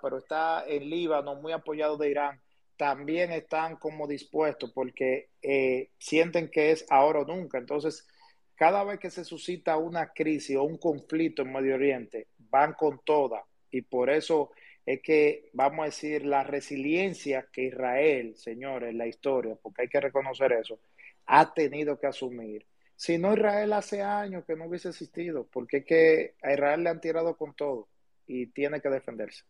pero 0.00 0.16
está 0.18 0.64
en 0.66 0.88
Líbano, 0.88 1.34
muy 1.34 1.52
apoyado 1.52 1.98
de 1.98 2.10
Irán 2.10 2.40
también 2.82 3.30
están 3.30 3.76
como 3.76 4.08
dispuestos 4.08 4.72
porque 4.72 5.28
eh, 5.40 5.90
sienten 5.98 6.50
que 6.50 6.72
es 6.72 6.84
ahora 6.90 7.20
o 7.20 7.24
nunca. 7.24 7.58
Entonces, 7.58 8.08
cada 8.56 8.82
vez 8.82 8.98
que 8.98 9.08
se 9.08 9.24
suscita 9.24 9.76
una 9.76 10.12
crisis 10.12 10.56
o 10.56 10.64
un 10.64 10.78
conflicto 10.78 11.42
en 11.42 11.52
Medio 11.52 11.76
Oriente, 11.76 12.26
van 12.38 12.72
con 12.72 13.00
toda. 13.04 13.44
Y 13.70 13.82
por 13.82 14.10
eso 14.10 14.50
es 14.84 15.00
que, 15.00 15.48
vamos 15.52 15.82
a 15.84 15.84
decir, 15.84 16.26
la 16.26 16.42
resiliencia 16.42 17.46
que 17.52 17.66
Israel, 17.66 18.34
señores, 18.36 18.92
la 18.96 19.06
historia, 19.06 19.54
porque 19.62 19.82
hay 19.82 19.88
que 19.88 20.00
reconocer 20.00 20.50
eso, 20.50 20.80
ha 21.26 21.54
tenido 21.54 22.00
que 22.00 22.08
asumir. 22.08 22.66
Si 22.96 23.16
no, 23.16 23.32
Israel 23.32 23.74
hace 23.74 24.02
años 24.02 24.44
que 24.44 24.56
no 24.56 24.64
hubiese 24.64 24.88
existido, 24.88 25.46
porque 25.52 25.76
es 25.76 25.84
que 25.84 26.34
a 26.42 26.52
Israel 26.52 26.82
le 26.82 26.90
han 26.90 27.00
tirado 27.00 27.36
con 27.36 27.54
todo 27.54 27.86
y 28.26 28.46
tiene 28.46 28.80
que 28.80 28.88
defenderse. 28.88 29.44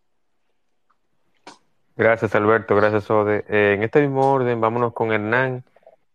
Gracias, 1.97 2.35
Alberto. 2.35 2.75
Gracias, 2.75 3.11
Ode. 3.11 3.45
Eh, 3.49 3.75
en 3.75 3.83
este 3.83 4.01
mismo 4.01 4.33
orden, 4.33 4.61
vámonos 4.61 4.93
con 4.93 5.13
Hernán 5.13 5.65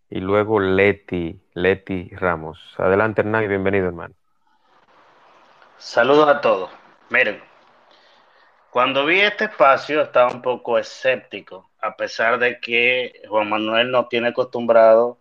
y 0.10 0.20
luego 0.20 0.60
Leti, 0.60 1.40
Leti 1.54 2.10
Ramos. 2.16 2.60
Adelante, 2.78 3.22
Hernán, 3.22 3.44
y 3.44 3.48
bienvenido, 3.48 3.88
hermano. 3.88 4.16
Saludos 5.78 6.28
a 6.28 6.42
todos. 6.42 6.72
Miren, 7.10 7.42
cuando 8.72 9.06
vi 9.06 9.20
este 9.22 9.46
espacio 9.46 10.02
estaba 10.02 10.32
un 10.32 10.42
poco 10.42 10.78
escéptico, 10.78 11.70
a 11.80 11.96
pesar 11.96 12.40
de 12.40 12.60
que 12.60 13.22
Juan 13.30 13.50
Manuel 13.50 13.92
nos 13.92 14.10
tiene 14.10 14.30
acostumbrado 14.30 15.18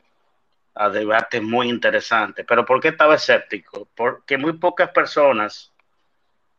a 0.75 0.89
debates 0.89 1.43
muy 1.43 1.69
interesantes. 1.69 2.45
Pero 2.47 2.65
¿por 2.65 2.81
qué 2.81 2.89
estaba 2.89 3.15
escéptico? 3.15 3.89
Porque 3.95 4.39
muy 4.39 4.55
pocas 4.55 4.91
personas 4.91 5.73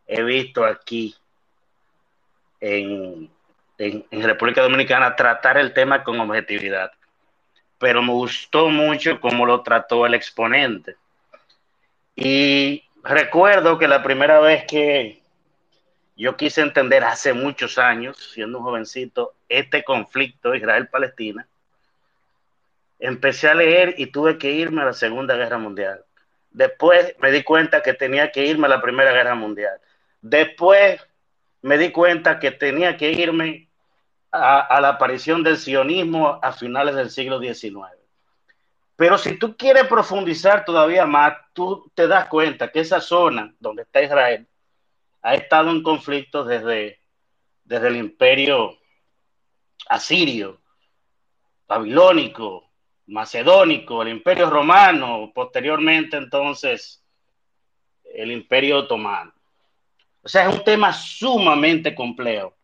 he 0.05 0.23
visto 0.23 0.63
aquí 0.63 1.15
en 2.59 3.29
en, 3.77 4.05
República 4.23 4.61
Dominicana 4.61 5.15
tratar 5.15 5.57
el 5.57 5.73
tema 5.73 6.03
con 6.03 6.19
objetividad. 6.19 6.91
Pero 7.77 8.01
me 8.01 8.11
gustó 8.11 8.69
mucho 8.69 9.19
cómo 9.19 9.45
lo 9.45 9.61
trató 9.61 10.05
el 10.05 10.15
exponente. 10.15 10.95
Y 12.15 12.83
recuerdo 13.03 13.77
que 13.77 13.87
la 13.87 14.01
primera 14.01 14.39
vez 14.39 14.65
que 14.65 15.21
yo 16.15 16.35
quise 16.35 16.61
entender 16.61 17.03
hace 17.03 17.33
muchos 17.33 17.77
años, 17.77 18.17
siendo 18.33 18.57
un 18.57 18.63
jovencito, 18.63 19.33
este 19.47 19.83
conflicto 19.83 20.55
Israel-Palestina, 20.55 21.47
empecé 22.99 23.47
a 23.47 23.53
leer 23.53 23.93
y 23.97 24.07
tuve 24.07 24.39
que 24.39 24.51
irme 24.51 24.81
a 24.81 24.85
la 24.85 24.93
Segunda 24.93 25.35
Guerra 25.35 25.59
Mundial. 25.59 26.03
Después 26.49 27.15
me 27.19 27.31
di 27.31 27.43
cuenta 27.43 27.83
que 27.83 27.93
tenía 27.93 28.31
que 28.31 28.43
irme 28.43 28.65
a 28.65 28.69
la 28.69 28.81
Primera 28.81 29.11
Guerra 29.11 29.35
Mundial. 29.35 29.79
Después 30.21 30.99
me 31.61 31.77
di 31.77 31.91
cuenta 31.91 32.39
que 32.39 32.49
tenía 32.49 32.97
que 32.97 33.11
irme 33.11 33.66
a, 34.37 34.81
la 34.81 34.89
aparición 34.89 35.43
del 35.43 35.57
sionismo 35.57 36.39
a 36.41 36.51
finales 36.51 36.95
del 36.95 37.09
siglo 37.09 37.39
XIX. 37.39 37.75
Pero 38.95 39.17
si 39.17 39.37
tú 39.37 39.55
quieres 39.55 39.85
profundizar 39.87 40.65
todavía 40.65 41.05
más, 41.05 41.37
tú 41.53 41.91
te 41.93 42.07
das 42.07 42.27
cuenta 42.27 42.71
que 42.71 42.79
esa 42.79 42.99
zona 42.99 43.53
donde 43.59 43.83
está 43.83 44.01
Israel 44.01 44.47
ha 45.21 45.35
estado 45.35 45.69
en 45.71 45.83
conflicto 45.83 46.43
desde, 46.43 47.01
desde 47.63 47.87
el 47.89 47.97
imperio 47.97 48.77
asirio, 49.89 50.61
babilónico, 51.67 52.71
macedónico, 53.07 54.01
el 54.01 54.09
imperio 54.09 54.49
romano, 54.49 55.31
posteriormente 55.33 56.17
entonces 56.17 57.03
el 58.03 58.31
imperio 58.31 58.79
otomano. 58.79 59.33
O 60.23 60.27
sea, 60.27 60.49
es 60.49 60.55
un 60.55 60.63
tema 60.63 60.91
sumamente 60.91 61.93
complejo 61.93 62.56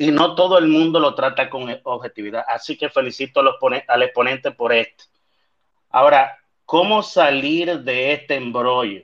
y 0.00 0.10
no 0.12 0.34
todo 0.34 0.56
el 0.56 0.66
mundo 0.66 0.98
lo 0.98 1.14
trata 1.14 1.50
con 1.50 1.78
objetividad. 1.84 2.42
Así 2.48 2.78
que 2.78 2.88
felicito 2.88 3.42
al 3.86 4.02
exponente 4.02 4.50
por 4.50 4.72
esto. 4.72 5.04
Ahora, 5.90 6.38
¿cómo 6.64 7.02
salir 7.02 7.80
de 7.80 8.14
este 8.14 8.36
embrollo? 8.36 9.02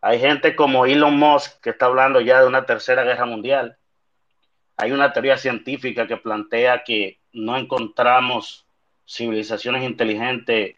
Hay 0.00 0.20
gente 0.20 0.54
como 0.54 0.86
Elon 0.86 1.16
Musk 1.16 1.60
que 1.60 1.70
está 1.70 1.86
hablando 1.86 2.20
ya 2.20 2.40
de 2.40 2.46
una 2.46 2.64
tercera 2.64 3.02
guerra 3.02 3.24
mundial. 3.26 3.76
Hay 4.76 4.92
una 4.92 5.12
teoría 5.12 5.36
científica 5.36 6.06
que 6.06 6.16
plantea 6.16 6.84
que 6.84 7.18
no 7.32 7.56
encontramos 7.56 8.64
civilizaciones 9.04 9.82
inteligentes 9.82 10.76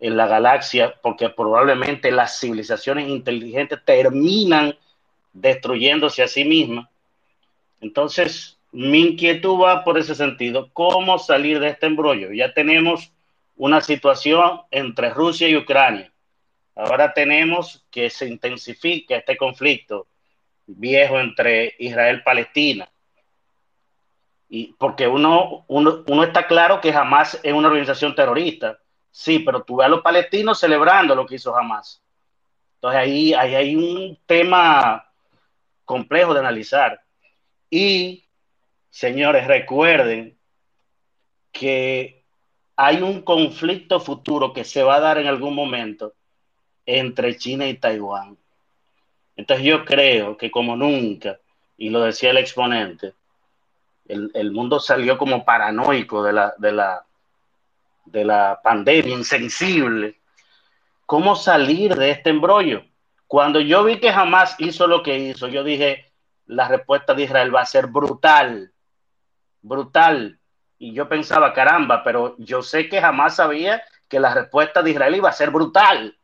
en 0.00 0.16
la 0.16 0.26
galaxia 0.26 0.92
porque 1.02 1.30
probablemente 1.30 2.10
las 2.10 2.40
civilizaciones 2.40 3.08
inteligentes 3.08 3.78
terminan 3.84 4.76
destruyéndose 5.32 6.24
a 6.24 6.26
sí 6.26 6.44
mismas. 6.44 6.88
Entonces, 7.80 8.58
mi 8.72 9.00
inquietud 9.00 9.60
va 9.60 9.84
por 9.84 9.98
ese 9.98 10.14
sentido. 10.14 10.70
¿Cómo 10.72 11.18
salir 11.18 11.60
de 11.60 11.68
este 11.68 11.86
embrollo? 11.86 12.32
Ya 12.32 12.52
tenemos 12.52 13.12
una 13.56 13.80
situación 13.80 14.62
entre 14.70 15.10
Rusia 15.10 15.48
y 15.48 15.56
Ucrania. 15.56 16.12
Ahora 16.74 17.12
tenemos 17.12 17.84
que 17.90 18.08
se 18.08 18.28
intensifique 18.28 19.16
este 19.16 19.36
conflicto 19.36 20.06
viejo 20.66 21.18
entre 21.18 21.74
Israel 21.78 22.18
y 22.20 22.24
Palestina. 22.24 22.88
Y 24.48 24.74
porque 24.78 25.06
uno, 25.06 25.64
uno, 25.66 26.04
uno 26.06 26.22
está 26.22 26.46
claro 26.46 26.80
que 26.80 26.92
jamás 26.92 27.38
es 27.42 27.52
una 27.52 27.68
organización 27.68 28.14
terrorista. 28.14 28.78
Sí, 29.10 29.40
pero 29.40 29.62
tú 29.62 29.76
ves 29.76 29.86
a 29.86 29.88
los 29.88 30.02
palestinos 30.02 30.60
celebrando 30.60 31.14
lo 31.14 31.26
que 31.26 31.34
hizo 31.34 31.56
Hamas. 31.56 32.02
Entonces 32.76 33.00
ahí, 33.00 33.34
ahí 33.34 33.54
hay 33.56 33.76
un 33.76 34.16
tema 34.26 35.10
complejo 35.84 36.32
de 36.32 36.40
analizar. 36.40 37.02
Y, 37.70 38.24
señores, 38.90 39.46
recuerden 39.46 40.36
que 41.52 42.24
hay 42.76 43.02
un 43.02 43.22
conflicto 43.22 44.00
futuro 44.00 44.52
que 44.52 44.64
se 44.64 44.82
va 44.82 44.96
a 44.96 45.00
dar 45.00 45.18
en 45.18 45.26
algún 45.26 45.54
momento 45.54 46.14
entre 46.86 47.36
China 47.36 47.66
y 47.66 47.74
Taiwán. 47.74 48.36
Entonces 49.36 49.66
yo 49.66 49.84
creo 49.84 50.36
que 50.36 50.50
como 50.50 50.76
nunca, 50.76 51.38
y 51.76 51.90
lo 51.90 52.00
decía 52.00 52.30
el 52.30 52.38
exponente, 52.38 53.14
el, 54.06 54.52
mundo 54.52 54.80
salió 54.80 55.18
como 55.18 55.44
paranoico 55.44 56.22
de 56.22 56.32
la, 56.32 56.54
de, 56.56 56.72
la, 56.72 57.04
de 58.06 58.24
la 58.24 58.60
pandemia, 58.62 59.14
insensible. 59.14 60.16
¿Cómo 61.04 61.36
salir 61.36 61.94
de 61.94 62.10
este 62.10 62.30
embrollo? 62.30 62.84
Cuando 63.26 63.60
yo 63.60 63.84
vi 63.84 64.00
que 64.00 64.12
jamás 64.12 64.56
hizo 64.58 64.86
lo 64.86 65.02
que 65.02 65.18
hizo, 65.18 65.48
yo 65.48 65.62
dije, 65.62 66.07
la 66.48 66.66
respuesta 66.66 67.14
de 67.14 67.22
Israel 67.24 67.54
va 67.54 67.60
a 67.60 67.66
ser 67.66 67.86
brutal, 67.86 68.72
brutal. 69.62 70.38
Y 70.78 70.92
yo 70.92 71.08
pensaba, 71.08 71.52
caramba, 71.52 72.02
pero 72.02 72.34
yo 72.38 72.62
sé 72.62 72.88
que 72.88 73.00
jamás 73.00 73.36
sabía 73.36 73.82
que 74.08 74.18
la 74.18 74.34
respuesta 74.34 74.82
de 74.82 74.90
Israel 74.90 75.14
iba 75.14 75.28
a 75.28 75.32
ser 75.32 75.50
brutal. 75.50 76.16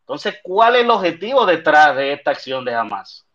Entonces, 0.00 0.40
¿cuál 0.42 0.76
es 0.76 0.82
el 0.82 0.90
objetivo 0.90 1.46
detrás 1.46 1.96
de 1.96 2.12
esta 2.12 2.32
acción 2.32 2.64
de 2.64 2.74
Hamas? 2.74 3.26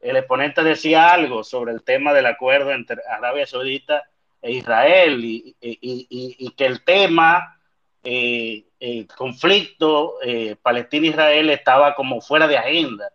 El 0.00 0.16
exponente 0.16 0.62
decía 0.62 1.12
algo 1.12 1.44
sobre 1.44 1.72
el 1.72 1.82
tema 1.82 2.14
del 2.14 2.26
acuerdo 2.26 2.70
entre 2.70 3.02
Arabia 3.08 3.46
Saudita 3.46 4.04
e 4.40 4.52
Israel 4.52 5.20
y, 5.22 6.54
que 6.56 6.66
el 6.66 6.84
tema, 6.84 7.60
eh, 8.02 8.64
el 8.80 9.06
conflicto 9.08 10.14
eh, 10.22 10.56
Palestina-Israel 10.62 11.50
estaba 11.50 11.94
como 11.94 12.20
fuera 12.20 12.46
de 12.46 12.56
agenda. 12.56 13.10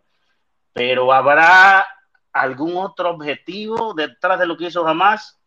Pero 0.73 1.11
¿habrá 1.13 1.87
algún 2.33 2.75
otro 2.77 3.11
objetivo 3.11 3.93
detrás 3.93 4.39
de 4.39 4.47
lo 4.47 4.57
que 4.57 4.65
hizo 4.65 4.85
Hamas? 4.87 5.39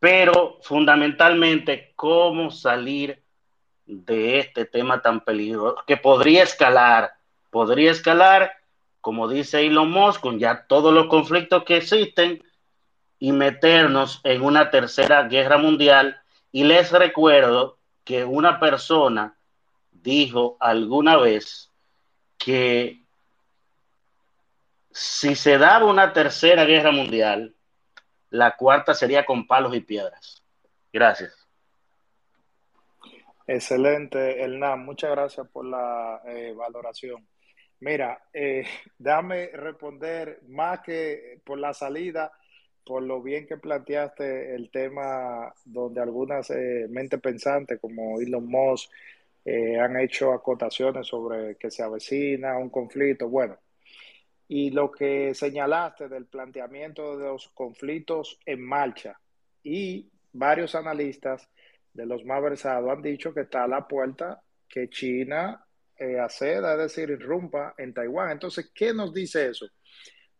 Pero 0.00 0.58
fundamentalmente, 0.62 1.92
¿cómo 1.94 2.50
salir 2.50 3.22
de 3.86 4.38
este 4.38 4.64
tema 4.64 5.02
tan 5.02 5.20
peligroso 5.20 5.82
que 5.86 5.96
podría 5.96 6.42
escalar, 6.42 7.12
podría 7.50 7.90
escalar, 7.90 8.52
como 9.00 9.28
dice 9.28 9.64
Elon 9.66 9.90
Musk, 9.90 10.20
con 10.20 10.38
ya 10.38 10.66
todos 10.66 10.92
los 10.92 11.06
conflictos 11.06 11.64
que 11.64 11.76
existen 11.76 12.42
y 13.18 13.32
meternos 13.32 14.20
en 14.24 14.42
una 14.42 14.70
tercera 14.70 15.22
guerra 15.24 15.58
mundial. 15.58 16.20
Y 16.52 16.64
les 16.64 16.90
recuerdo 16.90 17.78
que 18.04 18.24
una 18.24 18.58
persona 18.60 19.36
dijo 19.90 20.56
alguna 20.60 21.16
vez 21.16 21.70
que 22.38 23.03
si 24.94 25.34
se 25.34 25.58
daba 25.58 25.86
una 25.86 26.12
tercera 26.12 26.64
guerra 26.64 26.92
mundial, 26.92 27.52
la 28.30 28.56
cuarta 28.56 28.94
sería 28.94 29.26
con 29.26 29.46
palos 29.46 29.74
y 29.74 29.80
piedras. 29.80 30.44
Gracias. 30.92 31.34
Excelente, 33.46 34.40
Hernán. 34.40 34.84
Muchas 34.84 35.10
gracias 35.10 35.48
por 35.48 35.66
la 35.66 36.22
eh, 36.26 36.54
valoración. 36.56 37.26
Mira, 37.80 38.22
eh, 38.32 38.64
déjame 38.98 39.48
responder 39.48 40.40
más 40.46 40.80
que 40.80 41.40
por 41.44 41.58
la 41.58 41.74
salida, 41.74 42.30
por 42.86 43.02
lo 43.02 43.20
bien 43.20 43.48
que 43.48 43.56
planteaste 43.56 44.54
el 44.54 44.70
tema 44.70 45.52
donde 45.64 46.00
algunas 46.00 46.50
eh, 46.50 46.86
mentes 46.88 47.20
pensantes 47.20 47.80
como 47.80 48.20
Elon 48.20 48.46
Musk 48.46 48.92
eh, 49.44 49.78
han 49.78 49.98
hecho 49.98 50.32
acotaciones 50.32 51.06
sobre 51.08 51.56
que 51.56 51.70
se 51.70 51.82
avecina 51.82 52.56
un 52.58 52.70
conflicto. 52.70 53.28
Bueno, 53.28 53.58
y 54.48 54.70
lo 54.70 54.90
que 54.90 55.34
señalaste 55.34 56.08
del 56.08 56.26
planteamiento 56.26 57.16
de 57.16 57.26
los 57.26 57.48
conflictos 57.48 58.38
en 58.44 58.64
marcha 58.64 59.18
y 59.62 60.10
varios 60.32 60.74
analistas 60.74 61.48
de 61.92 62.06
los 62.06 62.24
más 62.24 62.42
versados 62.42 62.90
han 62.90 63.02
dicho 63.02 63.32
que 63.32 63.42
está 63.42 63.64
a 63.64 63.68
la 63.68 63.86
puerta 63.86 64.42
que 64.68 64.88
China 64.88 65.64
eh, 65.96 66.18
acceda, 66.18 66.72
es 66.72 66.78
decir, 66.78 67.10
irrumpa 67.10 67.74
en 67.78 67.94
Taiwán. 67.94 68.32
Entonces, 68.32 68.70
¿qué 68.74 68.92
nos 68.92 69.14
dice 69.14 69.48
eso? 69.48 69.66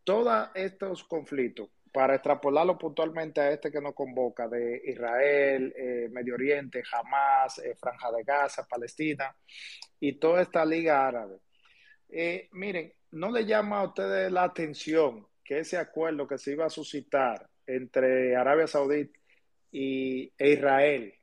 Todos 0.02 0.48
estos 0.54 1.04
conflictos, 1.04 1.70
para 1.92 2.16
extrapolarlo 2.16 2.76
puntualmente 2.76 3.40
a 3.40 3.52
este 3.52 3.70
que 3.70 3.80
nos 3.80 3.94
convoca, 3.94 4.48
de 4.48 4.82
Israel, 4.84 5.72
eh, 5.76 6.08
Medio 6.10 6.34
Oriente, 6.34 6.82
Hamas, 6.92 7.60
eh, 7.60 7.76
Franja 7.76 8.10
de 8.10 8.24
Gaza, 8.24 8.66
Palestina 8.68 9.34
y 10.00 10.18
toda 10.18 10.42
esta 10.42 10.64
liga 10.64 11.06
árabe. 11.06 11.38
miren, 12.52 12.92
no 13.14 13.30
le 13.30 13.46
llama 13.46 13.80
a 13.80 13.84
ustedes 13.84 14.30
la 14.30 14.42
atención 14.42 15.26
que 15.44 15.60
ese 15.60 15.76
acuerdo 15.76 16.26
que 16.26 16.36
se 16.36 16.52
iba 16.52 16.66
a 16.66 16.70
suscitar 16.70 17.48
entre 17.66 18.34
Arabia 18.34 18.66
Saudita 18.66 19.18
y, 19.70 20.32
e 20.36 20.50
Israel, 20.50 21.14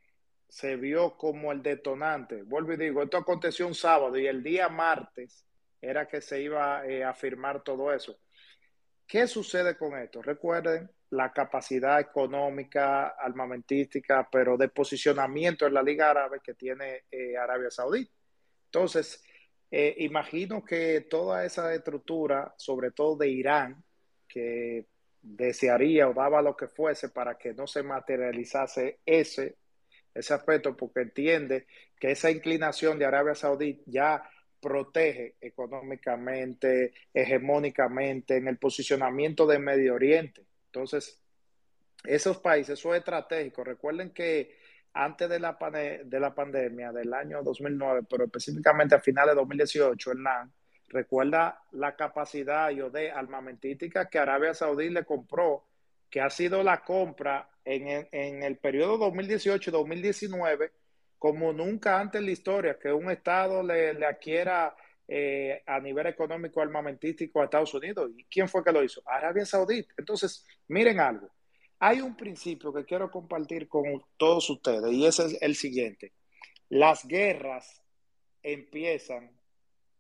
se 0.48 0.76
vio 0.76 1.18
como 1.18 1.52
el 1.52 1.62
detonante. 1.62 2.44
Vuelvo 2.44 2.74
y 2.74 2.78
digo, 2.78 3.04
esto 3.04 3.18
aconteció 3.18 3.68
un 3.68 3.76
sábado 3.76 4.18
y 4.18 4.28
el 4.28 4.42
día 4.42 4.70
martes 4.70 5.46
era 5.82 6.08
que 6.08 6.22
se 6.22 6.42
iba 6.42 6.86
eh, 6.86 7.04
a 7.04 7.14
firmar 7.14 7.64
todo 7.64 7.92
eso. 7.92 8.18
¿Qué 9.06 9.28
sucede 9.28 9.78
con 9.78 9.98
esto? 9.98 10.22
Recuerden 10.22 10.90
la 11.10 11.34
capacidad 11.34 12.00
económica, 12.00 13.10
armamentística, 13.10 14.28
pero 14.32 14.56
de 14.56 14.70
posicionamiento 14.70 15.68
en 15.68 15.74
la 15.74 15.84
Liga 15.84 16.10
Árabe 16.10 16.40
que 16.42 16.54
tiene 16.54 17.04
eh, 17.12 17.36
Arabia 17.36 17.70
Saudí. 17.70 18.10
Entonces, 18.66 19.22
eh, 19.72 19.96
imagino 20.00 20.64
que 20.64 21.02
toda 21.02 21.46
esa 21.46 21.74
estructura, 21.74 22.54
sobre 22.58 22.92
todo 22.92 23.16
de 23.16 23.30
Irán, 23.30 23.84
que 24.28 24.86
desearía 25.22 26.10
o 26.10 26.14
daba 26.14 26.42
lo 26.42 26.56
que 26.56 26.68
fuese 26.68 27.10
para 27.10 27.38
que 27.38 27.54
no 27.54 27.68
se 27.68 27.84
materializase 27.84 29.00
ese 29.06 29.58
ese 30.14 30.34
aspecto 30.34 30.76
porque 30.76 31.02
entiende 31.02 31.68
que 32.00 32.12
esa 32.12 32.30
inclinación 32.30 33.00
de 33.00 33.06
Arabia 33.06 33.36
Saudí 33.36 33.82
ya 33.86 34.24
protege 34.60 35.36
económicamente, 35.42 36.94
hegemónicamente 37.14 38.38
en 38.38 38.48
el 38.48 38.58
posicionamiento 38.58 39.48
de 39.48 39.60
Medio 39.60 39.96
Oriente. 39.96 40.46
Entonces, 40.68 41.20
esos 42.04 42.38
países, 42.38 42.80
eso 42.80 42.94
es 42.94 43.00
estratégico. 43.00 43.64
Recuerden 43.64 44.12
que 44.12 44.60
antes 44.94 45.30
de 45.30 45.40
la, 45.40 45.58
de 46.04 46.20
la 46.20 46.34
pandemia 46.34 46.92
del 46.92 47.14
año 47.14 47.42
2009, 47.44 48.02
pero 48.10 48.26
específicamente 48.26 48.96
a 48.96 49.00
finales 49.00 49.36
de 49.36 49.42
2018, 49.42 50.12
Hernán, 50.12 50.52
recuerda 50.90 51.64
la 51.72 51.96
capacidad 51.96 52.70
de 52.70 53.12
armamentística 53.12 54.10
que 54.10 54.20
Arabia 54.20 54.54
Saudí 54.54 54.90
le 54.90 55.06
compró, 55.06 55.66
que 56.10 56.22
ha 56.22 56.30
sido 56.30 56.62
la 56.64 56.84
compra 56.84 57.50
en, 57.64 58.44
el 58.44 58.58
periodo 58.58 59.00
2018-2019 59.12 60.72
como 61.18 61.54
nunca 61.54 62.00
antes 62.00 62.20
en 62.20 62.26
la 62.26 62.32
historia 62.32 62.80
que 62.80 62.92
un 62.92 63.12
Estado 63.12 63.62
le, 63.62 64.06
adquiera 64.06 64.76
eh, 65.08 65.62
a 65.68 65.80
nivel 65.80 66.08
económico 66.08 66.62
armamentístico 66.62 67.40
a 67.42 67.46
Estados 67.46 67.74
Unidos. 67.76 68.12
¿Y 68.18 68.26
quién 68.26 68.50
fue 68.50 68.64
que 68.64 68.72
lo 68.72 68.84
hizo? 68.84 69.04
Arabia 69.06 69.46
Saudita. 69.46 69.94
Entonces, 69.98 70.46
miren 70.68 71.00
algo. 71.00 71.30
Hay 71.84 72.00
un 72.00 72.16
principio 72.16 72.72
que 72.72 72.86
quiero 72.86 73.10
compartir 73.10 73.68
con 73.68 74.04
todos 74.16 74.48
ustedes 74.52 74.94
y 74.94 75.04
ese 75.04 75.26
es 75.26 75.42
el 75.42 75.56
siguiente. 75.56 76.12
Las 76.70 77.08
guerras 77.08 77.82
empiezan 78.44 79.32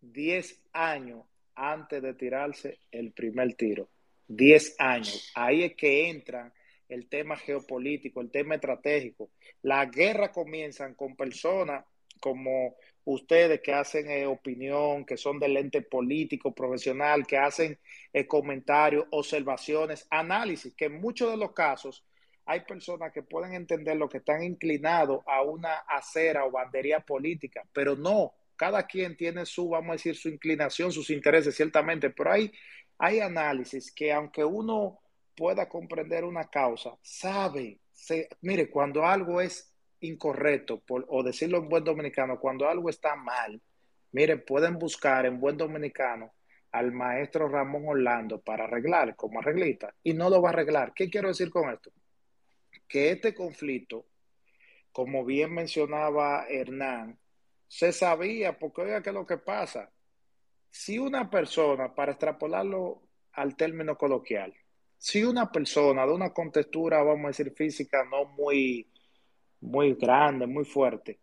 10 0.01 0.61
años 0.73 1.25
antes 1.55 2.03
de 2.03 2.13
tirarse 2.13 2.77
el 2.91 3.13
primer 3.13 3.55
tiro. 3.55 3.89
10 4.27 4.75
años. 4.77 5.31
Ahí 5.33 5.63
es 5.63 5.75
que 5.75 6.07
entran 6.07 6.53
el 6.87 7.09
tema 7.09 7.35
geopolítico, 7.35 8.21
el 8.21 8.29
tema 8.29 8.55
estratégico. 8.55 9.31
Las 9.63 9.89
guerras 9.89 10.29
comienzan 10.29 10.93
con 10.93 11.15
personas 11.15 11.83
como 12.19 12.75
ustedes 13.05 13.61
que 13.61 13.73
hacen 13.73 14.09
eh, 14.09 14.25
opinión, 14.25 15.05
que 15.05 15.17
son 15.17 15.39
del 15.39 15.57
ente 15.57 15.81
político, 15.81 16.53
profesional, 16.53 17.25
que 17.25 17.37
hacen 17.37 17.79
eh, 18.13 18.27
comentarios, 18.27 19.05
observaciones, 19.11 20.07
análisis, 20.09 20.73
que 20.75 20.85
en 20.85 21.01
muchos 21.01 21.31
de 21.31 21.37
los 21.37 21.53
casos 21.53 22.05
hay 22.45 22.61
personas 22.61 23.11
que 23.11 23.23
pueden 23.23 23.53
entender 23.53 23.97
lo 23.97 24.09
que 24.09 24.17
están 24.17 24.43
inclinados 24.43 25.23
a 25.25 25.41
una 25.41 25.77
acera 25.87 26.45
o 26.45 26.51
bandería 26.51 26.99
política, 26.99 27.63
pero 27.71 27.95
no, 27.95 28.33
cada 28.55 28.85
quien 28.85 29.15
tiene 29.15 29.45
su, 29.45 29.69
vamos 29.69 29.89
a 29.89 29.93
decir, 29.93 30.15
su 30.15 30.29
inclinación, 30.29 30.91
sus 30.91 31.09
intereses, 31.09 31.55
ciertamente, 31.55 32.09
pero 32.09 32.31
hay, 32.31 32.51
hay 32.97 33.19
análisis 33.19 33.91
que 33.91 34.11
aunque 34.11 34.43
uno 34.43 34.99
pueda 35.35 35.67
comprender 35.67 36.23
una 36.23 36.49
causa, 36.49 36.95
sabe, 37.01 37.79
se, 37.91 38.29
mire, 38.41 38.69
cuando 38.69 39.05
algo 39.05 39.41
es 39.41 39.70
incorrecto, 40.01 40.81
por, 40.81 41.05
o 41.09 41.23
decirlo 41.23 41.59
en 41.59 41.69
buen 41.69 41.83
dominicano, 41.83 42.39
cuando 42.39 42.67
algo 42.67 42.89
está 42.89 43.15
mal, 43.15 43.61
miren, 44.11 44.43
pueden 44.45 44.77
buscar 44.77 45.25
en 45.25 45.39
buen 45.39 45.57
dominicano 45.57 46.33
al 46.71 46.91
maestro 46.91 47.47
Ramón 47.49 47.83
Orlando 47.87 48.41
para 48.41 48.65
arreglar 48.65 49.15
como 49.15 49.39
arreglista 49.39 49.93
y 50.03 50.13
no 50.13 50.29
lo 50.29 50.41
va 50.41 50.49
a 50.49 50.53
arreglar. 50.53 50.93
¿Qué 50.93 51.09
quiero 51.09 51.27
decir 51.27 51.49
con 51.49 51.69
esto? 51.69 51.91
Que 52.87 53.11
este 53.11 53.33
conflicto, 53.33 54.07
como 54.91 55.23
bien 55.25 55.53
mencionaba 55.53 56.45
Hernán, 56.49 57.17
se 57.67 57.93
sabía, 57.93 58.57
porque 58.57 58.81
oiga, 58.81 59.01
¿qué 59.01 59.09
es 59.09 59.15
lo 59.15 59.25
que 59.25 59.37
pasa? 59.37 59.89
Si 60.69 60.99
una 60.99 61.29
persona, 61.29 61.93
para 61.93 62.13
extrapolarlo 62.13 63.01
al 63.33 63.55
término 63.55 63.97
coloquial, 63.97 64.53
si 64.97 65.23
una 65.23 65.51
persona 65.51 66.05
de 66.05 66.13
una 66.13 66.31
contextura, 66.31 67.01
vamos 67.01 67.25
a 67.25 67.27
decir, 67.29 67.53
física 67.53 68.03
no 68.05 68.25
muy 68.25 68.90
muy 69.61 69.93
grande, 69.93 70.47
muy 70.47 70.65
fuerte, 70.65 71.19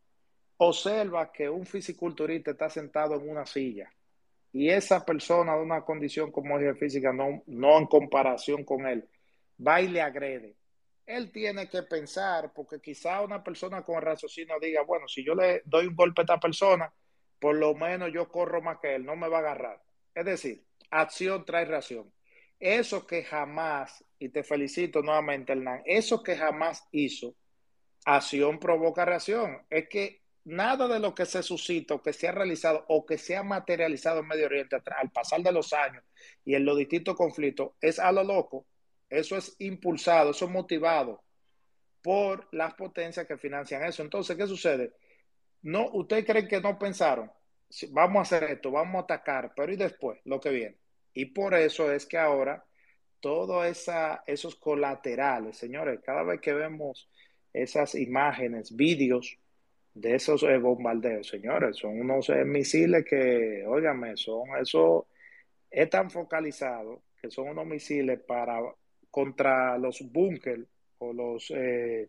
observa 0.57 1.31
que 1.31 1.49
un 1.49 1.67
fisiculturista 1.67 2.53
está 2.53 2.71
sentado 2.71 3.15
en 3.15 3.29
una 3.29 3.45
silla 3.45 3.93
y 4.53 4.71
esa 4.71 5.05
persona 5.05 5.55
de 5.57 5.63
una 5.63 5.85
condición 5.85 6.33
como 6.33 6.59
es 6.59 6.79
física, 6.79 7.13
no, 7.13 7.43
no 7.47 7.79
en 7.79 7.87
comparación 7.87 8.65
con 8.65 8.87
él, 8.87 9.09
va 9.65 9.81
y 9.81 9.89
le 9.89 10.01
agrede. 10.01 10.57
Él 11.07 11.31
tiene 11.33 11.69
que 11.69 11.83
pensar, 11.83 12.53
porque 12.55 12.81
quizá 12.81 13.23
una 13.23 13.43
persona 13.43 13.83
con 13.83 14.01
raciocinio 14.01 14.57
diga, 14.61 14.83
bueno, 14.83 15.09
si 15.09 15.25
yo 15.25 15.35
le 15.35 15.63
doy 15.65 15.87
un 15.87 15.97
golpe 15.97 16.21
a 16.21 16.25
esta 16.25 16.41
persona, 16.41 16.93
por 17.39 17.57
lo 17.57 17.75
menos 17.75 18.11
yo 18.13 18.29
corro 18.29 18.61
más 18.61 18.79
que 18.79 18.95
él, 18.95 19.05
no 19.05 19.17
me 19.17 19.29
va 19.29 19.39
a 19.39 19.41
agarrar. 19.41 19.83
Es 20.15 20.25
decir, 20.25 20.65
acción 20.91 21.45
trae 21.45 21.65
reacción. 21.65 22.13
Eso 22.59 23.07
que 23.07 23.23
jamás, 23.23 24.05
y 24.19 24.31
te 24.31 24.43
felicito 24.43 25.01
nuevamente, 25.01 25.53
Hernán, 25.53 25.83
eso 25.87 26.23
que 26.23 26.37
jamás 26.37 26.87
hizo 26.91 27.35
acción 28.17 28.59
provoca 28.59 29.05
reacción. 29.05 29.63
Es 29.69 29.89
que 29.89 30.23
nada 30.45 30.89
de 30.89 30.99
lo 30.99 31.15
que 31.15 31.27
se 31.27 31.43
suscita 31.43 32.01
que 32.03 32.13
se 32.13 32.29
ha 32.29 32.33
realizado 32.33 32.85
o 32.89 33.05
que 33.05 33.19
se 33.19 33.37
ha 33.37 33.43
materializado 33.43 34.21
en 34.21 34.29
Medio 34.29 34.47
Oriente 34.47 34.77
al 34.97 35.11
pasar 35.11 35.43
de 35.43 35.53
los 35.53 35.73
años 35.73 36.03
y 36.45 36.55
en 36.55 36.65
los 36.65 36.79
distintos 36.79 37.17
conflictos 37.17 37.73
es 37.81 37.99
a 37.99 38.11
lo 38.13 38.25
loco. 38.25 38.67
Eso 39.11 39.37
es 39.37 39.57
impulsado, 39.59 40.31
eso 40.31 40.47
es 40.47 40.51
motivado 40.51 41.23
por 42.03 42.49
las 42.53 42.75
potencias 42.75 43.27
que 43.27 43.37
financian 43.37 43.85
eso. 43.85 44.03
Entonces, 44.03 44.37
¿qué 44.37 44.47
sucede? 44.47 44.93
No, 45.63 45.91
¿Ustedes 45.93 46.25
creen 46.25 46.49
que 46.49 46.61
no 46.61 46.79
pensaron? 46.79 47.31
Vamos 47.91 48.19
a 48.19 48.23
hacer 48.23 48.51
esto, 48.51 48.71
vamos 48.71 49.01
a 49.01 49.05
atacar, 49.05 49.53
pero 49.55 49.73
¿y 49.73 49.77
después 49.77 50.19
lo 50.25 50.41
que 50.41 50.51
viene? 50.51 50.79
Y 51.13 51.27
por 51.27 51.55
eso 51.55 51.93
es 51.93 52.07
que 52.07 52.17
ahora 52.17 52.65
todos 53.21 53.67
esos 54.27 54.57
colaterales, 54.57 55.59
señores, 55.59 56.01
cada 56.05 56.23
vez 56.23 56.41
que 56.41 56.55
vemos 56.55 57.11
esas 57.53 57.95
imágenes, 57.95 58.75
vídeos 58.75 59.39
de 59.95 60.15
esos 60.15 60.43
eh, 60.45 60.59
bombardeos, 60.59 61.27
señores, 61.27 61.77
son 61.77 62.01
unos 62.01 62.29
eh, 62.31 62.45
misiles 62.45 63.05
que, 63.05 63.65
óigame, 63.67 64.17
son 64.17 64.57
eso 64.61 65.09
es 65.71 65.91
tan 65.91 66.11
focalizado 66.11 67.03
que 67.21 67.31
son 67.31 67.49
unos 67.49 67.67
misiles 67.67 68.21
para 68.21 68.61
contra 69.11 69.77
los 69.79 70.01
búnker 70.13 70.65
o 70.99 71.13
los 71.13 71.51
eh, 71.51 72.09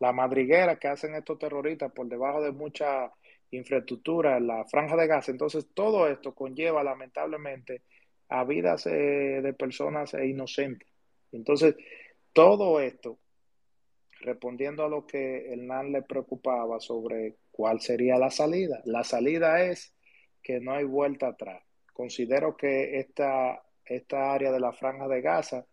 la 0.00 0.12
madriguera 0.12 0.78
que 0.78 0.88
hacen 0.88 1.14
estos 1.14 1.38
terroristas 1.38 1.92
por 1.92 2.08
debajo 2.08 2.40
de 2.40 2.52
mucha 2.52 3.12
infraestructura 3.50 4.40
la 4.40 4.64
franja 4.64 4.96
de 4.96 5.06
gas. 5.06 5.28
Entonces, 5.28 5.66
todo 5.74 6.08
esto 6.08 6.34
conlleva 6.34 6.84
lamentablemente 6.84 7.82
a 8.28 8.44
vidas 8.44 8.84
de 8.84 9.54
personas 9.58 10.14
inocentes. 10.14 10.88
Entonces, 11.32 11.74
todo 12.32 12.80
esto 12.80 13.18
respondiendo 14.20 14.84
a 14.84 14.88
lo 14.88 15.06
que 15.06 15.52
Hernán 15.52 15.92
le 15.92 16.02
preocupaba 16.02 16.80
sobre 16.80 17.36
cuál 17.50 17.80
sería 17.80 18.16
la 18.18 18.30
salida. 18.30 18.80
La 18.84 19.04
salida 19.04 19.62
es 19.62 19.94
que 20.42 20.60
no 20.60 20.72
hay 20.72 20.84
vuelta 20.84 21.28
atrás. 21.28 21.62
Considero 21.92 22.56
que 22.56 22.98
esta, 22.98 23.62
esta 23.84 24.32
área 24.32 24.52
de 24.52 24.60
la 24.60 24.72
franja 24.72 25.08
de 25.08 25.20
Gaza 25.20 25.66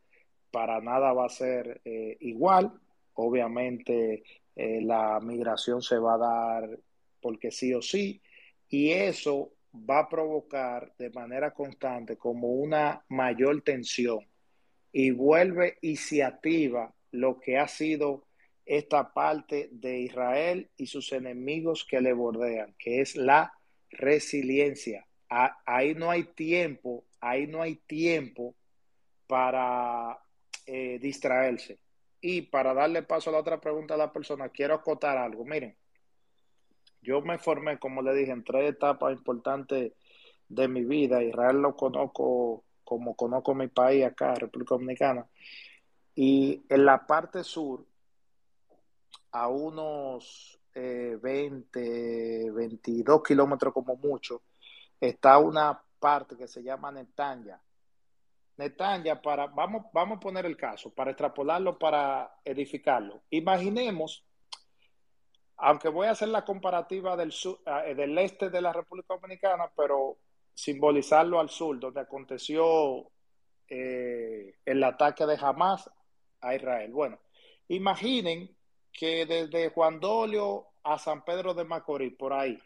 para 0.52 0.80
nada 0.82 1.14
va 1.14 1.26
a 1.26 1.30
ser 1.30 1.82
eh, 1.86 2.18
igual. 2.22 2.80
Obviamente 3.14 4.24
eh, 4.56 4.82
la 4.82 5.20
migración 5.20 5.82
se 5.82 5.98
va 5.98 6.16
a 6.16 6.18
dar 6.18 6.80
porque 7.22 7.52
sí 7.52 7.74
o 7.74 7.82
sí, 7.82 8.22
y 8.70 8.92
eso 8.92 9.52
va 9.74 10.00
a 10.00 10.10
provocar 10.10 10.94
de 10.98 11.10
manera 11.10 11.52
constante 11.52 12.18
como 12.18 12.50
una 12.50 13.04
mayor 13.10 13.62
tensión 13.64 14.20
y 14.92 15.12
vuelve 15.12 15.78
y 15.82 15.98
se 15.98 16.24
activa 16.24 16.94
lo 17.12 17.40
que 17.40 17.58
ha 17.58 17.68
sido 17.68 18.25
esta 18.66 19.14
parte 19.14 19.70
de 19.72 20.00
Israel 20.00 20.70
y 20.78 20.88
sus 20.88 21.12
enemigos 21.12 21.86
que 21.86 22.02
le 22.02 22.14
bordean, 22.14 22.76
que 22.80 23.02
es 23.02 23.16
la 23.16 23.54
resiliencia. 23.90 25.08
Ahí 25.30 25.96
no 25.96 26.10
hay 26.12 26.24
tiempo, 26.24 27.06
ahí 27.20 27.48
no 27.48 27.62
hay 27.62 27.76
tiempo 27.76 28.56
para 29.28 30.20
eh, 30.66 31.00
distraerse. 31.00 31.80
Y 32.22 32.44
para 32.44 32.74
darle 32.74 33.04
paso 33.04 33.30
a 33.30 33.34
la 33.34 33.40
otra 33.40 33.62
pregunta 33.62 33.94
a 33.94 33.98
la 33.98 34.12
persona, 34.12 34.50
quiero 34.50 34.76
acotar 34.76 35.18
algo. 35.18 35.46
Miren, 35.46 35.76
yo 37.02 37.22
me 37.22 37.38
formé, 37.38 37.78
como 37.78 38.02
le 38.02 38.16
dije, 38.16 38.32
en 38.32 38.44
tres 38.44 38.70
etapas 38.72 39.14
importantes 39.14 39.94
de 40.48 40.68
mi 40.68 40.84
vida. 40.84 41.24
Israel 41.24 41.58
lo 41.58 41.76
conozco 41.76 42.64
como 42.84 43.16
conozco 43.16 43.54
mi 43.56 43.68
país 43.68 44.06
acá, 44.06 44.36
República 44.36 44.76
Dominicana. 44.76 45.28
Y 46.14 46.64
en 46.70 46.86
la 46.86 47.06
parte 47.06 47.44
sur, 47.44 47.86
a 49.36 49.50
unos 49.50 50.58
20, 50.74 52.46
eh, 52.48 52.52
22 52.52 53.22
kilómetros 53.22 53.74
como 53.74 53.98
mucho, 53.98 54.44
está 55.00 55.38
una 55.40 55.82
parte 56.00 56.38
que 56.38 56.48
se 56.48 56.64
llama 56.64 56.90
Netanya. 56.92 57.62
Netanya, 58.58 59.22
para, 59.22 59.48
vamos, 59.48 59.88
vamos 59.92 60.18
a 60.18 60.20
poner 60.22 60.46
el 60.46 60.56
caso, 60.56 60.94
para 60.94 61.12
extrapolarlo, 61.12 61.78
para 61.78 62.38
edificarlo. 62.46 63.24
Imaginemos, 63.30 64.26
aunque 65.58 65.90
voy 65.90 66.08
a 66.08 66.12
hacer 66.12 66.30
la 66.30 66.46
comparativa 66.46 67.18
del, 67.18 67.34
sur, 67.34 67.60
eh, 67.66 67.94
del 67.94 68.18
este 68.18 68.50
de 68.50 68.62
la 68.62 68.72
República 68.72 69.16
Dominicana, 69.16 69.70
pero 69.76 70.18
simbolizarlo 70.54 71.42
al 71.42 71.50
sur, 71.50 71.78
donde 71.78 72.00
aconteció 72.00 73.12
eh, 73.68 74.56
el 74.64 74.82
ataque 74.82 75.26
de 75.26 75.38
Hamas 75.38 75.90
a 76.40 76.56
Israel. 76.56 76.94
Bueno, 76.94 77.20
imaginen 77.68 78.56
que 78.96 79.26
desde 79.26 79.70
Juan 79.70 80.00
Dolio 80.00 80.68
a 80.84 80.98
San 80.98 81.24
Pedro 81.26 81.54
de 81.54 81.66
Macorís, 81.66 82.14
por 82.14 82.32
ahí, 82.32 82.58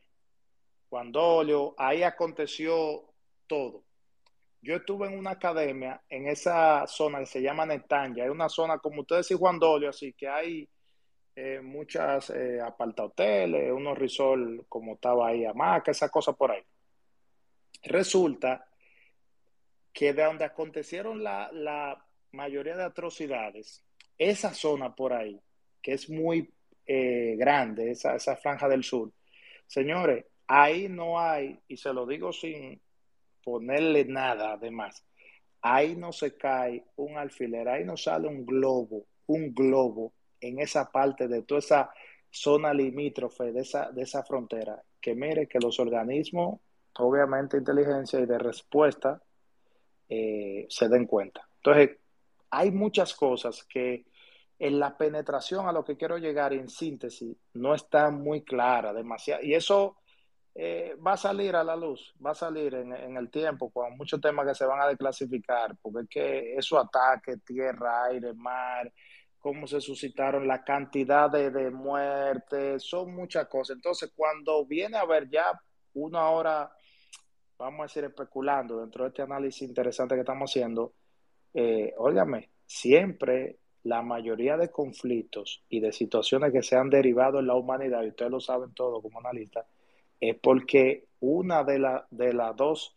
Juan 0.90 1.12
Dolio, 1.12 1.74
ahí 1.78 2.04
aconteció 2.04 3.04
todo. 3.48 3.84
Yo 4.62 4.76
estuve 4.76 5.08
en 5.08 5.18
una 5.18 5.32
academia 5.32 6.02
en 6.10 6.28
esa 6.28 6.86
zona 6.86 7.20
que 7.20 7.26
se 7.26 7.42
llama 7.42 7.66
Netanya, 7.66 8.26
es 8.26 8.32
una 8.32 8.50
zona 8.50 8.78
como 8.78 9.02
ustedes 9.02 9.32
y 9.32 9.36
Juan 9.36 9.58
Dolio, 9.58 9.90
así 9.90 10.14
que 10.14 10.28
hay 10.28 10.70
eh, 11.36 11.62
muchas 11.62 12.30
eh, 12.32 12.60
hoteles, 12.62 13.72
unos 13.72 13.98
resorts 13.98 14.66
como 14.68 14.96
estaba 14.96 15.30
ahí, 15.30 15.46
hamaca, 15.46 15.92
esa 15.92 16.10
cosa 16.10 16.34
por 16.34 16.52
ahí. 16.52 16.64
Resulta 17.84 18.68
que 19.94 20.14
de 20.14 20.24
donde 20.24 20.46
acontecieron 20.46 21.24
la 21.24 22.06
mayoría 22.34 22.76
de 22.76 22.84
atrocidades, 22.84 23.84
esa 24.18 24.54
zona 24.54 24.94
por 24.94 25.14
ahí, 25.14 25.42
es 25.92 26.10
muy 26.10 26.52
eh, 26.86 27.36
grande, 27.38 27.92
esa, 27.92 28.16
esa 28.16 28.36
franja 28.36 28.68
del 28.68 28.84
sur. 28.84 29.12
Señores, 29.68 30.26
ahí 30.48 30.90
no 30.90 31.20
hay, 31.20 31.60
y 31.68 31.78
se 31.78 31.94
lo 31.94 32.06
digo 32.06 32.34
sin 32.34 32.82
ponerle 33.44 34.06
nada 34.06 34.54
además, 34.54 35.04
ahí 35.62 35.96
no 35.96 36.12
se 36.12 36.36
cae 36.36 36.84
un 36.96 37.18
alfiler, 37.18 37.68
ahí 37.70 37.84
no 37.84 37.98
sale 37.98 38.28
un 38.28 38.46
globo, 38.46 39.06
un 39.28 39.54
globo 39.54 40.14
en 40.42 40.60
esa 40.60 40.92
parte 40.92 41.28
de 41.28 41.44
toda 41.44 41.60
esa 41.60 41.94
zona 42.32 42.74
limítrofe 42.74 43.52
de 43.52 43.62
esa, 43.62 43.92
de 43.92 44.04
esa 44.04 44.24
frontera, 44.24 44.82
que 45.02 45.16
mire 45.16 45.48
que 45.48 45.60
los 45.60 45.80
organismos, 45.80 46.60
obviamente 46.98 47.58
inteligencia 47.58 48.20
y 48.20 48.26
de 48.26 48.40
respuesta, 48.40 49.22
eh, 50.08 50.66
se 50.70 50.90
den 50.90 51.06
cuenta. 51.06 51.48
Entonces, 51.58 51.98
hay 52.50 52.72
muchas 52.72 53.14
cosas 53.14 53.64
que 53.64 54.06
en 54.60 54.78
la 54.78 54.98
penetración 54.98 55.68
a 55.68 55.72
lo 55.72 55.86
que 55.86 55.96
quiero 55.96 56.18
llegar 56.18 56.54
en 56.54 56.68
síntesis 56.68 57.36
no 57.54 57.74
está 57.74 58.12
muy 58.12 58.44
clara, 58.44 58.94
demasiado. 58.94 59.42
Y 59.42 59.54
eso 59.54 59.96
eh, 60.54 60.96
va 60.96 61.14
a 61.14 61.18
salir 61.18 61.56
a 61.56 61.64
la 61.64 61.78
luz, 61.78 62.14
va 62.24 62.32
a 62.32 62.36
salir 62.36 62.74
en, 62.76 63.16
el 63.16 63.30
tiempo 63.30 63.72
con 63.72 63.96
muchos 63.96 64.20
temas 64.20 64.46
que 64.46 64.56
se 64.56 64.66
van 64.66 64.82
a 64.82 64.88
declasificar, 64.88 65.78
porque 65.82 66.02
es 66.02 66.10
que 66.10 66.56
esos 66.58 66.84
ataques, 66.84 67.42
tierra, 67.46 68.06
aire, 68.06 68.34
mar, 68.34 68.92
cómo 69.40 69.66
se 69.66 69.80
suscitaron, 69.80 70.46
la 70.46 70.62
cantidad 70.62 71.32
de, 71.32 71.72
muertes, 71.72 72.84
son 72.84 73.16
muchas 73.16 73.48
cosas. 73.48 73.78
Entonces, 73.78 74.12
cuando 74.14 74.66
viene 74.66 74.98
a 74.98 75.06
ver 75.06 75.30
ya 75.30 75.46
una 75.94 76.30
hora, 76.30 76.70
vamos 77.58 77.80
a 77.80 77.84
decir, 77.84 78.04
especulando 78.04 78.82
dentro 78.82 79.06
de 79.06 79.10
este 79.10 79.22
análisis 79.22 79.62
interesante 79.62 80.16
que 80.16 80.22
estamos 80.22 80.52
haciendo, 80.52 80.94
eh, 81.54 81.94
óigame, 81.98 82.50
siempre 82.66 83.59
la 83.84 84.02
mayoría 84.02 84.58
de 84.58 84.70
conflictos 84.70 85.64
y 85.70 85.80
de 85.80 85.92
situaciones 85.92 86.52
que 86.52 86.64
se 86.64 86.76
han 86.76 86.90
derivado 86.90 87.40
en 87.40 87.48
la 87.48 87.56
humanidad, 87.56 88.04
y 88.04 88.10
ustedes 88.10 88.32
lo 88.32 88.40
saben 88.40 88.74
todo 88.74 89.02
como 89.02 89.20
analistas, 89.20 89.66
es 90.20 90.36
porque 90.36 91.08
una 91.22 91.64
de, 91.64 91.80
la, 91.80 92.08
de 92.12 92.34
las 92.34 92.56
dos, 92.56 92.96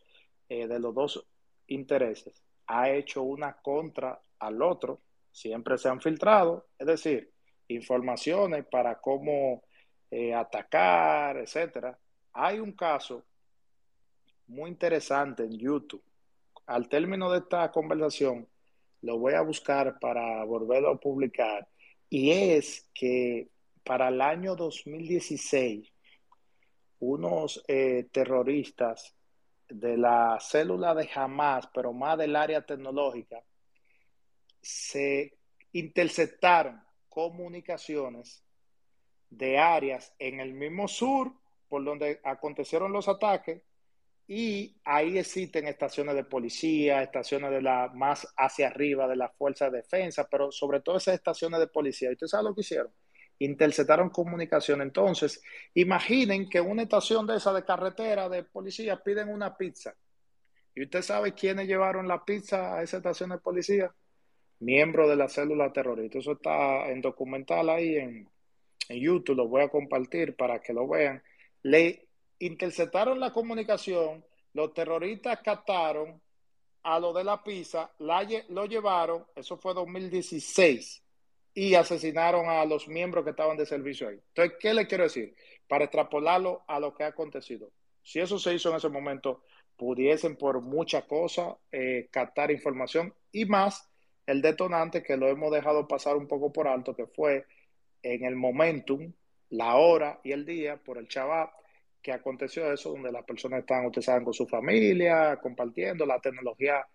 eh, 0.49 0.67
de 0.67 0.79
los 0.79 0.93
dos 0.93 1.25
intereses 1.67 2.43
ha 2.67 2.89
hecho 2.89 3.23
una 3.23 3.53
contra 3.53 4.19
al 4.39 4.61
otro, 4.61 4.99
siempre 5.31 5.77
se 5.77 5.89
han 5.89 6.01
filtrado, 6.01 6.67
es 6.77 6.87
decir, 6.87 7.31
informaciones 7.67 8.65
para 8.65 8.99
cómo 8.99 9.63
eh, 10.11 10.33
atacar, 10.33 11.37
etcétera. 11.37 11.97
Hay 12.33 12.59
un 12.59 12.73
caso 12.73 13.23
muy 14.47 14.69
interesante 14.69 15.43
en 15.43 15.57
YouTube. 15.57 16.03
Al 16.65 16.87
término 16.87 17.31
de 17.31 17.39
esta 17.39 17.71
conversación, 17.71 18.47
lo 19.03 19.19
voy 19.19 19.33
a 19.33 19.41
buscar 19.41 19.99
para 19.99 20.43
volverlo 20.45 20.89
a 20.89 20.99
publicar, 20.99 21.67
y 22.09 22.31
es 22.31 22.89
que 22.93 23.49
para 23.83 24.07
el 24.07 24.21
año 24.21 24.55
2016, 24.55 25.91
unos 26.99 27.63
eh, 27.67 28.07
terroristas 28.11 29.13
de 29.67 29.97
la 29.97 30.37
célula 30.39 30.95
de 30.95 31.09
Hamas, 31.13 31.67
pero 31.73 31.91
más 31.91 32.17
del 32.17 32.35
área 32.35 32.65
tecnológica, 32.65 33.43
se 34.61 35.37
interceptaron 35.73 36.81
comunicaciones 37.09 38.41
de 39.29 39.57
áreas 39.57 40.13
en 40.17 40.39
el 40.39 40.53
mismo 40.53 40.87
sur 40.87 41.33
por 41.67 41.83
donde 41.83 42.21
acontecieron 42.23 42.93
los 42.93 43.09
ataques 43.09 43.61
y 44.27 44.77
ahí 44.85 45.17
existen 45.17 45.67
estaciones 45.67 46.15
de 46.15 46.23
policía, 46.23 47.03
estaciones 47.03 47.51
de 47.51 47.61
la 47.61 47.91
más 47.93 48.25
hacia 48.37 48.67
arriba 48.67 49.07
de 49.07 49.17
la 49.17 49.29
fuerza 49.29 49.69
de 49.69 49.77
defensa, 49.77 50.27
pero 50.29 50.51
sobre 50.51 50.79
todo 50.79 50.97
esas 50.97 51.15
estaciones 51.15 51.59
de 51.59 51.67
policía. 51.67 52.09
¿Y 52.09 52.13
usted 52.13 52.27
sabe 52.27 52.45
lo 52.45 52.55
que 52.55 52.61
hicieron? 52.61 52.91
Interceptaron 53.39 54.09
comunicación. 54.09 54.81
Entonces, 54.81 55.43
imaginen 55.73 56.49
que 56.49 56.61
una 56.61 56.83
estación 56.83 57.27
de 57.27 57.35
esa 57.35 57.51
de 57.51 57.65
carretera 57.65 58.29
de 58.29 58.43
policía 58.43 59.03
piden 59.03 59.29
una 59.29 59.57
pizza. 59.57 59.93
¿Y 60.75 60.83
usted 60.83 61.01
sabe 61.01 61.33
quiénes 61.33 61.67
llevaron 61.67 62.07
la 62.07 62.23
pizza 62.23 62.77
a 62.77 62.83
esa 62.83 62.97
estación 62.97 63.31
de 63.31 63.37
policía? 63.39 63.93
Miembros 64.59 65.09
de 65.09 65.17
la 65.17 65.27
célula 65.27 65.73
terrorista. 65.73 66.19
Eso 66.19 66.33
está 66.33 66.89
en 66.89 67.01
documental 67.01 67.69
ahí 67.69 67.97
en, 67.97 68.29
en 68.87 68.99
YouTube. 68.99 69.35
Lo 69.35 69.47
voy 69.49 69.63
a 69.63 69.69
compartir 69.69 70.35
para 70.35 70.61
que 70.61 70.73
lo 70.73 70.87
vean. 70.87 71.21
Le 71.61 72.02
interceptaron 72.39 73.19
la 73.19 73.31
comunicación, 73.31 74.23
los 74.53 74.73
terroristas 74.73 75.39
captaron 75.41 76.21
a 76.83 76.99
lo 76.99 77.13
de 77.13 77.23
la 77.23 77.41
pizza, 77.43 77.91
lo 77.99 78.65
llevaron, 78.65 79.25
eso 79.35 79.57
fue 79.57 79.73
2016, 79.73 81.01
y 81.53 81.75
asesinaron 81.75 82.49
a 82.49 82.65
los 82.65 82.87
miembros 82.87 83.23
que 83.23 83.31
estaban 83.31 83.57
de 83.57 83.65
servicio 83.65 84.09
ahí. 84.09 84.19
Entonces, 84.29 84.57
¿qué 84.59 84.73
le 84.73 84.87
quiero 84.87 85.05
decir? 85.05 85.35
Para 85.67 85.85
extrapolarlo 85.85 86.63
a 86.67 86.79
lo 86.79 86.93
que 86.93 87.03
ha 87.03 87.07
acontecido. 87.07 87.71
Si 88.01 88.19
eso 88.19 88.37
se 88.37 88.53
hizo 88.53 88.69
en 88.69 88.75
ese 88.75 88.89
momento, 88.89 89.43
pudiesen 89.77 90.35
por 90.35 90.61
muchas 90.61 91.05
cosas 91.05 91.55
eh, 91.71 92.09
captar 92.11 92.51
información 92.51 93.13
y 93.31 93.45
más 93.45 93.89
el 94.25 94.41
detonante 94.41 95.03
que 95.03 95.17
lo 95.17 95.27
hemos 95.27 95.51
dejado 95.51 95.87
pasar 95.87 96.15
un 96.15 96.27
poco 96.27 96.51
por 96.51 96.67
alto, 96.67 96.95
que 96.95 97.07
fue 97.07 97.45
en 98.01 98.25
el 98.25 98.35
momentum, 98.35 99.13
la 99.49 99.75
hora 99.75 100.19
y 100.23 100.31
el 100.31 100.45
día 100.45 100.77
por 100.77 100.97
el 100.97 101.07
chaval 101.07 101.49
que 102.03 102.11
aconteció 102.11 102.71
eso, 102.71 102.91
donde 102.91 103.11
las 103.11 103.23
personas 103.23 103.61
están, 103.61 103.85
ustedes 103.85 104.05
saben, 104.05 104.25
con 104.25 104.33
su 104.33 104.45
familia, 104.45 105.37
compartiendo 105.41 106.05
la 106.05 106.19
tecnología. 106.19 106.85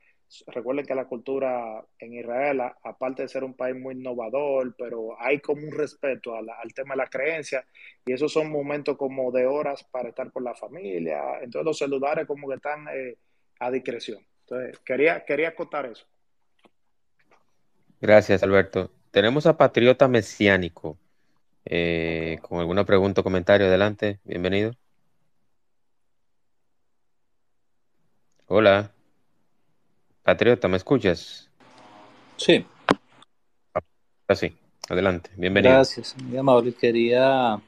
Recuerden 0.49 0.85
que 0.85 0.95
la 0.95 1.07
cultura 1.07 1.83
en 1.99 2.13
Israel, 2.13 2.61
aparte 2.85 3.23
de 3.23 3.29
ser 3.29 3.43
un 3.43 3.55
país 3.55 3.75
muy 3.75 3.95
innovador, 3.95 4.77
pero 4.77 5.19
hay 5.19 5.41
como 5.41 5.67
un 5.67 5.73
respeto 5.73 6.35
al 6.35 6.75
tema 6.75 6.93
de 6.93 6.99
la 6.99 7.07
creencia, 7.07 7.65
y 8.05 8.13
esos 8.13 8.31
son 8.31 8.53
momentos 8.53 8.99
como 8.99 9.33
de 9.33 9.47
horas 9.47 9.83
para 9.85 10.11
estar 10.11 10.31
con 10.31 10.45
la 10.45 10.55
familia. 10.55 11.39
Entonces 11.41 11.65
los 11.65 11.79
celulares 11.79 12.27
como 12.27 12.47
que 12.47 12.57
están 12.57 12.87
eh, 12.93 13.17
a 13.59 13.71
discreción. 13.71 14.21
Entonces, 14.47 14.79
quería, 14.81 15.25
quería 15.25 15.49
acotar 15.49 15.87
eso. 15.87 16.07
Gracias, 18.01 18.43
Alberto. 18.43 18.91
Tenemos 19.11 19.47
a 19.47 19.57
Patriota 19.57 20.07
Mesiánico. 20.07 20.99
Eh, 21.65 22.39
con 22.43 22.61
alguna 22.61 22.85
pregunta 22.85 23.21
o 23.23 23.25
comentario, 23.25 23.67
adelante. 23.67 24.21
Bienvenido. 24.25 24.73
Hola. 28.51 28.91
Patriota, 30.23 30.69
¿me 30.69 30.79
escuchas? 30.79 31.51
Sí. 32.39 32.65
Así, 34.27 34.57
ah, 34.57 34.95
adelante, 34.95 35.29
bienvenido. 35.37 35.75
Gracias, 35.75 36.17
muy 36.23 36.39
amable. 36.39 36.73
Quería 36.73 37.61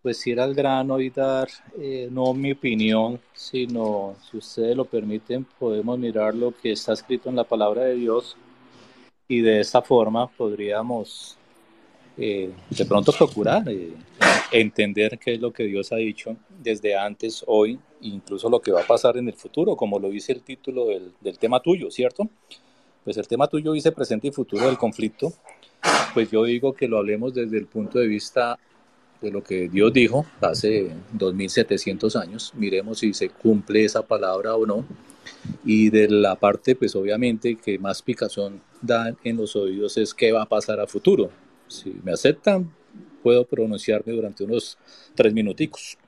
pues 0.00 0.26
ir 0.26 0.40
al 0.40 0.54
grano 0.54 0.98
y 0.98 1.10
dar 1.10 1.48
eh, 1.78 2.08
no 2.10 2.32
mi 2.32 2.52
opinión, 2.52 3.20
sino, 3.34 4.16
si 4.30 4.38
ustedes 4.38 4.74
lo 4.74 4.86
permiten, 4.86 5.44
podemos 5.58 5.98
mirar 5.98 6.34
lo 6.34 6.54
que 6.56 6.72
está 6.72 6.94
escrito 6.94 7.28
en 7.28 7.36
la 7.36 7.44
palabra 7.44 7.82
de 7.82 7.96
Dios 7.96 8.34
y 9.28 9.42
de 9.42 9.60
esta 9.60 9.82
forma 9.82 10.26
podríamos 10.26 11.35
eh, 12.18 12.50
de 12.70 12.84
pronto 12.86 13.12
procurar 13.12 13.68
eh, 13.68 13.92
entender 14.50 15.18
qué 15.18 15.34
es 15.34 15.40
lo 15.40 15.52
que 15.52 15.64
Dios 15.64 15.92
ha 15.92 15.96
dicho 15.96 16.36
desde 16.62 16.96
antes, 16.96 17.44
hoy, 17.46 17.78
incluso 18.00 18.48
lo 18.48 18.60
que 18.60 18.72
va 18.72 18.82
a 18.82 18.86
pasar 18.86 19.16
en 19.16 19.28
el 19.28 19.34
futuro, 19.34 19.76
como 19.76 19.98
lo 19.98 20.08
dice 20.08 20.32
el 20.32 20.42
título 20.42 20.86
del, 20.86 21.12
del 21.20 21.38
tema 21.38 21.60
tuyo, 21.60 21.90
¿cierto? 21.90 22.28
Pues 23.04 23.16
el 23.16 23.28
tema 23.28 23.46
tuyo 23.46 23.72
dice 23.72 23.92
presente 23.92 24.28
y 24.28 24.30
futuro 24.32 24.66
del 24.66 24.78
conflicto, 24.78 25.32
pues 26.14 26.30
yo 26.30 26.44
digo 26.44 26.72
que 26.72 26.88
lo 26.88 26.98
hablemos 26.98 27.34
desde 27.34 27.58
el 27.58 27.66
punto 27.66 27.98
de 27.98 28.06
vista 28.06 28.58
de 29.20 29.30
lo 29.30 29.42
que 29.42 29.68
Dios 29.68 29.92
dijo 29.92 30.26
hace 30.40 30.90
2700 31.12 32.16
años, 32.16 32.52
miremos 32.56 32.98
si 32.98 33.14
se 33.14 33.30
cumple 33.30 33.84
esa 33.84 34.02
palabra 34.02 34.54
o 34.54 34.66
no, 34.66 34.84
y 35.64 35.90
de 35.90 36.08
la 36.08 36.36
parte, 36.36 36.74
pues 36.74 36.94
obviamente, 36.96 37.56
que 37.56 37.78
más 37.78 38.02
picazón 38.02 38.60
dan 38.80 39.16
en 39.24 39.36
los 39.36 39.56
oídos 39.56 39.96
es 39.96 40.14
qué 40.14 40.32
va 40.32 40.42
a 40.42 40.46
pasar 40.46 40.80
a 40.80 40.86
futuro, 40.86 41.30
si 41.68 41.94
me 42.02 42.12
aceptan, 42.12 42.72
puedo 43.22 43.44
pronunciarme 43.44 44.12
durante 44.12 44.44
unos 44.44 44.78
tres 45.14 45.32
minuticos. 45.32 45.98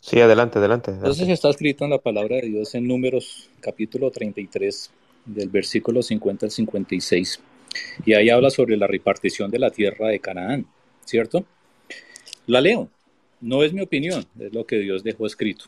Sí, 0.00 0.18
adelante, 0.18 0.58
adelante, 0.58 0.92
Entonces 0.92 1.28
está 1.28 1.50
escrito 1.50 1.84
en 1.84 1.90
la 1.90 1.98
palabra 1.98 2.36
de 2.36 2.48
Dios 2.48 2.74
en 2.74 2.86
Números 2.86 3.50
capítulo 3.60 4.10
33, 4.10 4.90
del 5.26 5.48
versículo 5.50 6.02
50 6.02 6.46
al 6.46 6.52
56. 6.52 7.40
Y 8.06 8.14
ahí 8.14 8.30
habla 8.30 8.50
sobre 8.50 8.76
la 8.76 8.86
repartición 8.86 9.50
de 9.50 9.58
la 9.58 9.70
tierra 9.70 10.08
de 10.08 10.18
Canaán, 10.18 10.66
¿cierto? 11.04 11.44
La 12.46 12.60
leo. 12.60 12.88
No 13.40 13.62
es 13.62 13.72
mi 13.72 13.80
opinión, 13.80 14.24
es 14.38 14.52
lo 14.52 14.66
que 14.66 14.78
Dios 14.78 15.02
dejó 15.02 15.26
escrito. 15.26 15.66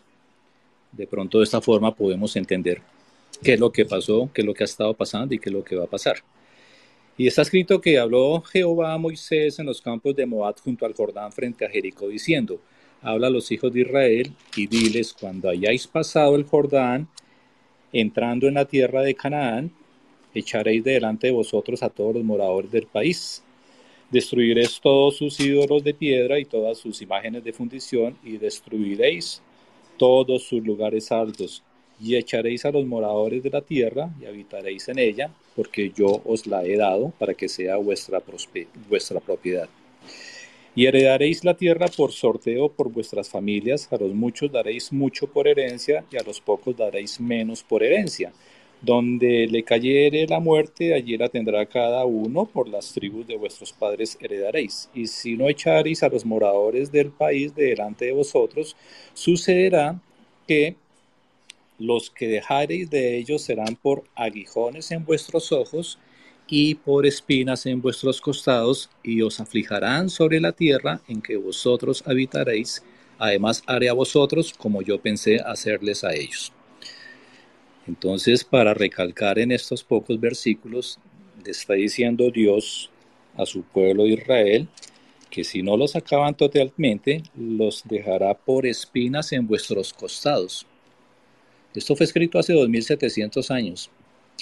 De 0.92 1.06
pronto 1.06 1.38
de 1.38 1.44
esta 1.44 1.60
forma 1.60 1.94
podemos 1.94 2.34
entender 2.36 2.82
qué 3.42 3.54
es 3.54 3.60
lo 3.60 3.72
que 3.72 3.84
pasó, 3.84 4.30
qué 4.32 4.42
es 4.42 4.46
lo 4.46 4.54
que 4.54 4.64
ha 4.64 4.66
estado 4.66 4.94
pasando 4.94 5.34
y 5.34 5.38
qué 5.38 5.48
es 5.48 5.54
lo 5.54 5.64
que 5.64 5.76
va 5.76 5.84
a 5.84 5.88
pasar. 5.88 6.16
Y 7.16 7.26
está 7.26 7.42
escrito 7.42 7.80
que 7.80 7.98
habló 7.98 8.40
Jehová 8.40 8.94
a 8.94 8.98
Moisés 8.98 9.58
en 9.58 9.66
los 9.66 9.82
campos 9.82 10.16
de 10.16 10.24
Moab 10.24 10.58
junto 10.60 10.86
al 10.86 10.94
Jordán 10.94 11.30
frente 11.30 11.64
a 11.64 11.68
Jericó, 11.68 12.08
diciendo, 12.08 12.58
habla 13.02 13.26
a 13.26 13.30
los 13.30 13.52
hijos 13.52 13.70
de 13.72 13.82
Israel 13.82 14.32
y 14.56 14.66
diles, 14.66 15.12
cuando 15.12 15.50
hayáis 15.50 15.86
pasado 15.86 16.36
el 16.36 16.44
Jordán, 16.44 17.08
entrando 17.92 18.48
en 18.48 18.54
la 18.54 18.64
tierra 18.64 19.02
de 19.02 19.14
Canaán, 19.14 19.72
echaréis 20.34 20.82
delante 20.82 21.26
de 21.26 21.34
vosotros 21.34 21.82
a 21.82 21.90
todos 21.90 22.14
los 22.14 22.24
moradores 22.24 22.70
del 22.70 22.86
país. 22.86 23.42
Destruiréis 24.10 24.80
todos 24.80 25.16
sus 25.18 25.38
ídolos 25.38 25.84
de 25.84 25.92
piedra 25.92 26.38
y 26.38 26.46
todas 26.46 26.78
sus 26.78 27.02
imágenes 27.02 27.44
de 27.44 27.52
fundición 27.52 28.16
y 28.24 28.38
destruiréis 28.38 29.42
todos 29.98 30.44
sus 30.44 30.64
lugares 30.64 31.12
altos 31.12 31.62
y 32.02 32.16
echaréis 32.16 32.64
a 32.64 32.72
los 32.72 32.84
moradores 32.84 33.44
de 33.44 33.50
la 33.50 33.60
tierra 33.60 34.10
y 34.20 34.24
habitaréis 34.24 34.88
en 34.88 34.98
ella, 34.98 35.30
porque 35.54 35.92
yo 35.94 36.20
os 36.24 36.48
la 36.48 36.64
he 36.64 36.76
dado 36.76 37.12
para 37.16 37.34
que 37.34 37.48
sea 37.48 37.76
vuestra, 37.76 38.20
propiedad. 39.20 39.68
Y 40.74 40.86
heredaréis 40.86 41.44
la 41.44 41.54
tierra 41.54 41.86
por 41.96 42.10
sorteo 42.10 42.70
por 42.70 42.90
vuestras 42.90 43.28
familias, 43.28 43.88
a 43.92 43.98
los 43.98 44.12
muchos 44.14 44.50
daréis 44.50 44.92
mucho 44.92 45.28
por 45.28 45.46
herencia 45.46 46.04
y 46.10 46.16
a 46.16 46.24
los 46.24 46.40
pocos 46.40 46.76
daréis 46.76 47.20
menos 47.20 47.62
por 47.62 47.82
herencia, 47.82 48.32
Donde 48.80 49.46
le 49.46 49.62
cayere 49.62 50.26
la 50.26 50.40
muerte, 50.40 50.92
allí 50.92 51.16
la 51.16 51.28
tendrá 51.28 51.66
cada 51.66 52.04
uno, 52.04 52.46
por 52.46 52.68
las 52.68 52.92
tribus 52.92 53.28
de 53.28 53.36
vuestros 53.36 53.72
padres 53.72 54.18
heredaréis. 54.20 54.90
Y 54.92 55.06
si 55.06 55.36
no 55.36 55.48
echareis 55.48 56.02
a 56.02 56.08
los 56.08 56.26
moradores 56.26 56.90
del 56.90 57.12
país 57.12 57.54
de 57.54 57.66
delante 57.66 58.06
de 58.06 58.12
vosotros, 58.12 58.74
sucederá 59.14 60.00
que 60.48 60.74
los 61.82 62.10
que 62.10 62.28
dejareis 62.28 62.88
de 62.90 63.18
ellos 63.18 63.42
serán 63.42 63.76
por 63.76 64.04
aguijones 64.14 64.90
en 64.92 65.04
vuestros 65.04 65.52
ojos 65.52 65.98
y 66.46 66.74
por 66.76 67.06
espinas 67.06 67.66
en 67.66 67.80
vuestros 67.80 68.20
costados, 68.20 68.90
y 69.02 69.22
os 69.22 69.40
aflijarán 69.40 70.10
sobre 70.10 70.40
la 70.40 70.52
tierra 70.52 71.00
en 71.08 71.22
que 71.22 71.36
vosotros 71.36 72.02
habitaréis. 72.06 72.82
Además 73.18 73.62
haré 73.66 73.88
a 73.88 73.94
vosotros 73.94 74.52
como 74.56 74.82
yo 74.82 75.00
pensé 75.00 75.40
hacerles 75.40 76.04
a 76.04 76.14
ellos. 76.14 76.52
Entonces, 77.86 78.44
para 78.44 78.74
recalcar 78.74 79.38
en 79.38 79.50
estos 79.50 79.82
pocos 79.82 80.20
versículos, 80.20 80.98
le 81.44 81.50
está 81.50 81.74
diciendo 81.74 82.30
Dios 82.30 82.90
a 83.36 83.46
su 83.46 83.62
pueblo 83.62 84.06
Israel 84.06 84.68
que 85.30 85.44
si 85.44 85.62
no 85.62 85.78
los 85.78 85.96
acaban 85.96 86.36
totalmente, 86.36 87.22
los 87.34 87.82
dejará 87.84 88.34
por 88.34 88.66
espinas 88.66 89.32
en 89.32 89.46
vuestros 89.46 89.92
costados. 89.94 90.66
Esto 91.74 91.96
fue 91.96 92.04
escrito 92.04 92.38
hace 92.38 92.52
2700 92.52 93.50
años, 93.50 93.90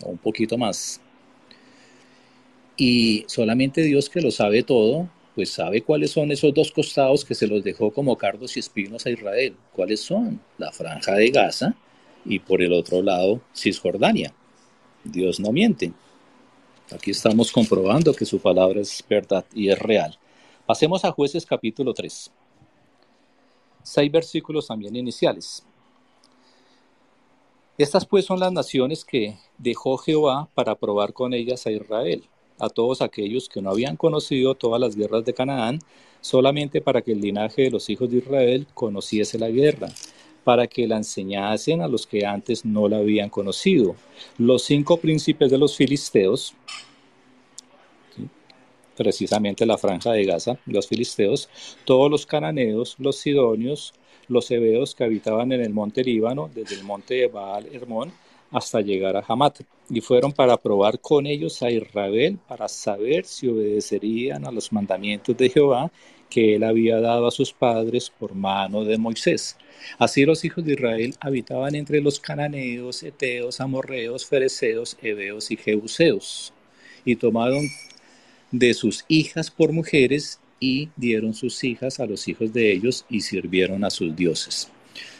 o 0.03 0.11
un 0.11 0.19
poquito 0.19 0.59
más. 0.59 1.01
Y 2.77 3.25
solamente 3.29 3.83
Dios 3.83 4.09
que 4.09 4.21
lo 4.21 4.31
sabe 4.31 4.63
todo, 4.63 5.09
pues 5.35 5.51
sabe 5.51 5.83
cuáles 5.83 6.11
son 6.11 6.33
esos 6.33 6.53
dos 6.53 6.73
costados 6.73 7.25
que 7.25 7.35
se 7.35 7.47
los 7.47 7.63
dejó 7.63 7.93
como 7.93 8.17
cardos 8.17 8.57
y 8.57 8.61
espinos 8.61 9.07
a 9.07 9.11
Israel. 9.11 9.55
¿Cuáles 9.73 10.01
son? 10.01 10.41
La 10.59 10.73
franja 10.73 11.15
de 11.15 11.31
Gaza 11.31 11.75
y 12.25 12.39
por 12.39 12.63
el 12.63 12.73
otro 12.73 13.03
lado 13.03 13.41
Cisjordania. 13.55 14.35
Dios 15.05 15.41
no 15.41 15.53
miente. 15.53 15.93
Aquí 16.91 17.13
estamos 17.13 17.53
comprobando 17.53 18.13
que 18.13 18.25
su 18.25 18.41
palabra 18.41 18.81
es 18.81 19.05
verdad 19.09 19.45
y 19.55 19.69
es 19.69 19.79
real. 19.79 20.19
Pasemos 20.67 21.05
a 21.05 21.13
jueces 21.13 21.47
capítulo 21.47 21.95
3. 21.95 22.33
Seis 23.83 24.13
versículos 24.13 24.67
también 24.67 24.97
iniciales. 24.97 25.65
Estas 27.81 28.05
pues 28.05 28.27
son 28.27 28.39
las 28.41 28.53
naciones 28.53 29.07
que 29.07 29.39
dejó 29.57 29.97
Jehová 29.97 30.51
para 30.53 30.75
probar 30.75 31.15
con 31.15 31.33
ellas 31.33 31.67
a 31.67 31.71
Israel, 31.71 32.23
a 32.59 32.69
todos 32.69 33.01
aquellos 33.01 33.49
que 33.49 33.63
no 33.63 33.71
habían 33.71 33.97
conocido 33.97 34.55
todas 34.55 34.79
las 34.79 34.97
guerras 34.97 35.25
de 35.25 35.33
Canaán, 35.33 35.79
solamente 36.21 36.83
para 36.83 37.01
que 37.01 37.13
el 37.13 37.23
linaje 37.23 37.63
de 37.63 37.71
los 37.71 37.89
hijos 37.89 38.11
de 38.11 38.19
Israel 38.19 38.67
conociese 38.75 39.39
la 39.39 39.49
guerra 39.49 39.89
para 40.45 40.67
que 40.67 40.87
la 40.87 40.99
enseñasen 40.99 41.81
a 41.81 41.89
los 41.89 42.07
que 42.07 42.27
antes 42.27 42.67
no 42.67 42.87
la 42.87 42.99
habían 42.99 43.31
conocido. 43.31 43.97
Los 44.37 44.65
cinco 44.65 44.99
príncipes 44.99 45.51
de 45.51 45.57
los 45.57 45.75
filisteos, 45.75 46.53
precisamente 48.95 49.65
la 49.65 49.79
franja 49.79 50.13
de 50.13 50.27
Gaza, 50.27 50.59
los 50.67 50.87
filisteos, 50.87 51.49
todos 51.87 52.11
los 52.11 52.27
cananeos, 52.27 52.97
los 52.99 53.17
sidonios, 53.17 53.95
los 54.29 54.51
hebeos 54.51 54.95
que 54.95 55.05
habitaban 55.05 55.53
en 55.53 55.61
el 55.61 55.71
monte 55.71 56.05
Líbano, 56.05 56.51
desde 56.55 56.77
el 56.77 56.85
monte 56.85 57.15
de 57.15 57.27
Baal 57.27 57.67
Hermón 57.73 58.13
hasta 58.51 58.81
llegar 58.81 59.17
a 59.17 59.25
Hamat, 59.27 59.61
y 59.89 60.01
fueron 60.01 60.33
para 60.33 60.57
probar 60.57 61.01
con 61.01 61.27
ellos 61.27 61.63
a 61.63 61.71
Israel 61.71 62.39
para 62.49 62.69
saber 62.69 63.25
si 63.25 63.49
obedecerían 63.49 64.47
a 64.47 64.51
los 64.51 64.73
mandamientos 64.73 65.37
de 65.37 65.51
Jehová 65.51 65.91
que 66.29 66.55
él 66.55 66.65
había 66.65 67.01
dado 67.01 67.27
a 67.27 67.33
sus 67.33 67.53
padres 67.53 68.11
por 68.11 68.35
mano 68.35 68.85
de 68.85 68.99
Moisés. 68.99 69.57
Así 69.99 70.25
los 70.25 70.45
hijos 70.45 70.65
de 70.65 70.75
Israel 70.75 71.15
habitaban 71.21 71.75
entre 71.75 72.01
los 72.01 72.21
cananeos, 72.21 73.03
eteos, 73.03 73.61
amorreos, 73.61 74.27
fereceos, 74.27 74.97
heveos 75.03 75.51
y 75.51 75.57
jebuseos, 75.57 76.53
y 77.05 77.17
tomaron 77.17 77.69
de 78.53 78.75
sus 78.75 79.05
hijas 79.09 79.51
por 79.51 79.73
mujeres 79.73 80.41
y 80.61 80.91
dieron 80.95 81.35
sus 81.35 81.65
hijas 81.65 81.99
a 81.99 82.07
los 82.07 82.29
hijos 82.29 82.53
de 82.53 82.71
ellos 82.71 83.07
y 83.09 83.23
sirvieron 83.23 83.83
a 83.83 83.91
sus 83.91 84.15
dioses. 84.15 84.71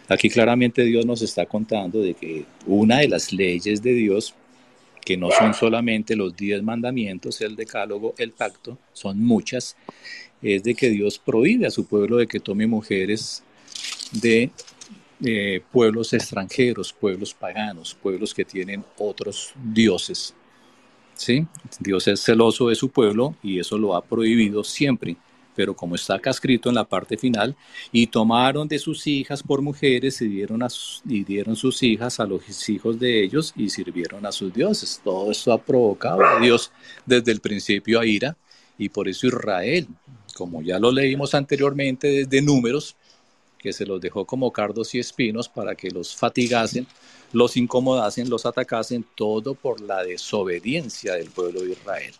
Aquí 0.09 0.29
claramente 0.29 0.85
Dios 0.85 1.07
nos 1.07 1.23
está 1.23 1.47
contando 1.47 2.01
de 2.01 2.15
que 2.15 2.45
una 2.67 2.99
de 2.99 3.09
las 3.09 3.33
leyes 3.33 3.83
de 3.83 3.95
Dios, 3.95 4.35
que 5.05 5.17
no 5.17 5.31
son 5.31 5.55
solamente 5.55 6.15
los 6.15 6.37
diez 6.37 6.63
mandamientos, 6.63 7.41
el 7.41 7.57
decálogo, 7.57 8.15
el 8.19 8.33
pacto, 8.33 8.77
son 8.93 9.25
muchas, 9.25 9.77
es 10.43 10.63
de 10.63 10.75
que 10.75 10.91
Dios 10.91 11.19
prohíbe 11.19 11.67
a 11.67 11.71
su 11.71 11.87
pueblo 11.87 12.17
de 12.17 12.27
que 12.27 12.41
tome 12.41 12.67
mujeres 12.67 13.43
de 14.13 14.51
eh, 15.23 15.61
pueblos 15.71 16.13
extranjeros, 16.13 16.93
pueblos 16.93 17.35
paganos, 17.35 17.95
pueblos 17.95 18.35
que 18.35 18.45
tienen 18.45 18.85
otros 18.99 19.53
dioses. 19.63 20.35
¿Sí? 21.15 21.47
Dios 21.79 22.09
es 22.09 22.21
celoso 22.25 22.69
de 22.69 22.75
su 22.75 22.89
pueblo 22.89 23.37
y 23.43 23.61
eso 23.61 23.77
lo 23.77 23.95
ha 23.95 24.03
prohibido 24.03 24.65
siempre. 24.65 25.17
Pero 25.61 25.77
como 25.77 25.95
está 25.95 26.15
acá 26.15 26.31
escrito 26.31 26.71
en 26.71 26.75
la 26.75 26.87
parte 26.87 27.19
final, 27.19 27.55
y 27.93 28.07
tomaron 28.07 28.67
de 28.67 28.79
sus 28.79 29.07
hijas 29.07 29.43
por 29.43 29.61
mujeres 29.61 30.23
y 30.23 30.27
dieron, 30.27 31.55
sus 31.55 31.83
hijas 31.83 32.19
a 32.19 32.25
los 32.25 32.71
hijos 32.71 32.99
de 32.99 33.23
ellos 33.23 33.53
y 33.55 33.69
sirvieron 33.69 34.25
a 34.25 34.33
sus 34.33 34.55
dioses. 34.55 35.03
Todo 35.05 35.31
esto 35.31 35.53
ha 35.53 35.59
provocado 35.59 36.25
a 36.25 36.41
Dios 36.41 36.73
desde 37.05 37.31
el 37.33 37.41
principio 37.41 38.01
a 38.01 38.07
ira 38.07 38.39
y 38.79 38.89
por 38.89 39.07
eso 39.07 39.27
Israel, 39.27 39.87
como 40.35 40.63
ya 40.63 40.79
lo 40.79 40.91
leímos 40.91 41.35
anteriormente 41.35 42.09
desde 42.09 42.41
números, 42.41 42.97
que 43.59 43.75
se 43.75 43.85
los 43.85 44.01
dejó 44.01 44.25
como 44.25 44.51
cardos 44.51 44.95
y 44.95 44.99
espinos 44.99 45.47
para 45.47 45.75
que 45.75 45.91
los 45.91 46.17
fatigasen, 46.17 46.87
los 47.35 47.59
incomodasen, 47.59 48.31
los 48.31 48.47
atacasen, 48.47 49.05
todo 49.15 49.55
por 49.55 49.83
la 49.83 50.03
desobediencia 50.05 51.17
del 51.17 51.29
pueblo 51.29 51.61
de 51.61 51.73
Israel. 51.73 52.15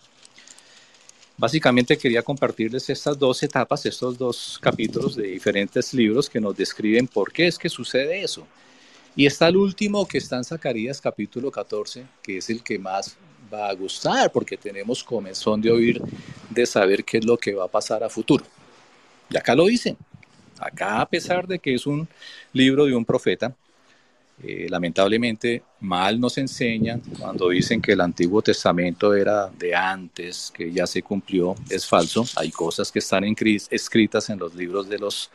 Básicamente 1.41 1.97
quería 1.97 2.23
compartirles 2.23 2.91
estas 2.91 3.19
dos 3.19 3.43
etapas, 3.43 3.87
estos 3.87 4.19
dos 4.19 4.59
capítulos 4.61 5.17
de 5.17 5.23
diferentes 5.23 5.95
libros 5.95 6.29
que 6.29 6.39
nos 6.39 6.55
describen 6.55 7.09
por 7.09 7.33
qué 7.33 7.47
es 7.47 7.59
que 7.59 7.71
sucede 7.71 8.23
eso. 8.23 8.47
Y 9.17 9.25
está 9.25 9.49
el 9.49 9.57
último 9.57 10.07
que 10.07 10.19
está 10.19 10.37
en 10.37 10.45
Zacarías 10.45 11.01
capítulo 11.01 11.51
14, 11.51 12.05
que 12.23 12.37
es 12.37 12.51
el 12.51 12.63
que 12.63 12.79
más 12.79 13.17
va 13.51 13.71
a 13.71 13.73
gustar 13.73 14.31
porque 14.31 14.59
tenemos 14.59 15.03
comenzón 15.03 15.63
de 15.63 15.71
oír, 15.71 16.03
de 16.51 16.67
saber 16.67 17.05
qué 17.05 17.17
es 17.17 17.25
lo 17.25 17.39
que 17.39 17.55
va 17.55 17.65
a 17.65 17.69
pasar 17.69 18.05
a 18.05 18.11
futuro. 18.11 18.45
Y 19.31 19.39
acá 19.39 19.55
lo 19.55 19.65
dicen. 19.65 19.97
Acá, 20.59 21.01
a 21.01 21.09
pesar 21.09 21.47
de 21.47 21.59
que 21.59 21.73
es 21.73 21.87
un 21.87 22.07
libro 22.53 22.85
de 22.85 22.95
un 22.95 23.07
profeta, 23.07 23.57
eh, 24.43 24.67
lamentablemente 24.69 25.63
mal 25.81 26.19
nos 26.19 26.39
enseñan 26.39 27.03
cuando 27.19 27.51
dicen 27.51 27.83
que 27.83 27.93
el 27.93 28.01
Antiguo 28.01 28.41
Testamento 28.41 29.15
era 29.15 29.49
de 29.49 29.75
antes, 29.75 30.51
que 30.55 30.73
ya 30.73 30.87
se 30.87 31.03
cumplió, 31.03 31.55
es 31.69 31.87
falso. 31.87 32.25
Hay 32.37 32.51
cosas 32.51 32.91
que 32.91 33.01
están 33.01 33.25
escritas 33.25 34.31
en 34.31 34.39
los 34.39 34.55
libros 34.55 34.89
de 34.89 34.99
los 34.99 35.31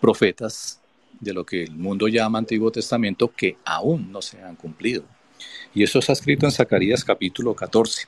profetas 0.00 0.80
de 1.18 1.32
lo 1.32 1.44
que 1.44 1.64
el 1.64 1.72
mundo 1.72 2.06
llama 2.06 2.38
Antiguo 2.38 2.70
Testamento 2.70 3.32
que 3.34 3.56
aún 3.64 4.12
no 4.12 4.22
se 4.22 4.40
han 4.40 4.54
cumplido. 4.54 5.02
Y 5.74 5.82
eso 5.82 5.98
está 5.98 6.12
escrito 6.12 6.46
en 6.46 6.52
Zacarías 6.52 7.04
capítulo 7.04 7.54
14. 7.54 8.06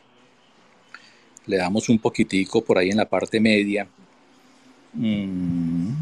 Le 1.47 1.57
damos 1.57 1.89
un 1.89 1.99
poquitico 1.99 2.63
por 2.63 2.79
ahí 2.79 2.91
en 2.91 2.99
la 2.99 3.09
parte 3.09 3.41
media. 3.41 3.89
Mm 4.93 5.95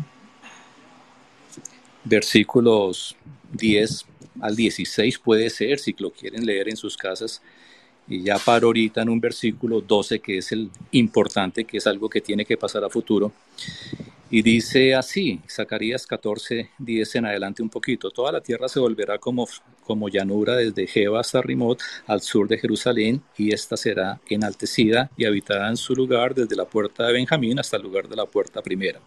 versículos 2.09 3.17
10 3.53 4.05
al 4.41 4.57
16 4.57 5.19
puede 5.19 5.51
ser, 5.51 5.79
si 5.79 5.95
lo 5.99 6.11
quieren 6.11 6.45
leer 6.45 6.69
en 6.69 6.77
sus 6.77 6.97
casas. 6.97 7.43
Y 8.07 8.23
ya 8.23 8.39
para 8.39 8.65
ahorita 8.65 9.03
en 9.03 9.11
un 9.11 9.21
versículo 9.21 9.81
12, 9.81 10.21
que 10.21 10.39
es 10.39 10.53
el 10.53 10.71
importante, 10.93 11.65
que 11.65 11.77
es 11.77 11.87
algo 11.87 12.09
que 12.09 12.21
tiene 12.21 12.45
que 12.45 12.57
pasar 12.57 12.83
a 12.85 12.89
futuro. 12.89 13.33
Y 14.31 14.43
dice 14.43 14.95
así, 14.95 15.41
Zacarías 15.49 16.07
14, 16.07 16.71
10 16.79 17.15
en 17.15 17.27
adelante 17.27 17.63
un 17.63 17.71
poquito, 17.71 18.11
toda 18.11 18.31
la 18.31 18.43
tierra 18.43 18.69
se 18.69 18.79
volverá 18.79 19.19
como, 19.19 19.49
como 19.85 20.11
llanura 20.11 20.55
desde 20.55 20.87
Jeba 20.87 21.21
hasta 21.21 21.41
Rimot, 21.41 21.81
al 22.07 22.21
sur 22.21 22.47
de 22.47 22.59
Jerusalén, 22.59 23.23
y 23.39 23.55
ésta 23.55 23.79
será 23.79 24.21
enaltecida 24.29 25.11
y 25.17 25.25
habitada 25.25 25.69
en 25.69 25.79
su 25.79 25.95
lugar 25.95 26.35
desde 26.35 26.57
la 26.57 26.67
puerta 26.67 27.07
de 27.07 27.15
Benjamín 27.15 27.59
hasta 27.59 27.79
el 27.79 27.83
lugar 27.83 28.07
de 28.09 28.17
la 28.17 28.27
puerta 28.27 28.63
primera 28.63 29.01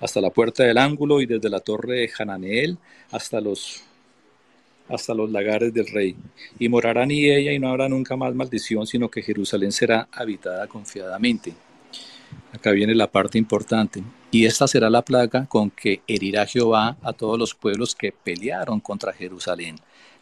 hasta 0.00 0.20
la 0.20 0.30
puerta 0.30 0.62
del 0.62 0.78
ángulo 0.78 1.20
y 1.20 1.26
desde 1.26 1.50
la 1.50 1.60
torre 1.60 1.96
de 1.96 2.10
Hananeel 2.16 2.78
hasta 3.10 3.40
los 3.40 3.82
hasta 4.88 5.14
los 5.14 5.30
lagares 5.30 5.72
del 5.72 5.86
rey. 5.86 6.16
Y 6.58 6.68
morará 6.68 7.06
ni 7.06 7.24
ella 7.30 7.52
y 7.52 7.58
no 7.58 7.68
habrá 7.68 7.88
nunca 7.88 8.16
más 8.16 8.34
maldición, 8.34 8.86
sino 8.86 9.10
que 9.10 9.22
Jerusalén 9.22 9.72
será 9.72 10.08
habitada 10.12 10.66
confiadamente. 10.66 11.54
Acá 12.52 12.72
viene 12.72 12.94
la 12.94 13.10
parte 13.10 13.38
importante. 13.38 14.02
Y 14.30 14.44
esta 14.44 14.66
será 14.66 14.90
la 14.90 15.02
plaga 15.02 15.46
con 15.46 15.70
que 15.70 16.02
herirá 16.06 16.46
Jehová 16.46 16.96
a 17.02 17.12
todos 17.12 17.38
los 17.38 17.54
pueblos 17.54 17.94
que 17.94 18.12
pelearon 18.12 18.80
contra 18.80 19.12
Jerusalén. 19.12 19.76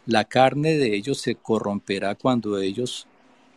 La 0.05 0.23
carne 0.23 0.77
de 0.77 0.95
ellos 0.95 1.19
se 1.19 1.35
corromperá 1.35 2.15
cuando 2.15 2.59
ellos, 2.59 3.07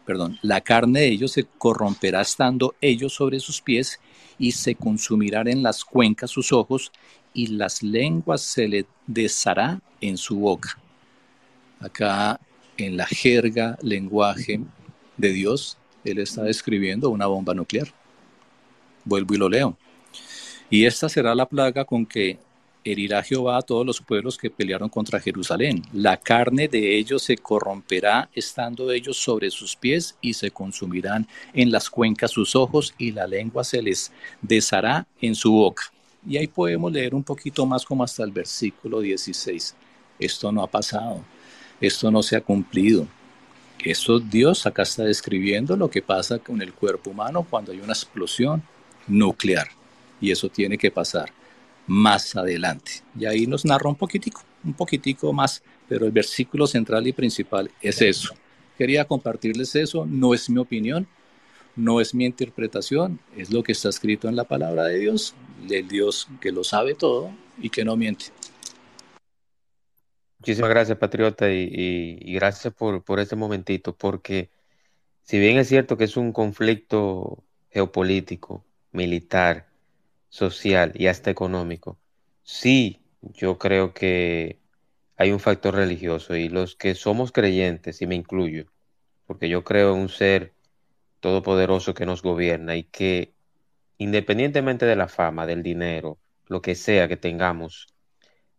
perdón, 0.05 0.39
la 0.43 0.61
carne 0.61 1.01
de 1.01 1.09
ellos 1.09 1.33
se 1.33 1.45
corromperá 1.45 2.23
estando 2.23 2.75
ellos 2.81 3.15
sobre 3.15 3.39
sus 3.39 3.61
pies 3.61 4.01
y 4.39 4.53
se 4.53 4.75
consumirán 4.75 5.47
en 5.47 5.63
las 5.63 5.85
cuencas 5.85 6.31
sus 6.31 6.53
ojos, 6.53 6.91
y 7.33 7.47
las 7.49 7.85
lenguas 7.85 8.41
se 8.41 8.67
le 8.67 8.87
deshará 9.07 9.81
en 10.01 10.17
su 10.17 10.41
boca. 10.41 10.80
Acá 11.81 12.41
en 12.77 12.97
la 12.97 13.07
jerga, 13.07 13.79
lenguaje 13.83 14.61
de 15.17 15.33
Dios, 15.33 15.79
él 16.05 16.19
está 16.19 16.43
describiendo 16.43 17.11
una 17.11 17.27
bomba 17.27 17.55
nuclear. 17.55 17.89
Vuelvo 19.05 19.35
y 19.35 19.39
lo 19.39 19.49
leo. 19.49 19.77
Y 20.69 20.85
esta 20.85 21.09
será 21.09 21.35
la 21.35 21.47
plaga 21.47 21.85
con 21.85 22.07
que 22.07 22.39
herirá 22.85 23.23
Jehová 23.23 23.59
a 23.59 23.63
todos 23.63 23.85
los 23.85 24.01
pueblos 24.01 24.39
que 24.39 24.51
pelearon 24.51 24.89
contra 24.89 25.21
Jerusalén. 25.21 25.83
La 25.93 26.17
carne 26.17 26.69
de 26.69 26.97
ellos 26.97 27.23
se 27.23 27.37
corromperá 27.37 28.31
estando 28.35 28.91
ellos 28.91 29.17
sobre 29.17 29.51
sus 29.51 29.77
pies 29.77 30.17
y 30.21 30.35
se 30.35 30.51
consumirán 30.51 31.27
en 31.53 31.71
las 31.71 31.91
cuencas 31.91 32.31
sus 32.31 32.55
ojos 32.57 32.95
y 32.99 33.13
la 33.13 33.27
lengua 33.27 33.65
se 33.65 33.83
les 33.83 34.13
deshará 34.41 35.07
en 35.21 35.35
su 35.35 35.53
boca. 35.53 35.85
Y 36.27 36.37
ahí 36.37 36.47
podemos 36.47 36.93
leer 36.93 37.15
un 37.15 37.25
poquito 37.25 37.67
más 37.67 37.85
como 37.85 38.05
hasta 38.05 38.25
el 38.25 38.31
versículo 38.31 39.01
16. 39.01 39.75
Esto 40.19 40.53
no 40.53 40.63
ha 40.63 40.67
pasado, 40.67 41.25
esto 41.81 42.11
no 42.11 42.23
se 42.23 42.37
ha 42.37 42.41
cumplido. 42.41 43.07
Esto 43.85 44.21
Dios 44.21 44.67
acá 44.67 44.83
está 44.83 45.05
describiendo 45.05 45.77
lo 45.77 45.89
que 45.89 46.03
pasa 46.03 46.39
con 46.39 46.61
el 46.61 46.75
cuerpo 46.75 47.11
humano 47.11 47.47
cuando 47.49 47.73
hay 47.73 47.81
una 47.81 47.93
explosión 47.93 48.63
nuclear. 49.09 49.69
Y 50.21 50.31
eso 50.31 50.49
tiene 50.49 50.77
que 50.77 50.91
pasar 50.91 51.33
más 51.87 52.37
adelante. 52.37 53.03
Y 53.19 53.25
ahí 53.25 53.47
nos 53.47 53.65
narra 53.65 53.89
un 53.89 53.97
poquitico, 53.97 54.43
un 54.63 54.75
poquitico 54.75 55.33
más, 55.33 55.63
pero 55.89 56.07
el 56.07 56.13
versículo 56.13 56.67
central 56.67 57.07
y 57.07 57.13
principal 57.13 57.71
es 57.81 58.03
eso. 58.03 58.35
Quería 58.77 59.07
compartirles 59.07 59.75
eso, 59.75 60.07
no 60.07 60.35
es 60.35 60.49
mi 60.51 60.59
opinión, 60.59 61.07
no 61.77 62.01
es 62.01 62.15
mi 62.15 62.27
interpretación, 62.27 63.19
es 63.37 63.51
lo 63.51 63.63
que 63.63 63.73
está 63.73 63.89
escrito 63.89 64.29
en 64.29 64.37
la 64.37 64.45
palabra 64.45 64.85
de 64.85 64.99
Dios, 64.99 65.35
del 65.67 65.89
Dios 65.89 66.29
que 66.41 66.53
lo 66.53 66.65
sabe 66.65 66.95
todo 66.95 67.31
y 67.61 67.71
que 67.71 67.85
no 67.85 67.97
miente. 67.97 68.27
Muchísimas 70.41 70.71
gracias, 70.71 70.97
Patriota, 70.97 71.51
y, 71.51 72.33
gracias 72.33 72.73
por, 72.73 73.05
por 73.05 73.21
este 73.21 73.37
momentito, 73.37 73.95
porque 73.95 74.51
si 75.23 75.39
bien 75.39 75.59
es 75.59 75.69
cierto 75.69 75.99
que 75.99 76.05
es 76.05 76.17
un 76.17 76.33
conflicto 76.33 77.45
geopolítico, 77.71 78.65
militar, 78.91 79.69
social 80.31 80.93
y 80.95 81.09
hasta 81.09 81.31
económico, 81.31 81.99
sí, 82.43 83.03
yo 83.21 83.59
creo 83.59 83.93
que 83.93 84.59
hay 85.19 85.31
un 85.31 85.41
factor 85.41 85.75
religioso 85.75 86.35
y 86.35 86.49
los 86.49 86.75
que 86.75 86.95
somos 86.95 87.33
creyentes, 87.33 88.01
y 88.01 88.07
me 88.07 88.15
incluyo, 88.15 88.65
porque 89.27 89.51
yo 89.51 89.63
creo 89.63 89.95
en 89.95 90.01
un 90.01 90.09
ser 90.09 90.55
todopoderoso 91.21 91.93
que 91.93 92.07
nos 92.07 92.23
gobierna 92.23 92.77
y 92.77 92.85
que 92.85 93.35
independientemente 93.99 94.87
de 94.87 94.97
la 94.97 95.09
fama, 95.09 95.45
del 95.45 95.63
dinero, 95.63 96.19
lo 96.47 96.63
que 96.63 96.75
sea 96.75 97.09
que 97.09 97.19
tengamos, 97.19 97.89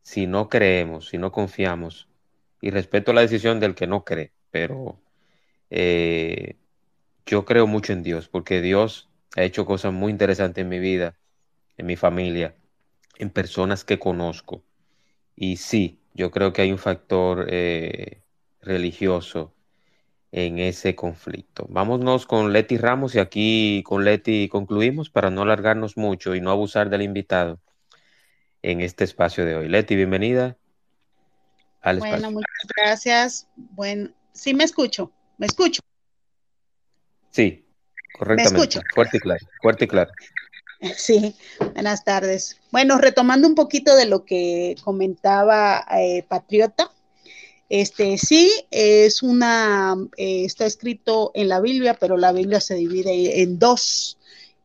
si 0.02 0.28
no 0.28 0.50
creemos, 0.50 1.10
si 1.10 1.18
no 1.18 1.32
confiamos, 1.32 2.08
y 2.62 2.70
respeto 2.70 3.14
la 3.14 3.22
decisión 3.22 3.60
del 3.60 3.76
que 3.76 3.88
no 3.88 4.04
cree, 4.04 4.32
pero 4.52 5.00
eh, 5.70 6.58
yo 7.26 7.46
creo 7.46 7.68
mucho 7.68 7.94
en 7.94 8.04
Dios, 8.04 8.28
porque 8.28 8.62
Dios 8.62 9.10
ha 9.36 9.44
hecho 9.44 9.66
cosas 9.66 9.94
muy 9.94 10.12
interesantes 10.12 10.62
en 10.62 10.70
mi 10.70 10.80
vida, 10.80 11.18
en 11.78 11.86
mi 11.86 11.96
familia, 11.96 12.56
en 13.18 13.30
personas 13.30 13.84
que 13.84 14.00
conozco. 14.00 14.64
Y 15.36 15.58
sí, 15.58 16.00
yo 16.14 16.32
creo 16.32 16.54
que 16.54 16.62
hay 16.62 16.72
un 16.72 16.78
factor 16.78 17.48
eh, 17.50 18.22
religioso 18.62 19.54
en 20.32 20.60
ese 20.60 20.96
conflicto. 20.96 21.66
Vámonos 21.70 22.26
con 22.26 22.54
Leti 22.54 22.78
Ramos 22.78 23.16
y 23.16 23.20
aquí 23.20 23.84
con 23.86 24.06
Leti 24.06 24.50
concluimos 24.50 25.10
para 25.10 25.30
no 25.30 25.42
alargarnos 25.44 25.98
mucho 25.98 26.36
y 26.36 26.42
no 26.42 26.52
abusar 26.52 26.90
del 26.90 27.02
invitado 27.02 27.60
en 28.64 28.82
este 28.82 29.04
espacio 29.04 29.46
de 29.46 29.56
hoy. 29.56 29.68
Leti, 29.70 29.96
bienvenida 29.96 30.58
al 31.82 31.98
espacio. 31.98 32.18
Bueno, 32.18 32.32
muchas 32.32 32.68
gracias. 32.76 33.48
Bueno, 33.56 34.10
sí 34.34 34.54
me 34.54 34.64
escucho, 34.64 35.12
me 35.38 35.48
escucho. 35.48 35.82
Sí, 37.32 37.66
correctamente. 38.18 38.82
Fuerte 38.94 39.18
y 39.18 39.20
claro, 39.20 39.46
fuerte 39.62 39.86
y 39.86 39.88
claro. 39.88 40.12
Sí, 40.98 41.36
buenas 41.74 42.04
tardes. 42.04 42.60
Bueno, 42.72 42.98
retomando 42.98 43.48
un 43.48 43.54
poquito 43.54 43.96
de 43.96 44.08
lo 44.08 44.26
que 44.26 44.76
comentaba 44.84 45.86
eh, 45.96 46.26
Patriota, 46.28 46.92
este 47.70 48.18
sí 48.18 48.52
es 48.72 49.22
una, 49.22 49.96
eh, 50.18 50.44
está 50.44 50.66
escrito 50.66 51.32
en 51.36 51.50
la 51.50 51.62
Biblia, 51.62 51.94
pero 52.00 52.18
la 52.18 52.32
Biblia 52.32 52.60
se 52.60 52.74
divide 52.74 53.44
en 53.44 53.60
dos, 53.60 54.18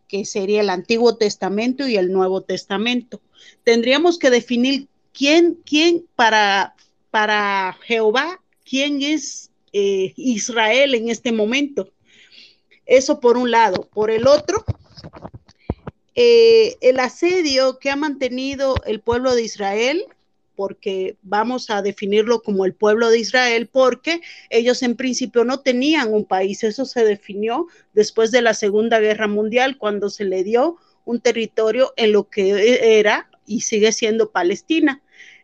que 0.09 0.25
sería 0.25 0.63
el 0.63 0.71
Antiguo 0.71 1.17
Testamento 1.17 1.87
y 1.87 1.97
el 1.97 2.11
Nuevo 2.11 2.41
Testamento. 2.41 3.21
Tendríamos 3.65 4.19
que 4.19 4.31
definir 4.31 4.89
quién, 5.13 5.59
quién 5.65 6.07
para, 6.15 6.75
para 7.11 7.77
Jehová, 7.83 8.41
quién 8.65 9.03
es 9.03 9.51
eh, 9.73 10.13
Israel 10.17 10.95
en 10.95 11.09
este 11.09 11.33
momento. 11.33 11.91
Eso 12.85 13.21
por 13.21 13.37
un 13.37 13.51
lado. 13.51 13.89
Por 13.93 14.11
el 14.11 14.27
otro, 14.27 14.65
eh, 16.15 16.77
el 16.81 17.01
asedio 17.01 17.79
que 17.79 17.91
ha 17.91 17.97
mantenido 17.97 18.81
el 18.87 19.01
pueblo 19.01 19.35
de 19.35 19.43
Israel 19.43 20.07
porque 20.57 21.17
vamos 21.23 21.71
a 21.71 21.83
definirlo 21.83 22.43
como 22.43 22.65
el 22.65 22.75
pueblo 22.75 23.11
de 23.11 23.21
Israel, 23.21 23.69
porque 23.71 24.23
ellos 24.51 24.83
en 24.83 24.97
principio 24.97 25.45
no 25.45 25.61
tenían 25.61 26.13
un 26.13 26.25
país. 26.25 26.65
Eso 26.65 26.87
se 26.87 27.05
definió 27.05 27.69
después 27.93 28.31
de 28.31 28.43
la 28.43 28.55
Segunda 28.55 28.99
Guerra 28.99 29.29
Mundial, 29.29 29.77
cuando 29.77 30.09
se 30.09 30.25
le 30.25 30.43
dio 30.43 30.79
un 31.07 31.21
territorio 31.21 31.95
en 31.97 32.13
lo 32.13 32.29
que 32.29 32.99
era 32.99 33.31
y 33.47 33.63
sigue 33.63 33.93
siendo 33.93 34.31
Palestina. 34.31 35.01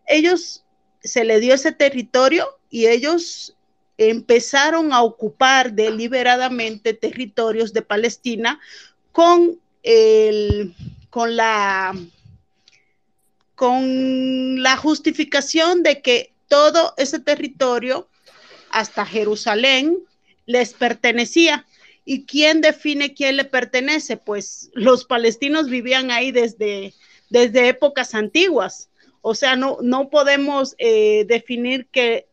Ellos 0.07 0.65
se 1.03 1.25
le 1.25 1.41
dio 1.41 1.55
ese 1.55 1.73
territorio 1.73 2.47
y 2.69 2.89
ellos 2.89 3.57
empezaron 3.97 4.93
a 4.93 5.03
ocupar 5.03 5.73
deliberadamente 5.73 6.93
territorios 6.93 7.73
de 7.73 7.83
Palestina 7.83 8.61
con 9.13 9.59
el, 9.83 10.75
con 11.09 11.37
la 11.37 11.95
con 13.55 14.61
la 14.61 14.77
justificación 14.77 15.85
de 15.85 16.03
que 16.03 16.33
todo 16.49 16.95
ese 16.97 17.21
territorio, 17.21 18.09
hasta 18.71 19.07
Jerusalén, 19.07 19.99
les 20.47 20.75
pertenecía. 20.75 21.65
¿Y 22.05 22.25
quién 22.27 22.61
define 22.61 23.15
quién 23.15 23.37
le 23.37 23.45
pertenece? 23.45 24.17
Pues 24.17 24.71
los 24.75 25.05
palestinos 25.05 25.69
vivían 25.69 26.11
ahí 26.11 26.33
desde, 26.33 26.95
desde 27.31 27.69
épocas 27.69 28.15
antiguas. 28.15 28.91
O 29.21 29.35
sea, 29.35 29.55
no, 29.55 29.79
no 29.83 30.11
podemos 30.11 30.75
eh, 30.79 31.25
definir 31.29 31.87
que, 31.87 32.27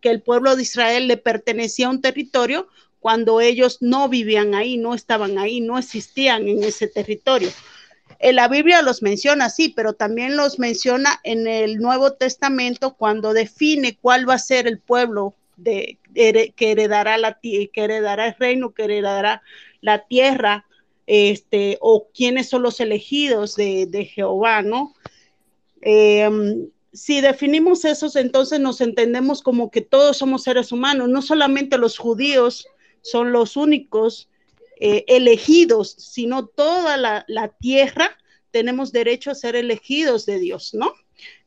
que 0.00 0.10
el 0.10 0.22
pueblo 0.22 0.56
de 0.56 0.62
Israel 0.62 1.06
le 1.06 1.16
pertenecía 1.16 1.86
a 1.86 1.90
un 1.90 2.00
territorio 2.00 2.68
cuando 2.98 3.40
ellos 3.40 3.78
no 3.80 4.08
vivían 4.08 4.54
ahí, 4.54 4.78
no 4.78 4.94
estaban 4.94 5.38
ahí, 5.38 5.60
no 5.60 5.78
existían 5.78 6.48
en 6.48 6.64
ese 6.64 6.88
territorio. 6.88 7.50
En 8.18 8.36
la 8.36 8.48
Biblia 8.48 8.80
los 8.80 9.02
menciona 9.02 9.44
así, 9.44 9.68
pero 9.68 9.92
también 9.92 10.36
los 10.36 10.58
menciona 10.58 11.20
en 11.22 11.46
el 11.46 11.76
Nuevo 11.76 12.14
Testamento 12.14 12.94
cuando 12.94 13.34
define 13.34 13.98
cuál 14.00 14.28
va 14.28 14.34
a 14.34 14.38
ser 14.38 14.66
el 14.66 14.78
pueblo 14.78 15.34
de, 15.56 15.98
que 16.14 16.70
heredará 16.70 17.18
la 17.18 17.38
que 17.40 17.70
heredará 17.74 18.28
el 18.28 18.34
reino, 18.38 18.72
que 18.72 18.84
heredará 18.84 19.42
la 19.80 20.06
tierra, 20.06 20.66
este, 21.06 21.78
o 21.80 22.08
quiénes 22.14 22.48
son 22.48 22.62
los 22.62 22.80
elegidos 22.80 23.56
de, 23.56 24.10
Jehová, 24.14 24.62
¿no? 24.62 24.94
Em, 25.82 26.68
si 26.92 27.20
definimos 27.20 27.84
esos, 27.84 28.16
entonces 28.16 28.60
nos 28.60 28.80
entendemos 28.80 29.42
como 29.42 29.70
que 29.70 29.80
todos 29.80 30.16
somos 30.16 30.44
seres 30.44 30.72
humanos, 30.72 31.08
no 31.08 31.22
solamente 31.22 31.76
los 31.76 31.98
judíos 31.98 32.66
son 33.02 33.32
los 33.32 33.56
únicos 33.56 34.28
eh, 34.78 35.04
elegidos, 35.08 35.90
sino 35.98 36.46
toda 36.46 36.96
la, 36.96 37.24
tierra 37.60 38.16
tenemos 38.52 38.92
derecho 38.92 39.30
a 39.30 39.34
ser 39.34 39.56
elegidos 39.56 40.24
de 40.24 40.38
Dios, 40.38 40.72
¿no? 40.72 40.94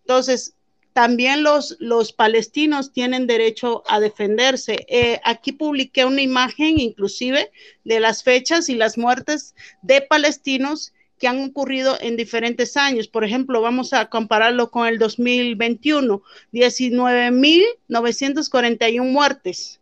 Entonces, 0.02 0.57
también 0.98 1.44
los, 1.44 1.78
palestinos 2.12 2.92
tienen 2.92 3.28
derecho 3.28 3.84
a 3.88 4.00
defenderse. 4.00 4.88
Eh, 4.90 5.22
aquí 5.24 5.52
publiqué 5.52 6.06
una 6.06 6.24
imagen 6.24 6.80
inclusive 6.80 7.52
de 7.84 8.00
las 8.00 8.24
fechas 8.24 8.68
y 8.68 8.74
las 8.74 8.98
muertes 8.98 9.54
de 9.84 10.02
palestinos 10.02 10.94
que 11.20 11.28
han 11.28 11.44
ocurrido 11.44 12.00
en 12.02 12.18
diferentes 12.18 12.76
años. 12.78 13.08
Por 13.08 13.24
ejemplo, 13.24 13.62
vamos 13.62 13.94
a 13.94 14.10
compararlo 14.10 14.72
con 14.72 14.88
el 14.88 14.98
2021, 14.98 16.24
19.941 16.52 19.04
muertes 19.04 19.80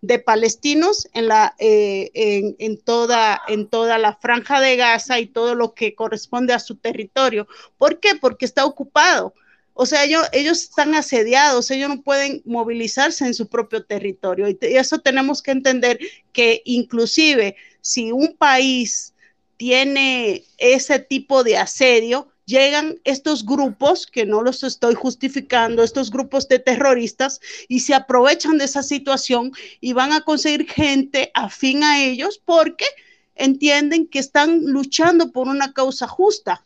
de 0.00 0.18
palestinos 0.18 1.06
en, 1.14 1.28
la, 1.28 1.54
eh, 1.60 2.10
en, 2.58 2.78
toda, 2.78 3.40
en 3.46 3.68
toda 3.68 3.98
la 3.98 4.16
franja 4.16 4.60
de 4.60 4.74
Gaza 4.74 5.20
y 5.20 5.26
todo 5.26 5.54
lo 5.54 5.74
que 5.74 5.94
corresponde 5.94 6.54
a 6.54 6.58
su 6.58 6.74
territorio. 6.74 7.46
¿Por 7.78 8.00
qué? 8.00 8.16
Porque 8.16 8.46
está 8.46 8.66
ocupado. 8.66 9.32
O 9.78 9.84
sea, 9.84 10.04
ellos, 10.04 10.26
están 10.32 10.94
asediados, 10.94 11.70
ellos 11.70 11.90
no 11.90 12.00
pueden 12.00 12.40
movilizarse 12.46 13.26
en 13.26 13.34
su 13.34 13.46
propio 13.46 13.84
territorio. 13.84 14.48
Y, 14.48 14.58
y 14.62 14.76
eso 14.76 15.00
tenemos 15.00 15.42
que 15.42 15.50
entender 15.50 15.98
que 16.32 16.62
inclusive 16.64 17.56
si 17.82 18.10
un 18.10 18.34
país 18.38 19.12
tiene 19.58 20.44
ese 20.56 20.98
tipo 20.98 21.44
de 21.44 21.58
asedio, 21.58 22.28
llegan 22.46 22.98
estos 23.04 23.44
grupos, 23.44 24.06
que 24.06 24.24
no 24.24 24.40
los 24.40 24.62
estoy 24.62 24.94
justificando, 24.94 25.82
estos 25.82 26.10
grupos 26.10 26.48
de 26.48 26.58
terroristas, 26.58 27.40
y 27.68 27.80
se 27.80 27.92
aprovechan 27.92 28.56
de 28.56 28.64
esa 28.64 28.82
situación 28.82 29.52
y 29.82 29.92
van 29.92 30.14
a 30.14 30.22
conseguir 30.22 30.66
gente 30.70 31.30
afín 31.34 31.84
a 31.84 32.02
ellos 32.02 32.40
porque 32.42 32.86
entienden 33.34 34.06
que 34.06 34.20
están 34.20 34.64
luchando 34.64 35.32
por 35.32 35.48
una 35.48 35.74
causa 35.74 36.06
justa. 36.08 36.64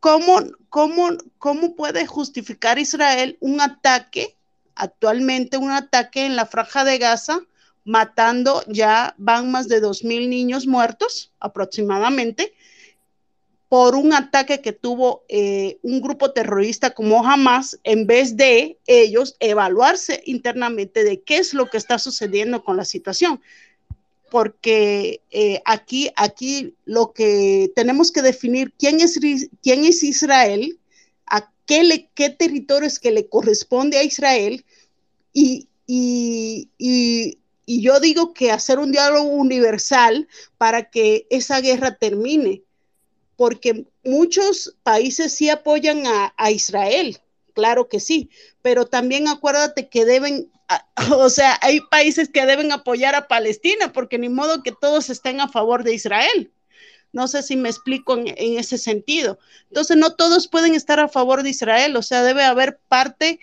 ¿cómo, 0.00 0.40
cómo, 0.68 1.10
cómo 1.38 1.76
puede 1.76 2.06
justificar 2.06 2.80
Israel 2.80 3.38
un 3.40 3.60
ataque, 3.60 4.36
actualmente 4.74 5.56
un 5.56 5.70
ataque 5.70 6.26
en 6.26 6.34
la 6.34 6.46
franja 6.46 6.82
de 6.84 6.98
Gaza, 6.98 7.38
matando 7.84 8.64
ya 8.66 9.14
van 9.16 9.52
más 9.52 9.68
de 9.68 9.80
2.000 9.80 10.28
niños 10.28 10.66
muertos 10.66 11.30
aproximadamente? 11.38 12.52
Por 13.68 13.94
un 13.96 14.12
ataque 14.12 14.60
que 14.60 14.72
tuvo 14.72 15.24
eh, 15.28 15.78
un 15.82 16.00
grupo 16.00 16.32
terrorista 16.32 16.90
como 16.90 17.26
Hamas, 17.26 17.78
en 17.82 18.06
vez 18.06 18.36
de 18.36 18.78
ellos 18.86 19.36
evaluarse 19.40 20.22
internamente 20.26 21.02
de 21.02 21.22
qué 21.22 21.38
es 21.38 21.54
lo 21.54 21.70
que 21.70 21.78
está 21.78 21.98
sucediendo 21.98 22.62
con 22.62 22.76
la 22.76 22.84
situación. 22.84 23.40
Porque 24.30 25.20
eh, 25.30 25.60
aquí, 25.64 26.10
aquí 26.16 26.74
lo 26.84 27.12
que 27.12 27.72
tenemos 27.74 28.12
que 28.12 28.22
definir 28.22 28.72
quién 28.78 29.00
es, 29.00 29.18
quién 29.62 29.84
es 29.84 30.02
Israel, 30.02 30.78
a 31.26 31.50
qué, 31.66 31.84
le, 31.84 32.08
qué 32.14 32.30
territorio 32.30 32.86
es 32.86 32.98
que 32.98 33.10
le 33.10 33.28
corresponde 33.28 33.98
a 33.98 34.04
Israel 34.04 34.64
y, 35.32 35.68
y 35.86 36.68
y 37.66 37.82
yo 37.82 38.00
digo 38.00 38.34
que 38.34 38.50
hacer 38.50 38.78
un 38.78 38.92
diálogo 38.92 39.28
universal 39.28 40.28
para 40.58 40.90
que 40.90 41.26
esa 41.30 41.60
guerra 41.60 41.96
termine 41.96 42.62
porque 43.36 43.86
muchos 44.04 44.76
países 44.82 45.32
sí 45.32 45.50
apoyan 45.50 46.04
a, 46.06 46.50
Israel, 46.50 47.18
claro 47.54 47.88
que 47.88 48.00
sí, 48.00 48.30
pero 48.62 48.86
también 48.86 49.28
acuérdate 49.28 49.88
que 49.88 50.04
deben, 50.04 50.50
o 51.16 51.30
sea, 51.30 51.58
hay 51.62 51.80
países 51.80 52.28
que 52.28 52.46
deben 52.46 52.72
apoyar 52.72 53.14
a 53.14 53.28
Palestina, 53.28 53.92
porque 53.92 54.18
ni 54.18 54.28
modo 54.28 54.62
que 54.62 54.72
todos 54.72 55.10
estén 55.10 55.40
a 55.40 55.48
favor 55.48 55.84
de 55.84 55.94
Israel. 55.94 56.52
No 57.12 57.28
sé 57.28 57.44
si 57.44 57.54
me 57.54 57.68
explico 57.68 58.16
en, 58.16 58.26
en 58.28 58.58
ese 58.58 58.76
sentido. 58.76 59.38
Entonces, 59.68 59.96
no 59.96 60.16
todos 60.16 60.48
pueden 60.48 60.74
estar 60.74 60.98
a 60.98 61.08
favor 61.08 61.44
de 61.44 61.50
Israel, 61.50 61.96
o 61.96 62.02
sea, 62.02 62.24
debe 62.24 62.42
haber 62.42 62.80
parte 62.88 63.38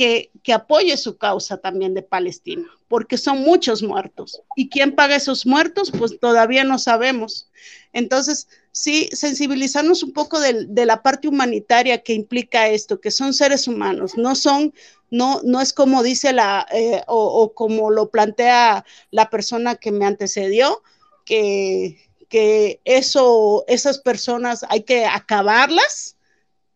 que, 0.00 0.54
apoye 0.54 0.96
su 0.96 1.18
causa 1.18 1.58
también 1.58 1.92
de 1.92 2.02
Palestina, 2.02 2.66
porque 2.88 3.18
son 3.18 3.42
muchos 3.42 3.82
muertos. 3.82 4.40
¿Y 4.56 4.70
quién 4.70 4.94
paga 4.94 5.16
esos 5.16 5.44
muertos? 5.44 5.92
Pues 5.96 6.18
todavía 6.18 6.64
no 6.64 6.78
sabemos. 6.78 7.50
Entonces, 7.92 8.48
sí 8.72 9.10
sensibilizarnos 9.12 10.02
un 10.02 10.14
poco 10.14 10.40
de, 10.40 10.64
de, 10.66 10.86
la 10.86 11.02
parte 11.02 11.28
humanitaria 11.28 12.02
que 12.02 12.14
implica 12.14 12.68
esto, 12.68 12.98
que 12.98 13.10
son 13.10 13.34
seres 13.34 13.68
humanos, 13.68 14.16
no 14.16 14.34
son, 14.34 14.72
no, 15.10 15.42
no 15.44 15.60
es 15.60 15.74
como 15.74 16.02
dice 16.02 16.32
la, 16.32 16.66
eh, 16.72 17.02
o, 17.06 17.42
o, 17.42 17.52
como 17.52 17.90
lo 17.90 18.10
plantea 18.10 18.86
la 19.10 19.28
persona 19.28 19.74
que 19.74 19.92
me 19.92 20.06
antecedió, 20.06 20.82
que, 21.26 21.98
que 22.30 22.80
eso, 22.86 23.64
esas 23.68 23.98
personas 23.98 24.64
hay 24.70 24.84
que 24.84 25.04
acabarlas 25.04 26.16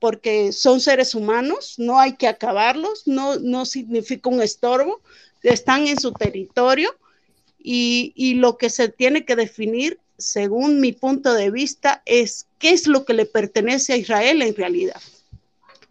porque 0.05 0.53
son 0.53 0.83
seres 0.83 1.15
humanos, 1.15 1.77
no 1.79 1.99
hay 1.99 2.17
que 2.17 2.29
acabarlos, 2.29 3.07
no, 3.07 3.39
no 3.39 3.65
significa 3.65 4.29
un 4.29 4.43
estorbo, 4.43 5.01
están 5.43 5.87
en 5.87 5.99
su 5.99 6.13
territorio 6.13 6.95
y, 7.59 8.13
y 8.15 8.35
lo 8.35 8.59
que 8.59 8.69
se 8.69 8.91
tiene 8.91 9.25
que 9.25 9.35
definir 9.35 9.99
según 10.19 10.79
mi 10.79 10.93
punto 10.93 11.33
de 11.33 11.51
vista, 11.51 12.03
es 12.05 12.47
qué 12.59 12.73
es 12.73 12.87
lo 12.87 13.07
que 13.07 13.15
le 13.15 13.25
pertenece 13.25 13.95
a 13.95 13.97
Israel 13.97 14.43
en 14.43 14.55
realidad. 14.55 15.01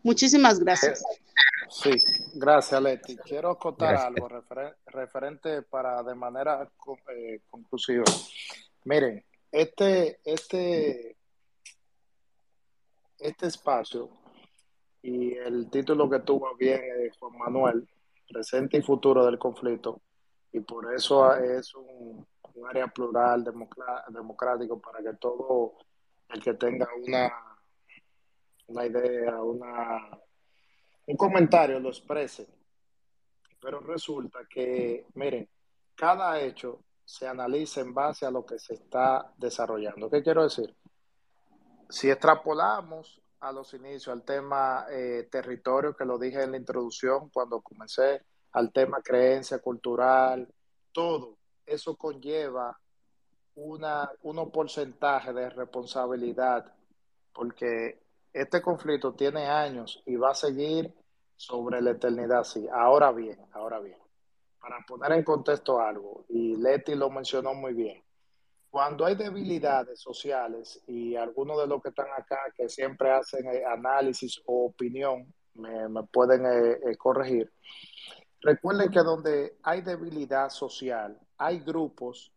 Muchísimas 0.03 0.59
gracias. 0.59 1.03
Sí, 1.71 1.89
gracias, 2.35 2.79
Leti. 2.83 3.17
Quiero 3.17 3.49
acotar 3.49 3.95
algo 3.95 4.29
referente 4.85 5.63
para 5.63 6.03
de 6.03 6.13
manera 6.13 6.69
eh, 7.15 7.39
conclusiva. 7.49 8.03
Miren, 8.83 9.25
este, 9.51 10.19
este, 10.23 11.15
este 13.23 13.47
espacio 13.47 14.09
y 15.01 15.33
el 15.33 15.69
título 15.69 16.09
que 16.09 16.19
tuvo 16.19 16.55
bien 16.55 16.81
Juan 17.19 17.37
Manuel, 17.37 17.87
presente 18.27 18.77
y 18.77 18.81
futuro 18.81 19.25
del 19.25 19.37
conflicto, 19.37 20.01
y 20.51 20.59
por 20.61 20.93
eso 20.93 21.35
es 21.35 21.73
un, 21.75 22.25
un 22.55 22.67
área 22.67 22.87
plural, 22.87 23.43
democrático, 24.09 24.79
para 24.79 25.01
que 25.01 25.17
todo 25.17 25.73
el 26.29 26.41
que 26.41 26.53
tenga 26.53 26.87
una, 26.95 27.31
una 28.67 28.85
idea, 28.85 29.41
una, 29.41 30.09
un 31.07 31.17
comentario 31.17 31.79
lo 31.79 31.89
exprese. 31.89 32.47
Pero 33.59 33.79
resulta 33.79 34.39
que, 34.49 35.05
miren, 35.15 35.47
cada 35.95 36.39
hecho 36.39 36.81
se 37.05 37.27
analiza 37.27 37.81
en 37.81 37.93
base 37.93 38.25
a 38.25 38.31
lo 38.31 38.45
que 38.45 38.59
se 38.59 38.73
está 38.73 39.33
desarrollando. 39.37 40.09
¿Qué 40.09 40.21
quiero 40.21 40.43
decir? 40.43 40.75
Si 41.93 42.09
extrapolamos 42.09 43.21
a 43.41 43.51
los 43.51 43.71
inicios 43.75 44.07
al 44.07 44.23
tema 44.23 44.87
eh, 44.89 45.27
territorio, 45.29 45.95
que 45.95 46.05
lo 46.05 46.17
dije 46.17 46.41
en 46.41 46.49
la 46.49 46.57
introducción 46.57 47.29
cuando 47.29 47.61
comencé, 47.61 48.23
al 48.53 48.71
tema 48.71 48.99
creencia 49.03 49.59
cultural, 49.59 50.51
todo 50.91 51.37
eso 51.63 51.95
conlleva 51.95 52.75
una, 53.53 54.09
unos 54.23 54.49
porcentaje 54.49 55.33
de 55.33 55.51
responsabilidad, 55.51 56.65
porque 57.31 58.01
este 58.33 58.59
conflicto 58.59 59.13
tiene 59.13 59.45
años 59.45 60.01
y 60.07 60.15
va 60.15 60.31
a 60.31 60.35
seguir 60.35 60.91
sobre 61.35 61.79
la 61.79 61.91
eternidad, 61.91 62.43
sí. 62.43 62.67
Ahora 62.73 63.11
bien, 63.11 63.37
ahora 63.51 63.79
bien, 63.79 63.99
para 64.59 64.83
poner 64.87 65.11
en 65.11 65.23
contexto 65.23 65.79
algo, 65.79 66.25
y 66.29 66.55
Leti 66.55 66.95
lo 66.95 67.11
mencionó 67.11 67.53
muy 67.53 67.75
bien, 67.75 68.02
cuando 68.73 69.05
hay 69.05 69.13
debilidades 69.13 69.99
sociales 70.01 70.81
y 70.87 71.15
algunos 71.15 71.59
de 71.59 71.67
los 71.67 71.79
que 71.79 71.89
están 71.89 72.07
acá 72.17 72.39
que 72.57 72.67
siempre 72.67 73.11
hacen 73.11 73.45
eh, 73.45 73.63
análisis 73.63 74.41
o 74.47 74.65
opinión, 74.65 75.31
me, 75.53 76.01
pueden 76.11 76.43
eh, 76.47 76.79
eh, 76.83 76.97
corregir, 76.97 77.53
recuerden 78.41 78.89
que 78.89 79.01
donde 79.01 79.57
hay 79.61 79.81
debilidad 79.81 80.49
social, 80.49 81.15
hay 81.37 81.59
grupos 81.59 82.33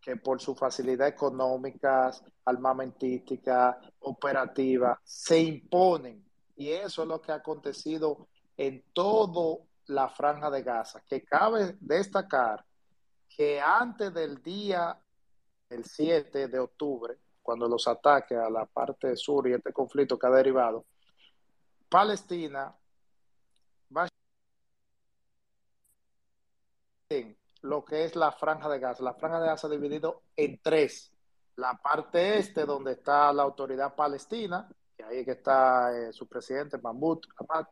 que 0.00 0.14
por 0.14 0.40
su 0.40 0.54
facilidad 0.54 1.08
económica, 1.08 2.12
armamentística, 2.44 3.80
operativa, 3.98 4.96
se 5.02 5.40
imponen. 5.40 6.24
Y 6.54 6.68
eso 6.68 7.02
es 7.02 7.08
lo 7.08 7.20
que 7.20 7.32
ha 7.32 7.42
acontecido 7.42 8.28
en 8.56 8.84
toda 8.92 9.58
la 9.86 10.08
franja 10.08 10.50
de 10.50 10.62
Gaza, 10.62 11.02
que 11.08 11.24
cabe 11.24 11.76
destacar 11.80 12.64
que 13.28 13.60
antes 13.60 14.14
del 14.14 14.40
día 14.40 14.96
el 15.70 15.84
7 15.84 16.48
de 16.48 16.58
octubre, 16.58 17.16
cuando 17.42 17.68
los 17.68 17.88
ataques 17.88 18.36
a 18.36 18.50
la 18.50 18.66
parte 18.66 19.16
sur 19.16 19.48
y 19.48 19.54
este 19.54 19.72
conflicto 19.72 20.18
que 20.18 20.26
ha 20.26 20.30
derivado, 20.30 20.84
Palestina 21.88 22.74
va 23.96 24.04
a 24.04 24.08
lo 27.62 27.84
que 27.84 28.04
es 28.04 28.16
la 28.16 28.32
franja 28.32 28.68
de 28.68 28.78
Gaza. 28.78 29.02
La 29.02 29.14
franja 29.14 29.40
de 29.40 29.46
Gaza 29.46 29.68
dividido 29.68 30.22
en 30.36 30.60
tres. 30.62 31.12
La 31.56 31.74
parte 31.74 32.38
este, 32.38 32.64
donde 32.64 32.92
está 32.92 33.32
la 33.32 33.42
autoridad 33.42 33.94
palestina, 33.94 34.68
ahí 35.04 35.24
que 35.24 35.32
está 35.32 35.92
eh, 35.96 36.12
su 36.12 36.26
presidente, 36.26 36.78
Mahmoud 36.78 37.20
Ahmad, 37.36 37.66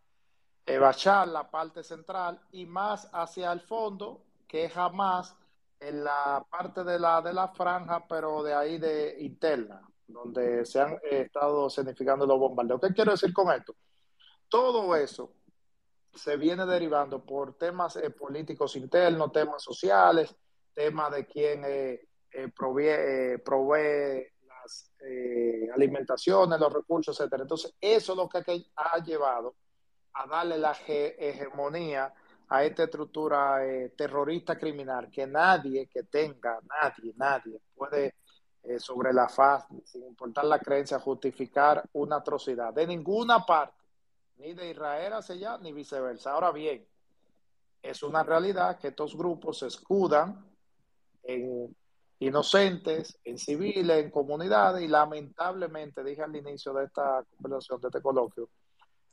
eh, 0.67 0.79
Bashar, 0.79 1.29
la 1.29 1.51
parte 1.51 1.83
central, 1.83 2.41
y 2.53 2.67
más 2.67 3.09
hacia 3.13 3.53
el 3.53 3.61
fondo, 3.61 4.25
que 4.47 4.67
es 4.67 4.77
Hamas, 4.77 5.35
en 5.81 6.05
la 6.05 6.45
parte 6.51 6.85
de 6.85 6.99
la, 6.99 7.21
de 7.23 7.33
la 7.33 7.49
franja, 7.49 8.07
pero 8.09 8.43
de 8.43 8.55
ahí 8.55 8.79
de 8.79 9.17
interna, 9.21 9.81
donde 10.07 10.65
se 10.65 10.81
han 10.81 10.95
eh, 10.95 11.23
estado 11.27 11.71
significando 11.71 12.27
los 12.27 12.39
bombardeos. 12.39 12.81
¿Qué 12.81 12.93
quiero 12.95 13.13
decir 13.13 13.33
con 13.33 13.53
esto? 13.53 13.75
Todo 14.49 14.97
eso 14.97 15.35
se 16.19 16.37
viene 16.37 16.67
derivando 16.67 17.25
por 17.25 17.57
temas 17.57 17.97
eh, 17.97 18.11
políticos 18.11 18.77
internos, 18.77 19.33
temas 19.33 19.63
sociales, 19.63 20.35
temas 20.75 21.13
de 21.13 21.27
quién 21.27 21.63
eh, 21.65 22.09
eh, 22.31 22.49
provee, 22.55 23.39
provee, 23.45 24.27
las 24.47 24.93
alimentaciones, 25.75 26.59
los 26.59 26.73
recursos, 26.73 27.19
etcétera. 27.19 27.43
Entonces, 27.43 27.75
eso 27.81 28.13
es 28.13 28.17
lo 28.17 28.29
que 28.29 28.67
ha 28.77 28.99
llevado 28.99 29.55
a 30.15 30.27
darle 30.27 30.59
la 30.59 30.73
hegemonía 30.73 32.13
a 32.49 32.65
esta 32.65 32.85
estructura 32.85 33.61
terrorista 33.97 34.59
criminal 34.59 35.11
que 35.11 35.27
nadie 35.27 35.87
que 35.87 36.05
tenga, 36.05 36.59
nadie, 36.83 37.13
nadie 37.17 37.61
puede 37.75 38.15
sobre 38.79 39.13
la 39.13 39.29
faz, 39.29 39.67
sin 39.85 40.05
importar 40.05 40.45
la 40.45 40.59
creencia, 40.59 40.99
justificar 40.99 41.83
una 41.93 42.17
atrocidad 42.17 42.73
de 42.75 42.87
ninguna 42.87 43.45
parte 43.47 43.75
ni 44.39 44.55
de 44.55 44.71
Israel 44.71 45.15
hacia 45.15 45.35
allá, 45.35 45.59
ni 45.59 45.73
viceversa. 45.73 46.33
Ahora 46.33 46.53
bien, 46.53 46.87
es 47.83 48.03
una 48.03 48.23
realidad 48.23 48.79
que 48.79 48.89
estos 48.89 49.17
grupos 49.17 49.59
se 49.59 49.67
escudan 49.67 50.45
en 51.23 51.75
inocentes, 52.21 53.19
en 53.25 53.39
civiles, 53.39 54.05
en 54.05 54.11
comunidades, 54.11 54.83
y 54.83 54.89
lamentablemente, 54.89 56.03
dije 56.05 56.23
al 56.23 56.35
inicio 56.37 56.73
de 56.73 56.85
esta 56.85 57.25
conversación, 57.37 57.81
de 57.81 57.89
este 57.89 58.03
coloquio, 58.03 58.49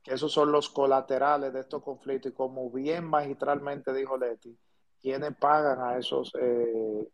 que 0.05 0.13
esos 0.13 0.31
son 0.31 0.51
los 0.51 0.69
colaterales 0.69 1.51
de 1.51 1.61
estos 1.61 1.81
conflictos, 1.81 2.31
y 2.31 2.35
como 2.35 2.69
bien 2.69 3.05
magistralmente 3.05 3.91
dijo 3.91 4.15
Leti, 4.17 4.55
quienes 5.01 5.35
pagan 5.35 5.81
a 5.81 5.97
esos, 5.97 6.31
eh, 6.39 7.09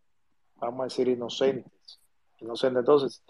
vamos 0.57 0.81
a 0.81 0.83
decir, 0.83 1.07
inocentes. 1.07 2.01
inocentes. 2.39 2.79
Entonces, 2.79 3.23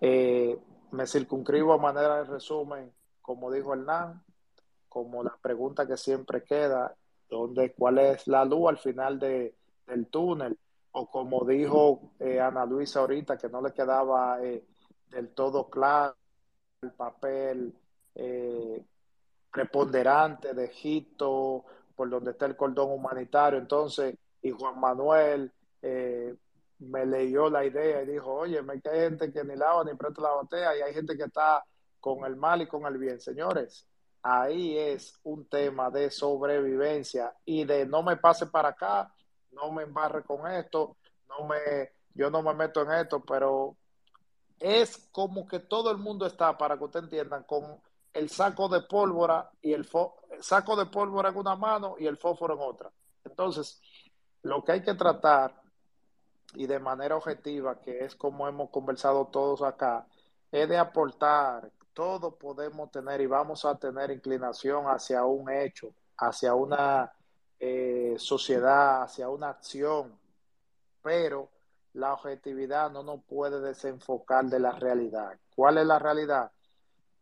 eh, 0.00 0.58
me 0.92 1.06
circunscribo 1.06 1.74
a 1.74 1.78
manera 1.78 2.16
de 2.16 2.24
resumen, 2.24 2.90
como 3.20 3.52
dijo 3.52 3.74
Hernán, 3.74 4.24
como 4.88 5.22
la 5.22 5.36
pregunta 5.36 5.86
que 5.86 5.98
siempre 5.98 6.42
queda, 6.42 6.96
¿dónde, 7.28 7.74
¿cuál 7.74 7.98
es 7.98 8.26
la 8.26 8.46
luz 8.46 8.70
al 8.70 8.78
final 8.78 9.18
de, 9.18 9.54
del 9.86 10.06
túnel? 10.06 10.58
O 10.92 11.10
como 11.10 11.44
dijo 11.44 12.12
eh, 12.20 12.40
Ana 12.40 12.64
Luisa 12.64 13.00
ahorita, 13.00 13.36
que 13.36 13.50
no 13.50 13.60
le 13.60 13.74
quedaba 13.74 14.38
del 14.38 15.28
todo 15.34 15.68
claro 15.68 16.16
el 16.80 16.92
papel 16.92 17.74
eh, 18.18 18.84
preponderante 19.50 20.52
de 20.52 20.66
Egipto, 20.66 21.64
por 21.96 22.10
donde 22.10 22.32
está 22.32 22.44
el 22.44 22.56
cordón 22.56 22.90
humanitario. 22.92 23.58
Entonces, 23.58 24.14
y 24.42 24.50
Juan 24.50 24.78
Manuel 24.78 25.50
me 26.78 27.04
leyó 27.06 27.50
la 27.50 27.64
idea 27.64 28.02
y 28.02 28.06
dijo, 28.06 28.32
oye, 28.32 28.62
me 28.62 28.74
hay 28.74 28.80
gente 28.82 29.32
que 29.32 29.44
ni 29.44 29.56
lava 29.56 29.84
ni 29.84 29.94
presta 29.94 30.22
la 30.22 30.34
botella 30.34 30.76
y 30.76 30.82
hay 30.82 30.94
gente 30.94 31.16
que 31.16 31.24
está 31.24 31.64
con 32.00 32.24
el 32.24 32.36
mal 32.36 32.62
y 32.62 32.68
con 32.68 32.86
el 32.86 32.98
bien. 32.98 33.20
Señores, 33.20 33.86
ahí 34.22 34.78
es 34.78 35.18
un 35.24 35.48
tema 35.48 35.90
de 35.90 36.10
sobrevivencia 36.10 37.34
y 37.44 37.64
de 37.64 37.86
no 37.86 38.02
me 38.02 38.16
pase 38.16 38.46
para 38.46 38.70
acá, 38.70 39.12
no 39.52 39.72
me 39.72 39.82
embarre 39.82 40.22
con 40.22 40.50
esto, 40.50 40.96
no 41.28 41.46
me, 41.46 41.92
yo 42.14 42.30
no 42.30 42.42
me 42.42 42.54
meto 42.54 42.82
en 42.82 42.92
esto, 42.92 43.20
pero 43.24 43.76
es 44.60 45.08
como 45.12 45.46
que 45.46 45.58
todo 45.58 45.90
el 45.90 45.98
mundo 45.98 46.26
está, 46.26 46.56
para 46.56 46.76
que 46.76 46.84
ustedes 46.84 47.04
entiendan, 47.04 47.42
con 47.44 47.80
el 48.12 48.28
saco 48.30 48.68
de 48.68 48.82
pólvora 48.82 49.50
y 49.62 49.72
el, 49.72 49.88
el 50.30 50.42
saco 50.42 50.76
de 50.76 50.86
pólvora 50.86 51.30
en 51.30 51.36
una 51.36 51.56
mano 51.56 51.96
y 51.98 52.06
el 52.06 52.16
fósforo 52.16 52.54
en 52.54 52.60
otra. 52.60 52.90
Entonces, 53.24 53.80
lo 54.42 54.64
que 54.64 54.72
hay 54.72 54.82
que 54.82 54.94
tratar 54.94 55.62
y 56.54 56.66
de 56.66 56.78
manera 56.78 57.16
objetiva, 57.16 57.80
que 57.80 58.04
es 58.04 58.14
como 58.14 58.48
hemos 58.48 58.70
conversado 58.70 59.26
todos 59.26 59.62
acá, 59.62 60.06
es 60.50 60.68
de 60.68 60.78
aportar, 60.78 61.70
todos 61.92 62.34
podemos 62.34 62.90
tener 62.90 63.20
y 63.20 63.26
vamos 63.26 63.64
a 63.64 63.76
tener 63.76 64.10
inclinación 64.10 64.86
hacia 64.86 65.24
un 65.24 65.50
hecho, 65.50 65.92
hacia 66.16 66.54
una 66.54 67.12
eh, 67.60 68.14
sociedad, 68.18 69.02
hacia 69.02 69.28
una 69.28 69.50
acción, 69.50 70.18
pero 71.02 71.50
la 71.94 72.14
objetividad 72.14 72.90
no 72.90 73.02
nos 73.02 73.22
puede 73.24 73.60
desenfocar 73.60 74.44
de 74.46 74.60
la 74.60 74.72
realidad. 74.72 75.38
¿Cuál 75.54 75.78
es 75.78 75.86
la 75.86 75.98
realidad? 75.98 76.52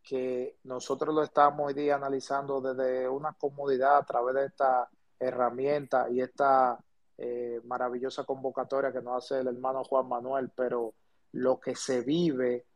Que 0.06 0.58
nosotros 0.62 1.12
lo 1.12 1.24
estamos 1.24 1.66
hoy 1.66 1.74
día 1.74 1.96
analizando 1.96 2.60
desde 2.60 3.08
una 3.08 3.32
comodidad 3.32 3.96
a 3.96 4.04
través 4.04 4.36
de 4.36 4.46
esta 4.46 4.88
herramienta 5.18 6.08
y 6.08 6.20
esta 6.20 6.78
eh, 7.18 7.60
maravillosa 7.64 8.22
convocatoria 8.22 8.92
que 8.92 9.02
nos 9.02 9.24
hace 9.24 9.40
el 9.40 9.48
hermano 9.48 9.82
Juan 9.82 10.08
Manuel, 10.08 10.52
pero 10.54 10.94
lo 11.32 11.58
que 11.58 11.74
se 11.74 12.02
vive 12.02 12.66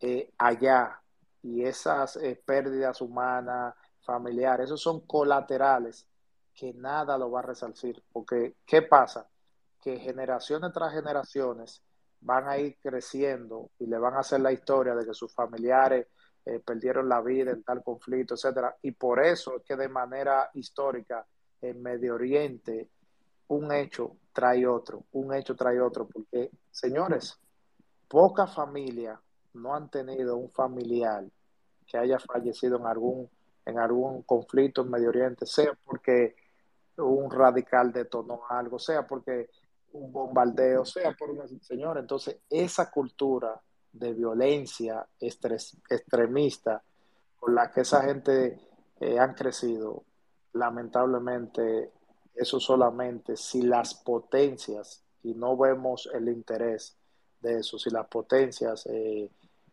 eh, 0.00 0.32
allá 0.38 1.02
y 1.42 1.64
esas 1.64 2.16
eh, 2.16 2.40
pérdidas 2.42 3.02
humanas, 3.02 3.74
familiares, 4.00 4.66
esos 4.66 4.80
son 4.80 5.00
colaterales 5.00 6.06
que 6.54 6.72
nada 6.72 7.18
lo 7.18 7.30
va 7.30 7.40
a 7.40 7.42
resarcir, 7.42 8.02
porque 8.10 8.56
¿qué 8.64 8.80
pasa? 8.80 9.28
Que 9.82 9.98
generaciones 9.98 10.72
tras 10.72 10.94
generaciones 10.94 11.82
van 12.20 12.48
a 12.48 12.56
ir 12.56 12.78
creciendo 12.80 13.70
y 13.78 13.86
le 13.86 13.98
van 13.98 14.14
a 14.14 14.20
hacer 14.20 14.40
la 14.40 14.52
historia 14.52 14.94
de 14.94 15.04
que 15.04 15.12
sus 15.12 15.34
familiares 15.34 16.06
perdieron 16.64 17.08
la 17.08 17.20
vida 17.20 17.52
en 17.52 17.62
tal 17.62 17.82
conflicto, 17.82 18.34
etcétera, 18.34 18.76
y 18.82 18.92
por 18.92 19.24
eso 19.24 19.56
es 19.56 19.62
que 19.62 19.76
de 19.76 19.88
manera 19.88 20.50
histórica 20.54 21.26
en 21.60 21.82
Medio 21.82 22.14
Oriente 22.14 22.88
un 23.48 23.72
hecho 23.72 24.16
trae 24.32 24.66
otro, 24.66 25.04
un 25.12 25.34
hecho 25.34 25.54
trae 25.54 25.80
otro, 25.80 26.06
porque, 26.06 26.50
señores, 26.70 27.38
pocas 28.08 28.54
familias 28.54 29.18
no 29.54 29.74
han 29.74 29.88
tenido 29.88 30.36
un 30.36 30.50
familiar 30.50 31.24
que 31.86 31.98
haya 31.98 32.18
fallecido 32.18 32.78
en 32.78 32.86
algún, 32.86 33.30
en 33.64 33.78
algún 33.78 34.22
conflicto 34.22 34.82
en 34.82 34.90
Medio 34.90 35.10
Oriente, 35.10 35.46
sea 35.46 35.72
porque 35.84 36.34
un 36.96 37.30
radical 37.30 37.92
detonó 37.92 38.42
algo, 38.48 38.78
sea 38.78 39.06
porque 39.06 39.50
un 39.92 40.12
bombardeo, 40.12 40.84
sea 40.84 41.12
por 41.12 41.30
una 41.30 41.46
señora. 41.60 42.00
Entonces, 42.00 42.38
esa 42.50 42.90
cultura 42.90 43.60
de 43.94 44.12
violencia 44.12 45.06
extremista 45.20 46.82
con 47.38 47.54
la 47.54 47.70
que 47.70 47.82
esa 47.82 48.02
gente 48.02 48.58
eh, 49.00 49.18
han 49.18 49.34
crecido, 49.34 50.04
lamentablemente 50.52 51.92
eso 52.34 52.58
solamente 52.58 53.36
si 53.36 53.62
las 53.62 53.94
potencias, 53.94 55.02
y 55.22 55.34
no 55.34 55.56
vemos 55.56 56.10
el 56.12 56.28
interés 56.28 56.96
de 57.40 57.60
eso, 57.60 57.78
si 57.78 57.90
las 57.90 58.08
potencias 58.08 58.84
eh, 58.86 59.30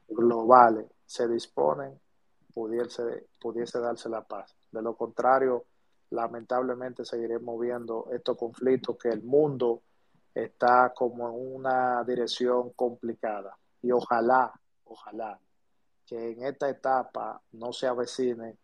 globales 0.08 0.86
se 1.06 1.28
disponen, 1.28 2.00
pudiese, 2.54 3.28
pudiese 3.40 3.80
darse 3.80 4.08
la 4.08 4.22
paz. 4.22 4.56
De 4.72 4.82
lo 4.82 4.96
contrario, 4.96 5.66
lamentablemente 6.12 7.06
seguiremos 7.06 7.60
viendo 7.60 8.08
estos 8.12 8.38
conflictos 8.38 8.98
que 8.98 9.10
el 9.10 9.24
mundo 9.24 9.82
está 10.34 10.94
como 10.96 11.28
en 11.30 11.56
una 11.56 12.04
dirección 12.04 12.72
complicada. 12.72 13.58
Y 13.82 13.92
ojalá, 13.92 14.52
ojalá, 14.86 15.40
que 16.06 16.32
en 16.32 16.44
esta 16.44 16.70
etapa 16.70 17.42
no 17.54 17.72
se 17.74 17.88
avecine 17.88 18.58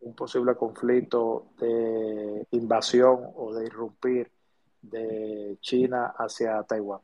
un 0.00 0.14
posible 0.14 0.54
conflicto 0.56 1.46
de 1.58 2.46
invasión 2.52 3.32
o 3.36 3.54
de 3.54 3.66
irrumpir 3.66 4.30
de 4.80 5.56
China 5.60 6.14
hacia 6.16 6.62
Taiwán. 6.64 7.00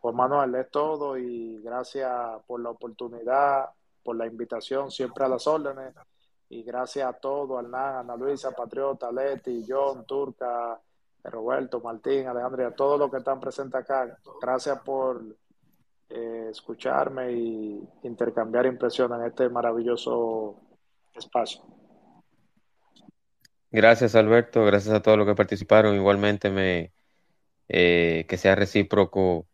Juan 0.00 0.16
Manuel, 0.16 0.54
es 0.54 0.70
todo 0.70 1.18
y 1.18 1.60
gracias 1.62 2.10
por 2.46 2.60
la 2.60 2.70
oportunidad, 2.70 3.70
por 4.02 4.16
la 4.16 4.26
invitación, 4.26 4.90
siempre 4.90 5.24
a 5.24 5.28
las 5.28 5.46
órdenes. 5.46 5.94
Y 6.48 6.62
gracias 6.62 7.08
a 7.08 7.12
todos, 7.12 7.62
Hernán, 7.62 7.96
Ana 7.96 8.16
Luisa, 8.16 8.50
Patriota, 8.50 9.12
Leti, 9.12 9.64
John, 9.68 10.04
Turca, 10.04 10.80
Roberto, 11.24 11.80
Martín, 11.80 12.26
Alejandro, 12.26 12.66
a 12.66 12.70
todos 12.72 12.98
los 12.98 13.10
que 13.10 13.18
están 13.18 13.38
presentes 13.38 13.80
acá. 13.80 14.18
Gracias 14.40 14.80
por 14.80 15.22
eh, 16.10 16.48
escucharme 16.50 17.30
y 17.32 17.88
intercambiar 18.02 18.66
impresiones 18.66 19.20
en 19.20 19.26
este 19.26 19.48
maravilloso 19.48 20.56
espacio. 21.14 21.62
Gracias, 23.70 24.16
Alberto. 24.16 24.64
Gracias 24.64 24.92
a 24.92 25.02
todos 25.02 25.16
los 25.16 25.26
que 25.26 25.36
participaron. 25.36 25.94
Igualmente, 25.94 26.50
me, 26.50 26.92
eh, 27.68 28.26
que 28.28 28.36
sea 28.36 28.56
recíproco 28.56 29.46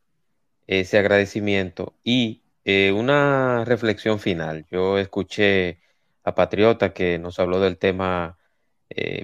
ese 0.66 0.98
agradecimiento. 0.98 1.94
Y 2.02 2.42
eh, 2.64 2.90
una 2.92 3.64
reflexión 3.66 4.18
final. 4.18 4.64
Yo 4.70 4.98
escuché 4.98 5.80
a 6.24 6.34
Patriota 6.34 6.94
que 6.94 7.18
nos 7.18 7.38
habló 7.38 7.60
del 7.60 7.76
tema 7.78 8.38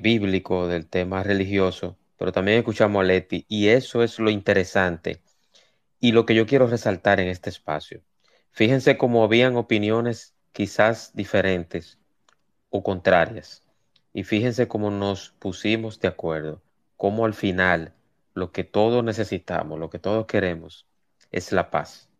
bíblico, 0.02 0.66
del 0.68 0.88
tema 0.88 1.22
religioso, 1.22 1.96
pero 2.18 2.32
también 2.32 2.58
escuchamos 2.58 3.00
a 3.00 3.04
Leti. 3.04 3.46
Y 3.48 3.68
eso 3.68 4.02
es 4.02 4.18
lo 4.18 4.28
interesante 4.28 5.22
y 6.02 6.10
lo 6.10 6.26
que 6.26 6.34
yo 6.34 6.46
quiero 6.46 6.66
resaltar 6.66 7.20
en 7.20 7.28
este 7.28 7.48
espacio. 7.48 8.02
Fíjense 8.50 8.98
cómo 8.98 9.22
habían 9.22 9.56
opiniones 9.56 10.34
quizás 10.50 11.14
diferentes 11.14 12.00
o 12.70 12.82
contrarias 12.82 13.62
y 14.12 14.24
fíjense 14.24 14.66
cómo 14.66 14.90
nos 14.90 15.30
pusimos 15.38 16.00
de 16.00 16.08
acuerdo, 16.08 16.60
cómo 16.96 17.24
al 17.24 17.34
final 17.34 17.94
lo 18.34 18.50
que 18.50 18.64
todos 18.64 19.04
necesitamos, 19.04 19.78
lo 19.78 19.90
que 19.90 20.00
todos 20.00 20.26
queremos, 20.26 20.88
es 21.30 21.52
la 21.52 21.70
paz. 21.70 22.10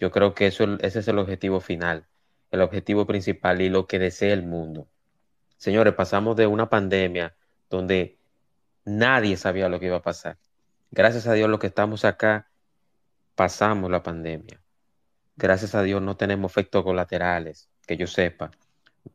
Yo 0.00 0.10
creo 0.10 0.34
que 0.34 0.48
ese 0.48 0.78
es 0.80 1.06
el 1.06 1.18
objetivo 1.20 1.60
final, 1.60 2.08
el 2.50 2.60
objetivo 2.60 3.06
principal 3.06 3.60
y 3.60 3.68
lo 3.68 3.86
que 3.86 4.00
desea 4.00 4.32
el 4.32 4.42
mundo. 4.42 4.88
Señores, 5.58 5.94
pasamos 5.94 6.34
de 6.34 6.48
una 6.48 6.68
pandemia 6.68 7.36
donde 7.70 8.18
nadie 8.84 9.36
sabía 9.36 9.68
lo 9.68 9.78
que 9.78 9.86
iba 9.86 9.98
a 9.98 10.02
pasar. 10.02 10.38
Gracias 10.90 11.28
a 11.28 11.34
Dios 11.34 11.48
los 11.48 11.60
que 11.60 11.68
estamos 11.68 12.04
acá 12.04 12.48
pasamos 13.34 13.90
la 13.90 14.02
pandemia. 14.02 14.62
Gracias 15.36 15.74
a 15.74 15.82
Dios 15.82 16.02
no 16.02 16.16
tenemos 16.16 16.52
efectos 16.52 16.84
colaterales, 16.84 17.68
que 17.86 17.96
yo 17.96 18.06
sepa. 18.06 18.50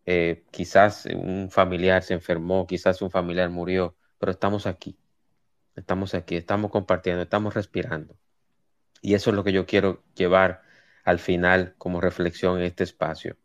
Eh, 0.05 0.45
quizás 0.51 1.05
un 1.05 1.49
familiar 1.49 2.03
se 2.03 2.13
enfermó, 2.13 2.67
quizás 2.67 3.01
un 3.01 3.11
familiar 3.11 3.49
murió, 3.49 3.95
pero 4.17 4.31
estamos 4.31 4.65
aquí, 4.65 4.97
estamos 5.75 6.13
aquí, 6.13 6.35
estamos 6.35 6.71
compartiendo, 6.71 7.21
estamos 7.21 7.53
respirando. 7.53 8.17
Y 9.01 9.13
eso 9.13 9.29
es 9.29 9.35
lo 9.35 9.43
que 9.43 9.53
yo 9.53 9.65
quiero 9.65 10.03
llevar 10.15 10.61
al 11.03 11.19
final 11.19 11.75
como 11.77 12.01
reflexión 12.01 12.57
en 12.57 12.65
este 12.65 12.83
espacio. 12.83 13.37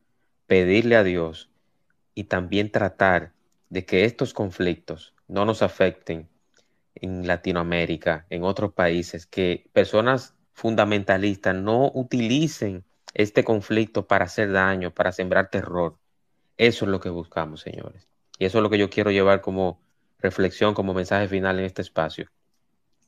Pedirle 0.46 0.96
a 0.96 1.04
Dios 1.04 1.50
y 2.14 2.24
también 2.24 2.72
tratar 2.72 3.32
de 3.68 3.84
que 3.84 4.04
estos 4.04 4.34
conflictos 4.34 5.14
no 5.28 5.44
nos 5.44 5.62
afecten 5.62 6.28
en 6.94 7.26
Latinoamérica, 7.26 8.26
en 8.30 8.44
otros 8.44 8.72
países, 8.72 9.26
que 9.26 9.70
personas 9.72 10.34
fundamentalistas 10.52 11.54
no 11.54 11.90
utilicen 11.94 12.84
este 13.14 13.44
conflicto 13.44 14.06
para 14.06 14.24
hacer 14.24 14.52
daño, 14.52 14.92
para 14.92 15.12
sembrar 15.12 15.50
terror. 15.50 15.96
Eso 16.56 16.84
es 16.84 16.90
lo 16.90 17.00
que 17.00 17.10
buscamos, 17.10 17.60
señores. 17.60 18.06
Y 18.38 18.44
eso 18.44 18.58
es 18.58 18.62
lo 18.62 18.70
que 18.70 18.78
yo 18.78 18.90
quiero 18.90 19.10
llevar 19.10 19.40
como 19.40 19.80
reflexión, 20.18 20.74
como 20.74 20.94
mensaje 20.94 21.28
final 21.28 21.58
en 21.58 21.66
este 21.66 21.82
espacio. 21.82 22.28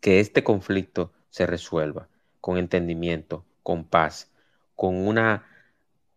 Que 0.01 0.21
este 0.21 0.45
conflicto 0.45 1.12
se 1.31 1.47
resuelva 1.47 2.09
con 2.41 2.59
entendimiento, 2.59 3.45
con 3.62 3.85
paz, 3.85 4.31
con 4.77 4.97
una, 4.97 5.47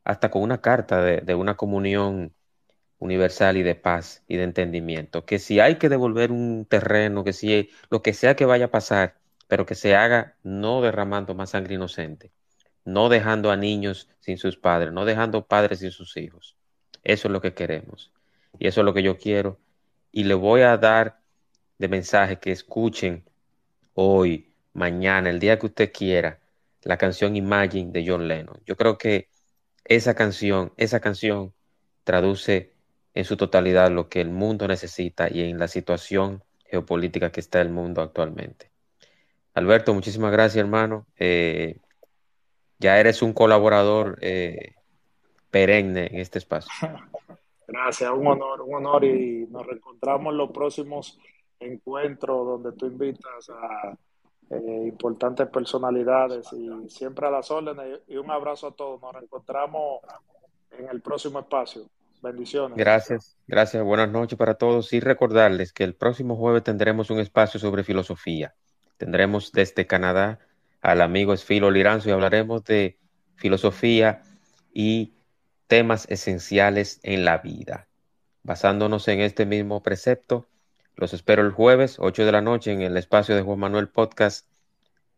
hasta 0.04 0.30
con 0.30 0.42
una 0.42 0.62
carta 0.62 1.02
de, 1.02 1.22
de 1.22 1.36
una 1.36 1.56
comunión 1.56 2.34
universal 3.00 3.58
y 3.58 3.64
de 3.64 3.76
paz 3.76 4.24
y 4.28 4.38
de 4.38 4.44
entendimiento. 4.44 5.26
Que 5.26 5.40
si 5.40 5.60
hay 5.60 5.76
que 5.78 5.90
devolver 5.90 6.32
un 6.32 6.66
terreno, 6.66 7.24
que 7.24 7.34
si 7.34 7.70
lo 7.90 8.02
que 8.02 8.14
sea 8.14 8.36
que 8.36 8.46
vaya 8.46 8.66
a 8.66 8.72
pasar, 8.72 9.16
pero 9.48 9.66
que 9.66 9.76
se 9.76 9.96
haga 9.96 10.36
no 10.44 10.82
derramando 10.82 11.34
más 11.36 11.52
sangre 11.52 11.76
inocente, 11.76 12.32
no 12.86 13.10
dejando 13.10 13.52
a 13.52 13.58
niños 13.58 14.10
sin 14.20 14.38
sus 14.38 14.58
padres, 14.58 14.92
no 14.92 15.06
dejando 15.06 15.46
padres 15.46 15.80
sin 15.80 15.92
sus 15.92 16.18
hijos. 16.18 16.56
Eso 17.04 17.28
es 17.28 17.32
lo 17.32 17.42
que 17.42 17.54
queremos. 17.54 18.12
Y 18.60 18.68
eso 18.68 18.82
es 18.82 18.86
lo 18.86 18.94
que 18.94 19.04
yo 19.04 19.18
quiero. 19.18 19.60
Y 20.12 20.24
le 20.24 20.34
voy 20.34 20.62
a 20.62 20.78
dar 20.78 21.20
de 21.78 21.88
mensaje 21.88 22.40
que 22.40 22.52
escuchen 22.52 23.24
hoy, 23.94 24.54
mañana, 24.74 25.30
el 25.30 25.40
día 25.40 25.60
que 25.60 25.68
usted 25.68 25.92
quiera, 25.92 26.40
la 26.84 26.98
canción 26.98 27.36
Imagine 27.36 27.92
de 27.92 28.06
John 28.08 28.28
Lennon. 28.28 28.62
Yo 28.66 28.76
creo 28.76 28.98
que 28.98 29.30
esa 29.86 30.16
canción, 30.16 30.74
esa 30.78 31.00
canción 31.00 31.54
traduce 32.04 32.74
en 33.14 33.26
su 33.26 33.38
totalidad 33.38 33.92
lo 33.92 34.10
que 34.10 34.22
el 34.22 34.30
mundo 34.30 34.68
necesita 34.68 35.30
y 35.30 35.42
en 35.42 35.60
la 35.60 35.68
situación 35.68 36.44
geopolítica 36.66 37.32
que 37.32 37.40
está 37.40 37.62
el 37.62 37.70
mundo 37.70 38.02
actualmente. 38.02 38.72
Alberto, 39.58 39.92
muchísimas 39.92 40.32
gracias, 40.32 40.64
hermano. 40.64 41.08
Eh, 41.18 41.80
ya 42.78 43.00
eres 43.00 43.24
un 43.24 43.34
colaborador 43.34 44.20
eh, 44.22 44.76
perenne 45.50 46.10
en 46.12 46.20
este 46.20 46.38
espacio. 46.38 46.70
Gracias, 47.68 48.12
un 48.12 48.28
honor, 48.28 48.62
un 48.62 48.76
honor 48.76 49.04
y 49.04 49.48
nos 49.50 49.66
reencontramos 49.66 50.32
en 50.32 50.38
los 50.38 50.52
próximos 50.52 51.20
encuentros 51.60 52.46
donde 52.46 52.72
tú 52.78 52.86
invitas 52.86 53.50
a 53.50 53.98
eh, 54.52 54.84
importantes 54.90 55.48
personalidades 55.48 56.54
y 56.54 56.88
siempre 56.88 57.26
a 57.26 57.32
las 57.32 57.50
órdenes 57.50 58.02
y 58.08 58.16
un 58.16 58.30
abrazo 58.30 58.68
a 58.68 58.76
todos. 58.76 59.02
Nos 59.02 59.12
reencontramos 59.12 60.02
en 60.70 60.88
el 60.88 61.02
próximo 61.02 61.40
espacio. 61.40 61.90
Bendiciones. 62.22 62.78
Gracias, 62.78 63.36
gracias. 63.48 63.84
Buenas 63.84 64.12
noches 64.12 64.38
para 64.38 64.54
todos 64.54 64.94
y 64.94 65.00
recordarles 65.00 65.74
que 65.74 65.84
el 65.84 65.96
próximo 65.96 66.36
jueves 66.36 66.64
tendremos 66.64 67.10
un 67.10 67.20
espacio 67.20 67.60
sobre 67.60 67.84
filosofía. 67.84 68.54
Tendremos 68.98 69.52
desde 69.52 69.88
Canadá 69.88 70.40
al 70.82 71.02
amigo 71.02 71.34
Esfilo 71.34 71.72
Liranzo 71.72 72.10
y 72.10 72.12
hablaremos 72.12 72.64
de 72.66 72.98
filosofía 73.36 74.24
y 74.74 75.14
temas 75.68 76.06
esenciales 76.10 77.00
en 77.04 77.26
la 77.26 77.38
vida. 77.40 77.88
Basándonos 78.44 79.08
en 79.08 79.22
este 79.22 79.46
mismo 79.46 79.84
precepto, 79.84 80.48
los 80.96 81.14
espero 81.14 81.44
el 81.44 81.52
jueves, 81.52 81.98
8 82.00 82.26
de 82.26 82.32
la 82.32 82.42
noche, 82.42 82.72
en 82.72 82.82
el 82.82 82.98
espacio 82.98 83.36
de 83.36 83.44
Juan 83.44 83.60
Manuel 83.60 83.90
Podcast, 83.90 84.48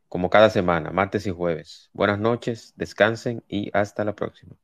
como 0.09 0.29
cada 0.29 0.49
semana, 0.49 0.91
martes 0.91 1.25
y 1.27 1.31
jueves. 1.31 1.89
Buenas 1.93 2.19
noches, 2.19 2.73
descansen 2.75 3.43
y 3.47 3.69
hasta 3.73 4.03
la 4.03 4.15
próxima. 4.15 4.55